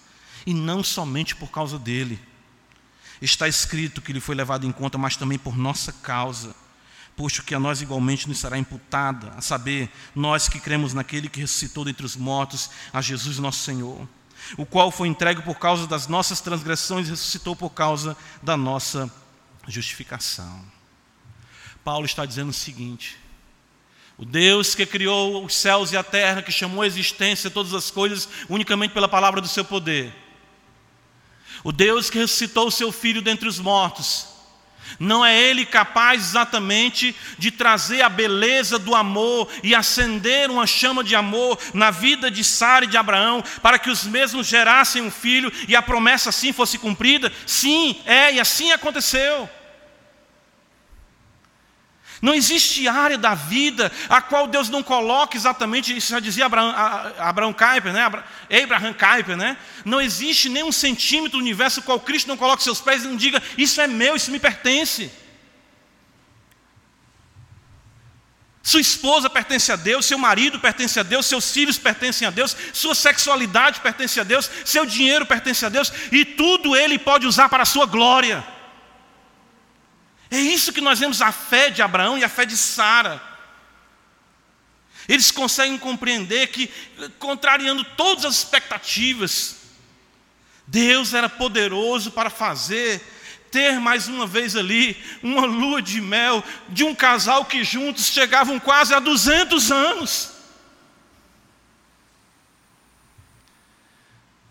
E 0.45 0.53
não 0.53 0.81
somente 0.81 1.35
por 1.35 1.51
causa 1.51 1.77
dele. 1.77 2.17
Está 3.21 3.47
escrito 3.47 4.01
que 4.01 4.13
ele 4.13 4.21
foi 4.21 4.33
levado 4.33 4.65
em 4.65 4.71
conta, 4.71 4.97
mas 4.97 5.17
também 5.17 5.37
por 5.37 5.57
nossa 5.57 5.91
causa, 5.91 6.55
posto 7.15 7.43
que 7.43 7.55
a 7.55 7.59
nós 7.59 7.81
igualmente 7.81 8.27
nos 8.27 8.39
será 8.39 8.57
imputada, 8.57 9.29
a 9.37 9.41
saber, 9.41 9.89
nós 10.13 10.49
que 10.49 10.59
cremos 10.59 10.93
naquele 10.93 11.29
que 11.29 11.39
ressuscitou 11.39 11.85
dentre 11.85 12.05
os 12.05 12.15
mortos, 12.15 12.69
a 12.91 13.01
Jesus 13.01 13.39
nosso 13.39 13.63
Senhor, 13.63 14.07
o 14.57 14.65
qual 14.65 14.91
foi 14.91 15.07
entregue 15.07 15.41
por 15.41 15.55
causa 15.55 15.87
das 15.87 16.07
nossas 16.07 16.41
transgressões 16.41 17.07
e 17.07 17.11
ressuscitou 17.11 17.55
por 17.55 17.69
causa 17.69 18.17
da 18.43 18.57
nossa 18.57 19.11
justificação. 19.67 20.63
Paulo 21.83 22.05
está 22.05 22.25
dizendo 22.25 22.49
o 22.49 22.53
seguinte: 22.53 23.17
o 24.17 24.25
Deus 24.25 24.75
que 24.75 24.85
criou 24.85 25.45
os 25.45 25.55
céus 25.55 25.91
e 25.91 25.97
a 25.97 26.03
terra, 26.03 26.41
que 26.41 26.51
chamou 26.51 26.81
a 26.81 26.87
existência 26.87 27.49
todas 27.49 27.73
as 27.73 27.89
coisas 27.89 28.27
unicamente 28.49 28.93
pela 28.93 29.07
palavra 29.07 29.39
do 29.39 29.47
seu 29.47 29.63
poder, 29.63 30.13
o 31.63 31.71
Deus 31.71 32.09
que 32.09 32.17
ressuscitou 32.17 32.67
o 32.67 32.71
seu 32.71 32.91
filho 32.91 33.21
dentre 33.21 33.47
os 33.47 33.57
mortos, 33.57 34.34
não 34.99 35.25
é 35.25 35.39
ele 35.39 35.65
capaz 35.65 36.21
exatamente 36.21 37.15
de 37.37 37.51
trazer 37.51 38.01
a 38.01 38.09
beleza 38.09 38.77
do 38.79 38.95
amor 38.95 39.49
e 39.63 39.75
acender 39.75 40.49
uma 40.49 40.67
chama 40.67 41.03
de 41.03 41.15
amor 41.15 41.57
na 41.73 41.91
vida 41.91 42.31
de 42.31 42.43
Sara 42.43 42.85
e 42.85 42.87
de 42.87 42.97
Abraão, 42.97 43.43
para 43.61 43.79
que 43.79 43.89
os 43.89 44.03
mesmos 44.03 44.47
gerassem 44.47 45.01
um 45.01 45.11
filho 45.11 45.51
e 45.67 45.75
a 45.75 45.81
promessa 45.81 46.29
assim 46.29 46.51
fosse 46.51 46.77
cumprida? 46.77 47.31
Sim, 47.45 47.95
é, 48.05 48.33
e 48.33 48.39
assim 48.39 48.71
aconteceu. 48.71 49.49
Não 52.25 52.33
existe 52.33 52.87
área 52.87 53.19
da 53.19 53.35
vida 53.35 53.91
a 54.09 54.19
qual 54.19 54.47
Deus 54.47 54.67
não 54.67 54.81
coloque 54.81 55.37
exatamente, 55.37 55.95
isso 55.95 56.09
já 56.09 56.19
dizia 56.19 56.47
Abraão, 56.47 57.53
Kuyper, 57.53 57.93
né? 57.93 58.03
Abraham 58.03 58.93
Kuyper, 58.93 59.37
né? 59.37 59.55
Não 59.85 60.01
existe 60.01 60.49
nenhum 60.49 60.71
centímetro 60.71 61.37
do 61.37 61.37
universo 61.37 61.83
qual 61.83 61.99
Cristo 61.99 62.27
não 62.27 62.35
coloque 62.35 62.63
seus 62.63 62.81
pés 62.81 63.03
e 63.03 63.07
não 63.07 63.15
diga, 63.15 63.43
isso 63.55 63.79
é 63.79 63.85
meu, 63.85 64.15
isso 64.15 64.31
me 64.31 64.39
pertence. 64.39 65.11
Sua 68.63 68.81
esposa 68.81 69.29
pertence 69.29 69.71
a 69.71 69.75
Deus, 69.75 70.07
seu 70.07 70.17
marido 70.17 70.59
pertence 70.59 70.99
a 70.99 71.03
Deus, 71.03 71.27
seus 71.27 71.51
filhos 71.51 71.77
pertencem 71.77 72.27
a 72.27 72.31
Deus, 72.31 72.57
sua 72.73 72.95
sexualidade 72.95 73.81
pertence 73.81 74.19
a 74.19 74.23
Deus, 74.23 74.49
seu 74.65 74.83
dinheiro 74.83 75.27
pertence 75.27 75.63
a 75.63 75.69
Deus, 75.69 75.93
e 76.11 76.25
tudo 76.25 76.75
Ele 76.75 76.97
pode 76.97 77.27
usar 77.27 77.49
para 77.49 77.61
a 77.61 77.67
sua 77.67 77.85
glória. 77.85 78.54
É 80.35 80.41
isso 80.41 80.73
que 80.73 80.81
nós 80.81 80.99
vemos 80.99 81.21
a 81.21 81.31
fé 81.31 81.69
de 81.69 81.81
Abraão 81.81 82.17
e 82.17 82.23
a 82.25 82.27
fé 82.27 82.45
de 82.45 82.57
Sara. 82.57 83.23
Eles 85.07 85.31
conseguem 85.31 85.77
compreender 85.77 86.47
que, 86.47 86.69
contrariando 87.17 87.85
todas 87.95 88.25
as 88.25 88.35
expectativas, 88.39 89.55
Deus 90.67 91.13
era 91.13 91.29
poderoso 91.29 92.11
para 92.11 92.29
fazer, 92.29 93.01
ter 93.49 93.79
mais 93.79 94.09
uma 94.09 94.27
vez 94.27 94.57
ali, 94.57 95.01
uma 95.23 95.45
lua 95.45 95.81
de 95.81 96.01
mel 96.01 96.43
de 96.67 96.83
um 96.83 96.93
casal 96.93 97.45
que 97.45 97.63
juntos 97.63 98.07
chegavam 98.07 98.59
quase 98.59 98.93
a 98.93 98.99
200 98.99 99.71
anos. 99.71 100.33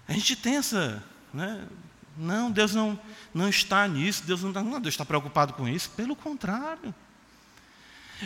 A 0.08 0.14
gente 0.14 0.38
essa, 0.48 1.04
né? 1.30 1.62
Não, 2.16 2.50
Deus 2.50 2.74
não, 2.74 2.98
não 3.34 3.48
está 3.48 3.86
nisso, 3.88 4.22
Deus 4.24 4.42
não 4.42 4.50
está, 4.50 4.62
não, 4.62 4.80
Deus 4.80 4.94
está 4.94 5.04
preocupado 5.04 5.52
com 5.54 5.68
isso. 5.68 5.90
Pelo 5.90 6.14
contrário. 6.14 6.94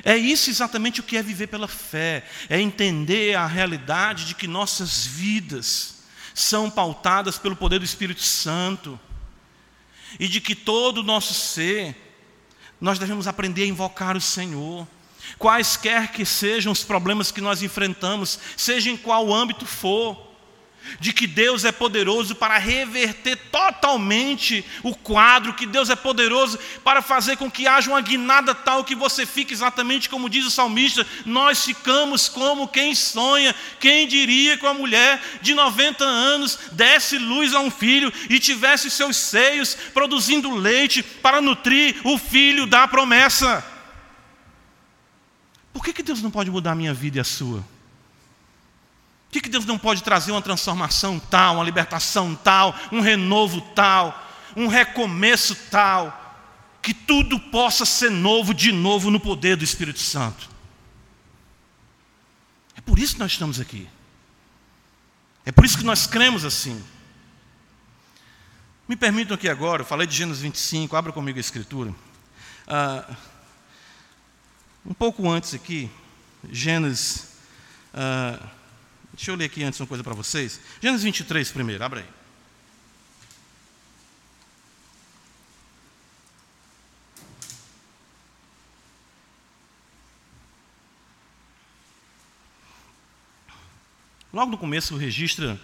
É 0.05 0.17
isso 0.17 0.51
exatamente 0.51 1.01
o 1.01 1.03
que 1.03 1.17
é 1.17 1.23
viver 1.23 1.47
pela 1.47 1.67
fé, 1.67 2.29
é 2.49 2.61
entender 2.61 3.35
a 3.35 3.47
realidade 3.47 4.27
de 4.27 4.35
que 4.35 4.47
nossas 4.47 5.07
vidas 5.07 6.03
são 6.35 6.71
pautadas 6.71 7.39
pelo 7.39 7.57
poder 7.57 7.79
do 7.79 7.85
Espírito 7.85 8.23
Santo 8.23 9.01
e 10.21 10.29
de 10.29 10.41
que 10.41 10.55
todo 10.55 10.99
o 10.99 11.03
nosso 11.03 11.35
ser 11.35 11.97
nós 12.81 12.99
devemos 12.99 13.27
aprender 13.27 13.65
a 13.65 13.67
invocar 13.67 14.17
o 14.17 14.21
Senhor. 14.21 14.87
Quaisquer 15.37 16.13
que 16.13 16.25
sejam 16.25 16.71
os 16.71 16.85
problemas 16.85 17.33
que 17.33 17.41
nós 17.41 17.63
enfrentamos, 17.63 18.39
seja 18.57 18.91
em 18.91 18.97
qual 18.97 19.33
âmbito 19.33 19.67
for, 19.67 20.28
de 21.01 21.13
que 21.13 21.27
Deus 21.27 21.65
é 21.65 21.73
poderoso 21.73 22.35
para 22.35 22.59
reverter 22.59 23.37
totalmente 23.51 24.65
o 24.83 24.95
quadro, 24.95 25.55
que 25.55 25.67
Deus 25.67 25.91
é 25.91 25.97
poderoso 25.97 26.59
para 26.83 27.03
fazer 27.03 27.37
com 27.37 27.51
que 27.51 27.67
haja 27.67 27.91
uma 27.91 28.01
guinada 28.01 28.55
tal 28.55 28.85
que 28.85 28.95
você 28.95 29.27
fique 29.27 29.53
exatamente 29.53 30.09
como 30.09 30.31
diz 30.31 30.47
o 30.47 30.51
salmista: 30.51 31.07
nós 31.25 31.65
ficamos 31.65 32.29
como 32.29 32.69
quem 32.69 32.95
sonha, 32.95 33.55
quem 33.79 34.07
diria 34.07 34.57
com 34.59 34.67
a 34.67 34.75
mulher 34.75 35.21
de 35.43 35.55
90 35.55 36.05
anos 36.05 36.59
desse 36.73 37.19
luz 37.19 37.55
a 37.55 37.61
um 37.61 37.71
filho 37.71 38.13
e 38.29 38.39
tivesse 38.39 38.91
seus 38.91 39.17
seios 39.17 39.77
produzindo 39.93 40.55
leite 40.55 41.03
para 41.03 41.41
nutrir 41.41 41.97
o 42.05 42.19
filho 42.19 42.67
da 42.67 42.89
promessa. 42.89 43.65
Por 45.73 45.85
que, 45.85 45.93
que 45.93 46.03
Deus 46.03 46.23
não 46.23 46.31
pode 46.31 46.51
mudar 46.51 46.73
a 46.73 46.75
minha 46.75 46.95
vida 46.95 47.19
e 47.19 47.21
a 47.21 47.25
sua? 47.25 47.65
Que, 49.39 49.43
que 49.43 49.49
Deus 49.49 49.65
não 49.65 49.79
pode 49.79 50.03
trazer 50.03 50.33
uma 50.33 50.43
transformação 50.43 51.17
tal, 51.17 51.55
uma 51.55 51.65
libertação 51.65 52.35
tal, 52.35 52.75
um 52.91 53.01
renovo 53.01 53.61
tal, 53.61 54.27
um 54.57 54.67
recomeço 54.67 55.55
tal, 55.71 56.51
que 56.83 56.93
tudo 56.93 57.39
possa 57.39 57.85
ser 57.85 58.11
novo 58.11 58.53
de 58.53 58.73
novo 58.73 59.13
no 59.13 59.21
poder 59.21 59.57
do 59.57 59.63
Espírito 59.63 60.01
Santo? 60.01 60.51
É 62.75 62.81
por 62.81 62.99
isso 62.99 63.15
que 63.15 63.21
nós 63.21 63.31
estamos 63.31 63.61
aqui. 63.61 63.89
É 65.47 65.53
por 65.53 65.65
isso 65.65 65.79
que 65.79 65.85
nós 65.85 66.05
cremos 66.05 66.45
assim. 66.45 66.83
Me 68.89 68.97
permitam 68.97 69.37
aqui 69.37 69.49
agora, 69.49 69.83
eu 69.83 69.87
falei 69.87 70.07
de 70.07 70.17
Gênesis 70.17 70.43
25, 70.43 70.97
abra 70.97 71.13
comigo 71.13 71.39
a 71.39 71.41
escritura. 71.41 71.95
Ah, 72.67 73.09
um 74.85 74.95
pouco 74.95 75.31
antes 75.31 75.55
aqui, 75.55 75.89
Gênesis. 76.51 77.29
Ah, 77.95 78.58
Deixa 79.19 79.33
eu 79.33 79.35
ler 79.35 79.47
aqui 79.47 79.65
antes 79.65 79.81
uma 79.81 79.87
coisa 79.89 80.05
para 80.05 80.15
vocês. 80.15 80.61
Gênesis 80.81 81.03
23 81.03 81.51
primeiro, 81.51 81.83
abre 81.83 81.99
aí. 81.99 82.07
Logo 94.33 94.53
no 94.53 94.57
começo 94.57 94.97
registra 94.97 95.61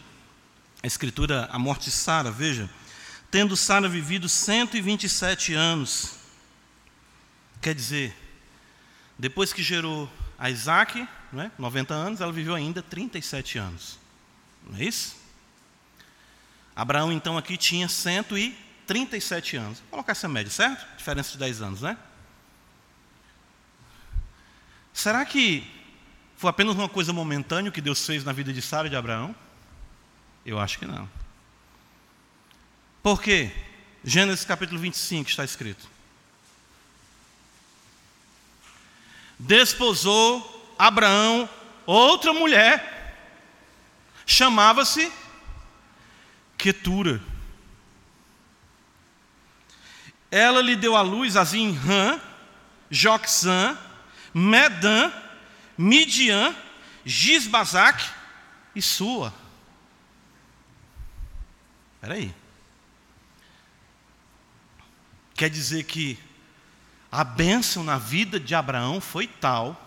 a 0.82 0.86
escritura 0.88 1.48
a 1.52 1.56
morte 1.56 1.84
de 1.84 1.90
Sara, 1.92 2.32
veja. 2.32 2.68
Tendo 3.30 3.56
Sara 3.56 3.88
vivido 3.88 4.28
127 4.28 5.54
anos, 5.54 6.16
quer 7.62 7.72
dizer, 7.72 8.16
depois 9.16 9.52
que 9.52 9.62
gerou 9.62 10.10
a 10.44 10.50
Isaac, 10.50 11.08
né, 11.32 11.50
90 11.58 11.94
anos, 11.94 12.20
ela 12.20 12.30
viveu 12.30 12.54
ainda 12.54 12.82
37 12.82 13.56
anos. 13.56 13.98
Não 14.68 14.78
é 14.78 14.84
isso? 14.84 15.16
Abraão, 16.76 17.10
então, 17.10 17.38
aqui 17.38 17.56
tinha 17.56 17.88
137 17.88 19.56
anos. 19.56 19.78
Vou 19.78 19.88
colocar 19.88 20.12
essa 20.12 20.28
média, 20.28 20.50
certo? 20.50 20.86
Diferença 20.98 21.32
de 21.32 21.38
10 21.38 21.62
anos, 21.62 21.80
né? 21.80 21.96
Será 24.92 25.24
que 25.24 25.66
foi 26.36 26.50
apenas 26.50 26.74
uma 26.74 26.90
coisa 26.90 27.10
momentânea 27.10 27.72
que 27.72 27.80
Deus 27.80 28.04
fez 28.04 28.22
na 28.22 28.32
vida 28.32 28.52
de 28.52 28.60
Sara 28.60 28.86
e 28.86 28.90
de 28.90 28.96
Abraão? 28.96 29.34
Eu 30.44 30.60
acho 30.60 30.78
que 30.78 30.84
não. 30.84 31.08
Por 33.02 33.22
quê? 33.22 33.50
Gênesis 34.04 34.44
capítulo 34.44 34.78
25 34.78 35.30
está 35.30 35.42
escrito. 35.42 35.93
Desposou 39.38 40.74
Abraão 40.78 41.48
outra 41.86 42.32
mulher, 42.32 43.16
chamava-se 44.26 45.12
Quetura. 46.56 47.20
Ela 50.30 50.60
lhe 50.60 50.74
deu 50.74 50.96
à 50.96 51.02
luz 51.02 51.36
a 51.36 51.44
Zinrã, 51.44 52.20
Joxã, 52.90 53.78
Medã, 54.32 55.12
Midian, 55.76 56.54
Gisbazac 57.04 58.04
e 58.74 58.82
Sua. 58.82 59.32
Espera 61.94 62.14
aí. 62.14 62.34
Quer 65.34 65.50
dizer 65.50 65.84
que 65.84 66.18
a 67.14 67.22
bênção 67.22 67.84
na 67.84 67.96
vida 67.96 68.40
de 68.40 68.56
Abraão 68.56 69.00
foi 69.00 69.28
tal 69.28 69.80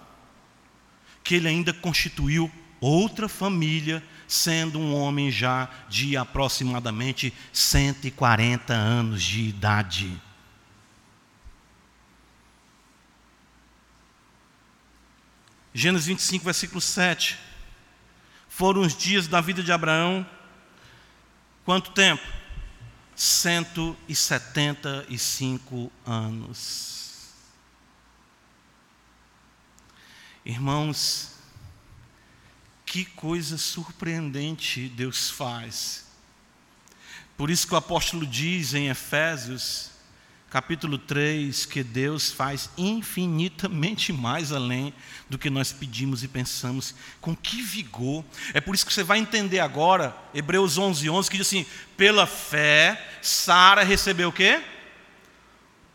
que 1.22 1.36
ele 1.36 1.50
ainda 1.50 1.74
constituiu 1.74 2.50
outra 2.80 3.28
família, 3.28 4.02
sendo 4.26 4.80
um 4.80 4.96
homem 4.96 5.30
já 5.30 5.68
de 5.90 6.16
aproximadamente 6.16 7.34
140 7.52 8.74
anos 8.74 9.22
de 9.22 9.42
idade. 9.42 10.22
Gênesis 15.74 16.08
25, 16.08 16.46
versículo 16.46 16.80
7. 16.80 17.38
Foram 18.48 18.84
os 18.84 18.96
dias 18.96 19.28
da 19.28 19.42
vida 19.42 19.62
de 19.62 19.74
Abraão, 19.74 20.26
quanto 21.66 21.92
tempo? 21.92 22.24
175 23.18 25.92
anos. 26.06 27.07
Irmãos, 30.48 31.34
que 32.86 33.04
coisa 33.04 33.58
surpreendente 33.58 34.88
Deus 34.88 35.30
faz. 35.30 36.06
Por 37.36 37.50
isso 37.50 37.68
que 37.68 37.74
o 37.74 37.78
apóstolo 37.78 38.26
diz 38.26 38.74
em 38.74 38.88
Efésios, 38.88 39.92
capítulo 40.50 40.98
3, 40.98 41.66
que 41.66 41.84
Deus 41.84 42.32
faz 42.32 42.70
infinitamente 42.78 44.14
mais 44.14 44.54
além 44.54 44.94
do 45.30 45.38
que 45.38 45.50
nós 45.50 45.74
pedimos 45.74 46.24
e 46.24 46.30
pensamos. 46.30 46.96
Com 47.20 47.36
que 47.36 47.62
vigor. 47.62 48.24
É 48.54 48.62
por 48.62 48.74
isso 48.74 48.86
que 48.86 48.94
você 48.94 49.04
vai 49.04 49.20
entender 49.20 49.60
agora, 49.60 50.16
Hebreus 50.34 50.78
11, 50.78 51.10
11, 51.10 51.30
que 51.30 51.36
diz 51.36 51.48
assim: 51.48 51.66
pela 51.98 52.26
fé, 52.26 53.20
Sara 53.22 53.84
recebeu 53.84 54.30
o 54.30 54.34
quê? 54.34 54.64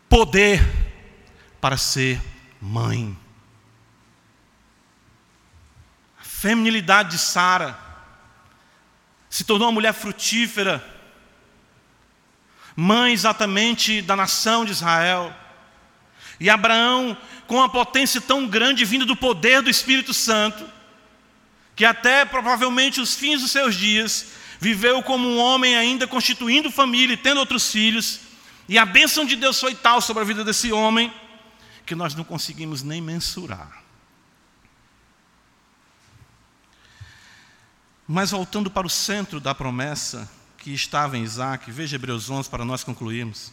Poder 0.07 0.61
para 1.59 1.75
ser 1.75 2.21
mãe. 2.61 3.22
Feminilidade 6.43 7.11
de 7.11 7.19
Sara, 7.19 7.79
se 9.29 9.45
tornou 9.45 9.69
uma 9.69 9.75
mulher 9.75 9.93
frutífera, 9.93 10.83
mãe 12.75 13.13
exatamente 13.13 14.01
da 14.01 14.13
nação 14.13 14.65
de 14.65 14.73
Israel. 14.73 15.33
E 16.41 16.49
Abraão, 16.49 17.15
com 17.47 17.55
uma 17.55 17.69
potência 17.69 18.19
tão 18.19 18.45
grande 18.45 18.83
vinda 18.83 19.05
do 19.05 19.15
poder 19.15 19.61
do 19.61 19.69
Espírito 19.69 20.13
Santo, 20.13 20.69
que 21.77 21.85
até 21.85 22.25
provavelmente 22.25 22.99
os 22.99 23.15
fins 23.15 23.39
dos 23.39 23.51
seus 23.51 23.73
dias, 23.73 24.33
viveu 24.59 25.01
como 25.01 25.25
um 25.25 25.37
homem 25.39 25.77
ainda 25.77 26.05
constituindo 26.05 26.69
família 26.69 27.13
e 27.13 27.17
tendo 27.17 27.39
outros 27.39 27.71
filhos, 27.71 28.19
e 28.67 28.77
a 28.77 28.85
bênção 28.85 29.23
de 29.23 29.37
Deus 29.37 29.57
foi 29.61 29.75
tal 29.75 30.01
sobre 30.01 30.23
a 30.23 30.25
vida 30.25 30.43
desse 30.43 30.73
homem, 30.73 31.09
que 31.85 31.95
nós 31.95 32.13
não 32.13 32.25
conseguimos 32.25 32.83
nem 32.83 32.99
mensurar. 33.01 33.82
Mas 38.13 38.29
voltando 38.29 38.69
para 38.69 38.85
o 38.85 38.89
centro 38.91 39.39
da 39.39 39.55
promessa 39.55 40.29
que 40.59 40.71
estava 40.71 41.17
em 41.17 41.23
Isaac, 41.23 41.71
veja 41.71 41.95
Hebreus 41.95 42.29
11 42.29 42.47
para 42.47 42.63
nós 42.63 42.83
concluirmos. 42.83 43.51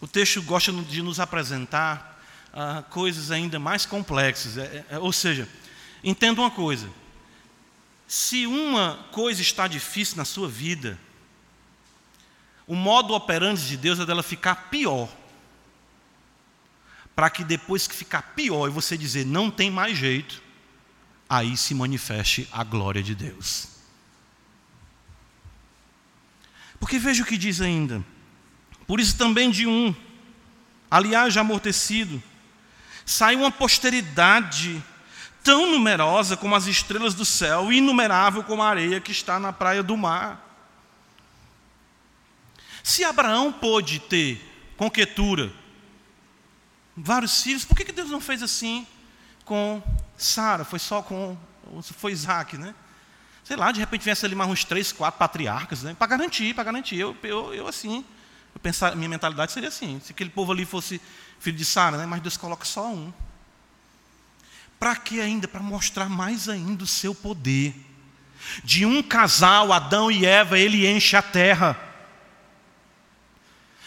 O 0.00 0.08
texto 0.08 0.42
gosta 0.42 0.72
de 0.72 1.02
nos 1.02 1.20
apresentar 1.20 2.20
ah, 2.52 2.82
coisas 2.90 3.30
ainda 3.30 3.60
mais 3.60 3.86
complexas, 3.86 4.58
é, 4.58 4.60
é, 4.60 4.86
é, 4.88 4.98
ou 4.98 5.12
seja, 5.12 5.48
entenda 6.02 6.40
uma 6.40 6.50
coisa: 6.50 6.90
se 8.08 8.44
uma 8.44 8.98
coisa 9.12 9.40
está 9.40 9.68
difícil 9.68 10.16
na 10.16 10.24
sua 10.24 10.48
vida, 10.48 10.98
o 12.66 12.74
modo 12.74 13.14
operante 13.14 13.62
de 13.66 13.76
Deus 13.76 14.00
é 14.00 14.04
dela 14.04 14.24
ficar 14.24 14.68
pior, 14.68 15.08
para 17.14 17.30
que 17.30 17.44
depois 17.44 17.86
que 17.86 17.94
ficar 17.94 18.34
pior 18.34 18.66
e 18.66 18.72
você 18.72 18.98
dizer 18.98 19.24
não 19.24 19.48
tem 19.48 19.70
mais 19.70 19.96
jeito, 19.96 20.42
aí 21.28 21.56
se 21.56 21.74
manifeste 21.74 22.48
a 22.52 22.62
glória 22.62 23.02
de 23.02 23.14
Deus. 23.14 23.68
Porque 26.78 26.98
veja 26.98 27.22
o 27.22 27.26
que 27.26 27.36
diz 27.36 27.60
ainda. 27.60 28.04
Por 28.86 29.00
isso 29.00 29.16
também 29.16 29.50
de 29.50 29.66
um, 29.66 29.94
aliás 30.90 31.34
já 31.34 31.40
amortecido, 31.40 32.22
saiu 33.04 33.40
uma 33.40 33.50
posteridade 33.50 34.82
tão 35.42 35.70
numerosa 35.70 36.36
como 36.36 36.54
as 36.54 36.66
estrelas 36.66 37.14
do 37.14 37.24
céu, 37.24 37.72
inumerável 37.72 38.42
como 38.42 38.62
a 38.62 38.68
areia 38.68 39.00
que 39.00 39.12
está 39.12 39.38
na 39.38 39.52
praia 39.52 39.82
do 39.82 39.96
mar. 39.96 40.42
Se 42.82 43.02
Abraão 43.04 43.52
pôde 43.52 43.98
ter 43.98 44.40
conquetura, 44.76 45.52
vários 46.96 47.42
filhos, 47.42 47.64
por 47.64 47.76
que 47.76 47.90
Deus 47.90 48.10
não 48.10 48.20
fez 48.20 48.42
assim 48.42 48.86
com 49.44 49.82
Sara? 50.16 50.64
Foi 50.64 50.78
só 50.78 51.02
com. 51.02 51.36
Foi 51.82 52.12
Isaac, 52.12 52.56
né? 52.56 52.74
Sei 53.44 53.56
lá, 53.56 53.70
de 53.70 53.78
repente 53.78 54.04
viesse 54.04 54.26
ali 54.26 54.34
mais 54.34 54.50
uns 54.50 54.64
três, 54.64 54.90
quatro 54.92 55.18
patriarcas, 55.18 55.82
né? 55.82 55.94
Para 55.96 56.08
garantir, 56.08 56.54
para 56.54 56.64
garantir. 56.64 56.96
Eu, 56.96 57.16
eu, 57.22 57.54
eu 57.54 57.68
assim, 57.68 58.04
eu 58.54 58.60
pensar, 58.60 58.96
minha 58.96 59.08
mentalidade 59.08 59.52
seria 59.52 59.68
assim: 59.68 60.00
se 60.00 60.12
aquele 60.12 60.30
povo 60.30 60.52
ali 60.52 60.64
fosse 60.64 61.00
filho 61.38 61.56
de 61.56 61.64
Sara, 61.64 61.96
né? 61.96 62.06
Mas 62.06 62.20
Deus 62.20 62.36
coloca 62.36 62.64
só 62.64 62.88
um. 62.88 63.12
Para 64.78 64.96
que 64.96 65.20
ainda? 65.20 65.46
Para 65.46 65.60
mostrar 65.60 66.08
mais 66.08 66.48
ainda 66.48 66.84
o 66.84 66.86
seu 66.86 67.14
poder. 67.14 67.74
De 68.62 68.84
um 68.84 69.02
casal, 69.02 69.72
Adão 69.72 70.10
e 70.10 70.26
Eva, 70.26 70.58
ele 70.58 70.86
enche 70.86 71.16
a 71.16 71.22
terra. 71.22 71.78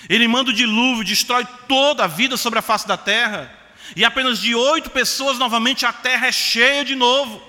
Ele 0.08 0.28
manda 0.28 0.52
o 0.52 0.54
dilúvio, 0.54 1.04
destrói 1.04 1.46
toda 1.68 2.06
a 2.06 2.08
vida 2.08 2.38
sobre 2.38 2.60
a 2.60 2.62
face 2.62 2.88
da 2.88 2.96
terra. 2.96 3.59
E 3.96 4.06
apenas 4.06 4.40
de 4.40 4.54
oito 4.56 4.90
pessoas, 4.90 5.38
novamente, 5.38 5.86
a 5.86 5.94
terra 5.94 6.28
é 6.28 6.32
cheia 6.32 6.86
de 6.86 6.96
novo. 6.96 7.42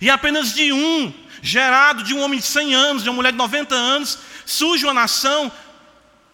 E 0.00 0.10
apenas 0.10 0.52
de 0.52 0.72
um, 0.72 1.12
gerado 1.40 2.02
de 2.02 2.14
um 2.14 2.20
homem 2.20 2.38
de 2.38 2.46
100 2.46 2.74
anos, 2.74 3.02
de 3.02 3.08
uma 3.08 3.16
mulher 3.16 3.32
de 3.32 3.38
90 3.38 3.74
anos, 3.74 4.18
surge 4.44 4.84
uma 4.84 4.94
nação 4.94 5.50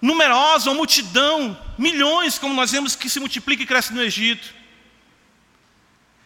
numerosa, 0.00 0.70
uma 0.70 0.76
multidão, 0.76 1.56
milhões, 1.78 2.38
como 2.38 2.54
nós 2.54 2.72
vemos 2.72 2.96
que 2.96 3.08
se 3.08 3.20
multiplica 3.20 3.62
e 3.62 3.66
cresce 3.66 3.92
no 3.92 4.02
Egito 4.02 4.62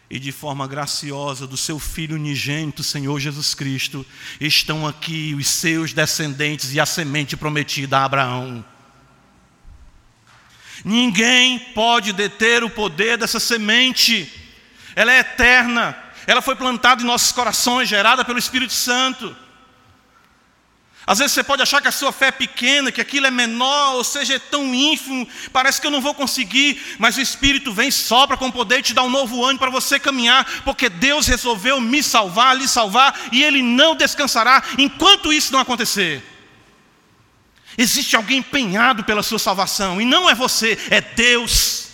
e 0.09 0.19
de 0.19 0.31
forma 0.31 0.67
graciosa 0.67 1.45
do 1.45 1.57
seu 1.57 1.79
Filho 1.79 2.15
unigênito, 2.15 2.83
Senhor 2.83 3.19
Jesus 3.19 3.53
Cristo, 3.53 4.05
estão 4.39 4.87
aqui 4.87 5.35
os 5.37 5.47
seus 5.47 5.91
descendentes 5.91 6.73
e 6.73 6.79
a 6.79 6.85
semente 6.85 7.35
prometida 7.35 7.97
a 7.99 8.05
Abraão. 8.05 8.63
Ninguém 10.87 11.59
pode 11.59 12.13
deter 12.13 12.63
o 12.63 12.69
poder 12.69 13.17
dessa 13.17 13.41
semente, 13.41 14.31
ela 14.95 15.11
é 15.11 15.19
eterna, 15.19 15.93
ela 16.25 16.41
foi 16.41 16.55
plantada 16.55 17.03
em 17.03 17.05
nossos 17.05 17.33
corações, 17.33 17.89
gerada 17.89 18.23
pelo 18.23 18.39
Espírito 18.39 18.71
Santo. 18.71 19.35
Às 21.05 21.19
vezes 21.19 21.33
você 21.33 21.43
pode 21.43 21.61
achar 21.61 21.81
que 21.81 21.89
a 21.89 21.91
sua 21.91 22.13
fé 22.13 22.27
é 22.27 22.31
pequena, 22.31 22.89
que 22.89 23.01
aquilo 23.01 23.27
é 23.27 23.31
menor, 23.31 23.95
ou 23.95 24.03
seja, 24.05 24.35
é 24.35 24.39
tão 24.39 24.73
ínfimo, 24.73 25.27
parece 25.51 25.81
que 25.81 25.87
eu 25.87 25.91
não 25.91 25.99
vou 25.99 26.13
conseguir, 26.13 26.81
mas 26.97 27.17
o 27.17 27.21
Espírito 27.21 27.73
vem, 27.73 27.91
sopra 27.91 28.37
com 28.37 28.49
poder 28.49 28.79
e 28.79 28.83
te 28.83 28.93
dá 28.93 29.03
um 29.03 29.09
novo 29.09 29.43
ânimo 29.43 29.59
para 29.59 29.69
você 29.69 29.99
caminhar, 29.99 30.45
porque 30.63 30.87
Deus 30.87 31.27
resolveu 31.27 31.81
me 31.81 32.01
salvar, 32.01 32.55
lhe 32.55 32.65
salvar, 32.65 33.13
e 33.33 33.43
Ele 33.43 33.61
não 33.61 33.93
descansará 33.93 34.63
enquanto 34.77 35.33
isso 35.33 35.51
não 35.51 35.59
acontecer. 35.59 36.36
Existe 37.77 38.15
alguém 38.15 38.39
empenhado 38.39 39.03
pela 39.03 39.21
sua 39.21 39.37
salvação, 39.37 40.01
e 40.01 40.05
não 40.05 40.29
é 40.29 40.33
você, 40.33 40.77
é 40.89 40.99
Deus. 40.99 41.87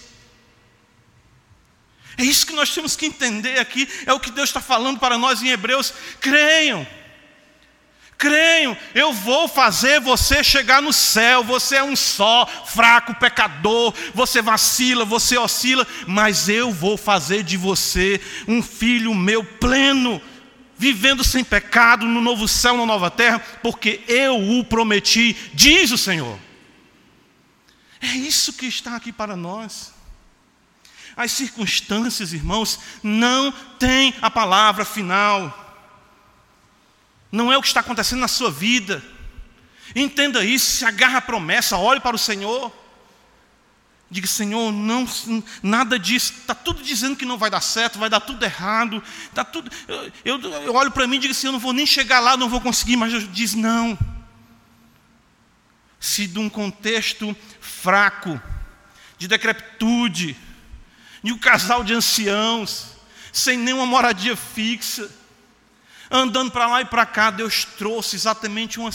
É 2.17 2.23
isso 2.23 2.45
que 2.45 2.53
nós 2.53 2.73
temos 2.73 2.95
que 2.95 3.05
entender 3.05 3.59
aqui, 3.59 3.89
é 4.05 4.13
o 4.13 4.19
que 4.19 4.31
Deus 4.31 4.49
está 4.49 4.61
falando 4.61 4.99
para 4.99 5.17
nós 5.17 5.41
em 5.41 5.49
Hebreus. 5.49 5.93
Creiam. 6.21 6.88
Creiam, 8.17 8.77
eu 8.95 9.11
vou 9.11 9.49
fazer 9.49 9.99
você 9.99 10.41
chegar 10.43 10.81
no 10.81 10.93
céu. 10.93 11.43
Você 11.43 11.75
é 11.75 11.84
um 11.84 11.95
só, 11.95 12.45
fraco, 12.65 13.13
pecador. 13.15 13.93
Você 14.13 14.41
vacila, 14.41 15.03
você 15.03 15.38
oscila, 15.38 15.86
mas 16.07 16.47
eu 16.47 16.71
vou 16.71 16.95
fazer 16.95 17.43
de 17.43 17.57
você 17.57 18.21
um 18.47 18.63
filho 18.63 19.13
meu 19.13 19.43
pleno, 19.43 20.21
vivendo 20.84 21.23
sem 21.23 21.43
pecado 21.43 22.05
no 22.05 22.21
novo 22.21 22.47
céu, 22.47 22.77
na 22.77 22.86
nova 22.86 23.09
terra, 23.09 23.39
porque 23.39 24.01
eu 24.07 24.59
o 24.59 24.63
prometi, 24.63 25.36
diz 25.53 25.91
o 25.91 25.97
Senhor. 25.97 26.38
É 28.01 28.07
isso 28.07 28.53
que 28.53 28.65
está 28.65 28.95
aqui 28.95 29.11
para 29.11 29.36
nós. 29.36 29.93
As 31.15 31.31
circunstâncias, 31.31 32.34
irmãos, 32.34 32.79
não 33.01 33.51
têm 33.79 34.13
a 34.21 34.29
palavra 34.29 34.84
final 34.84 35.61
não 37.34 37.51
é 37.51 37.57
o 37.57 37.61
que 37.63 37.67
está 37.67 37.79
acontecendo 37.79 38.19
na 38.19 38.27
sua 38.27 38.51
vida. 38.51 39.03
Entenda 39.95 40.45
isso, 40.45 40.77
se 40.77 40.86
agarra 40.86 41.17
à 41.17 41.21
promessa, 41.21 41.75
olhe 41.77 41.99
para 41.99 42.15
o 42.15 42.19
Senhor. 42.19 42.71
Diga, 44.14 44.28
Senhor, 44.28 44.72
não, 44.72 45.07
nada 45.64 45.97
disso, 45.97 46.34
está 46.38 46.53
tudo 46.53 46.84
dizendo 46.84 47.16
que 47.16 47.26
não 47.26 47.36
vai 47.36 47.49
dar 47.49 47.61
certo, 47.61 47.97
vai 47.97 48.11
dar 48.11 48.20
tudo 48.20 48.45
errado, 48.45 49.01
está 49.26 49.43
tudo. 49.43 49.72
Eu, 50.24 50.39
eu, 50.39 50.51
eu 50.66 50.76
olho 50.76 50.91
para 50.91 51.07
mim 51.07 51.16
e 51.16 51.20
digo 51.20 51.32
assim, 51.32 51.47
eu 51.47 51.51
não 51.51 51.59
vou 51.59 51.74
nem 51.74 51.84
chegar 51.84 52.20
lá, 52.20 52.38
não 52.38 52.47
vou 52.47 52.61
conseguir, 52.61 52.95
mas 52.95 53.11
eu 53.11 53.22
diz 53.22 53.55
não. 53.55 53.97
Se 55.99 56.28
de 56.28 56.38
um 56.38 56.47
contexto 56.47 57.36
fraco, 57.59 58.39
de 59.18 59.28
decrepitude, 59.28 60.38
de 61.24 61.34
um 61.34 61.38
casal 61.39 61.84
de 61.84 61.95
anciãos, 61.95 62.89
sem 63.32 63.57
nenhuma 63.57 63.88
moradia 63.88 64.36
fixa, 64.36 65.09
andando 66.11 66.51
para 66.51 66.68
lá 66.68 66.82
e 66.82 66.86
para 66.86 67.07
cá, 67.07 67.32
Deus 67.32 67.66
trouxe 67.66 68.16
exatamente 68.16 68.80
uma, 68.80 68.91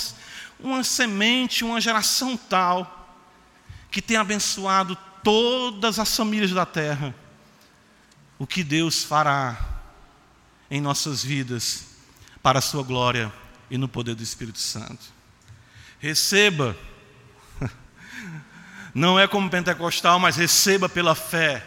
uma 0.61 0.85
semente, 0.85 1.65
uma 1.65 1.81
geração 1.81 2.37
tal, 2.37 3.19
que 3.91 4.01
tem 4.01 4.17
abençoado 4.17 4.97
todas 5.23 5.99
as 5.99 6.15
famílias 6.17 6.51
da 6.51 6.67
terra. 6.67 7.15
O 8.39 8.47
que 8.47 8.63
Deus 8.63 9.03
fará 9.03 9.59
em 10.71 10.81
nossas 10.81 11.25
vidas 11.25 11.87
para 12.43 12.59
a 12.59 12.63
sua 12.63 12.83
glória 12.83 13.33
e 13.71 13.77
no 13.77 13.89
poder 13.89 14.15
do 14.15 14.23
Espírito 14.23 14.59
Santo. 14.59 15.07
Receba, 15.99 16.77
não 18.95 19.19
é 19.19 19.27
como 19.27 19.51
pentecostal, 19.51 20.19
mas 20.19 20.37
receba 20.37 20.89
pela 20.89 21.15
fé 21.15 21.67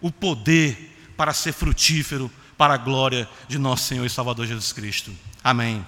o 0.00 0.10
poder 0.10 1.12
para 1.16 1.32
ser 1.32 1.52
frutífero 1.52 2.30
para 2.56 2.74
a 2.74 2.78
glória 2.78 3.28
de 3.48 3.58
nosso 3.58 3.84
Senhor 3.84 4.04
e 4.04 4.10
Salvador 4.10 4.46
Jesus 4.46 4.72
Cristo. 4.72 5.14
Amém. 5.42 5.84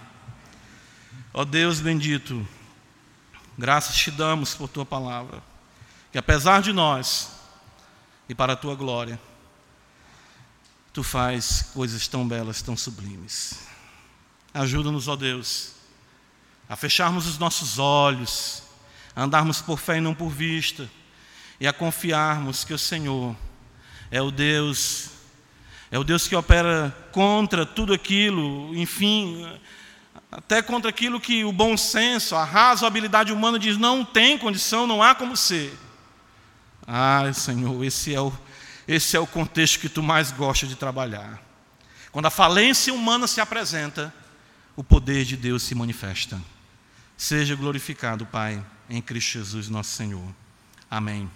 Ó 1.33 1.45
Deus 1.45 1.81
bendito, 1.81 2.47
graças 3.59 3.97
te 3.97 4.11
damos 4.11 4.55
por 4.55 4.69
tua 4.69 4.87
palavra, 4.87 5.43
que 6.15 6.19
apesar 6.19 6.63
de 6.63 6.73
nós 6.73 7.29
e 8.29 8.37
para 8.37 8.53
a 8.53 8.57
tua 8.57 8.77
glória, 8.77 9.19
tu 10.93 11.03
faz 11.03 11.71
coisas 11.75 12.07
tão 12.07 12.29
belas, 12.29 12.63
tão 12.63 12.77
sublimes. 12.77 13.67
Ajuda-nos, 14.55 15.09
ó 15.09 15.17
Deus, 15.17 15.73
a 16.69 16.77
fecharmos 16.77 17.27
os 17.27 17.37
nossos 17.37 17.81
olhos, 17.81 18.63
a 19.17 19.25
andarmos 19.25 19.61
por 19.61 19.77
fé 19.77 19.97
e 19.97 20.01
não 20.01 20.15
por 20.15 20.29
vista, 20.31 20.89
e 21.59 21.67
a 21.67 21.73
confiarmos 21.73 22.63
que 22.63 22.73
o 22.73 22.79
Senhor 22.79 23.35
é 24.09 24.23
o 24.23 24.31
Deus 24.31 25.11
é 25.91 25.99
o 25.99 26.05
Deus 26.05 26.29
que 26.29 26.37
opera 26.37 26.97
contra 27.11 27.67
tudo 27.67 27.93
aquilo, 27.93 28.73
enfim, 28.77 29.49
até 30.31 30.63
contra 30.63 30.91
aquilo 30.91 31.21
que 31.21 31.45
o 31.45 31.51
bom 31.51 31.77
senso, 31.77 32.37
a 32.37 32.45
razoabilidade 32.45 33.33
humana 33.33 33.59
diz 33.59 33.77
não 33.77 34.05
tem 34.05 34.39
condição, 34.39 34.87
não 34.87 35.03
há 35.03 35.13
como 35.13 35.37
ser. 35.37 35.83
Ah, 36.87 37.33
Senhor, 37.33 37.83
esse 37.85 38.15
é 38.15 38.21
o, 38.21 38.33
esse 38.87 39.17
é 39.17 39.21
o 39.21 39.27
contexto 39.27 39.81
que 39.81 39.89
tu 39.89 40.03
mais 40.03 40.31
gosta 40.31 40.67
de 40.67 40.77
trabalhar. 40.77 41.43
Quando 42.13 42.27
a 42.27 42.31
falência 42.31 42.93
humana 42.93 43.27
se 43.27 43.41
apresenta, 43.41 44.13
o 44.77 44.85
poder 44.85 45.25
de 45.25 45.37
Deus 45.37 45.63
se 45.63 45.75
manifesta. 45.75 46.41
Seja 47.17 47.55
glorificado, 47.55 48.27
Pai, 48.27 48.65
em 48.89 49.01
Cristo 49.01 49.33
Jesus, 49.33 49.69
nosso 49.69 49.91
Senhor. 49.91 50.35
Amém. 50.91 51.31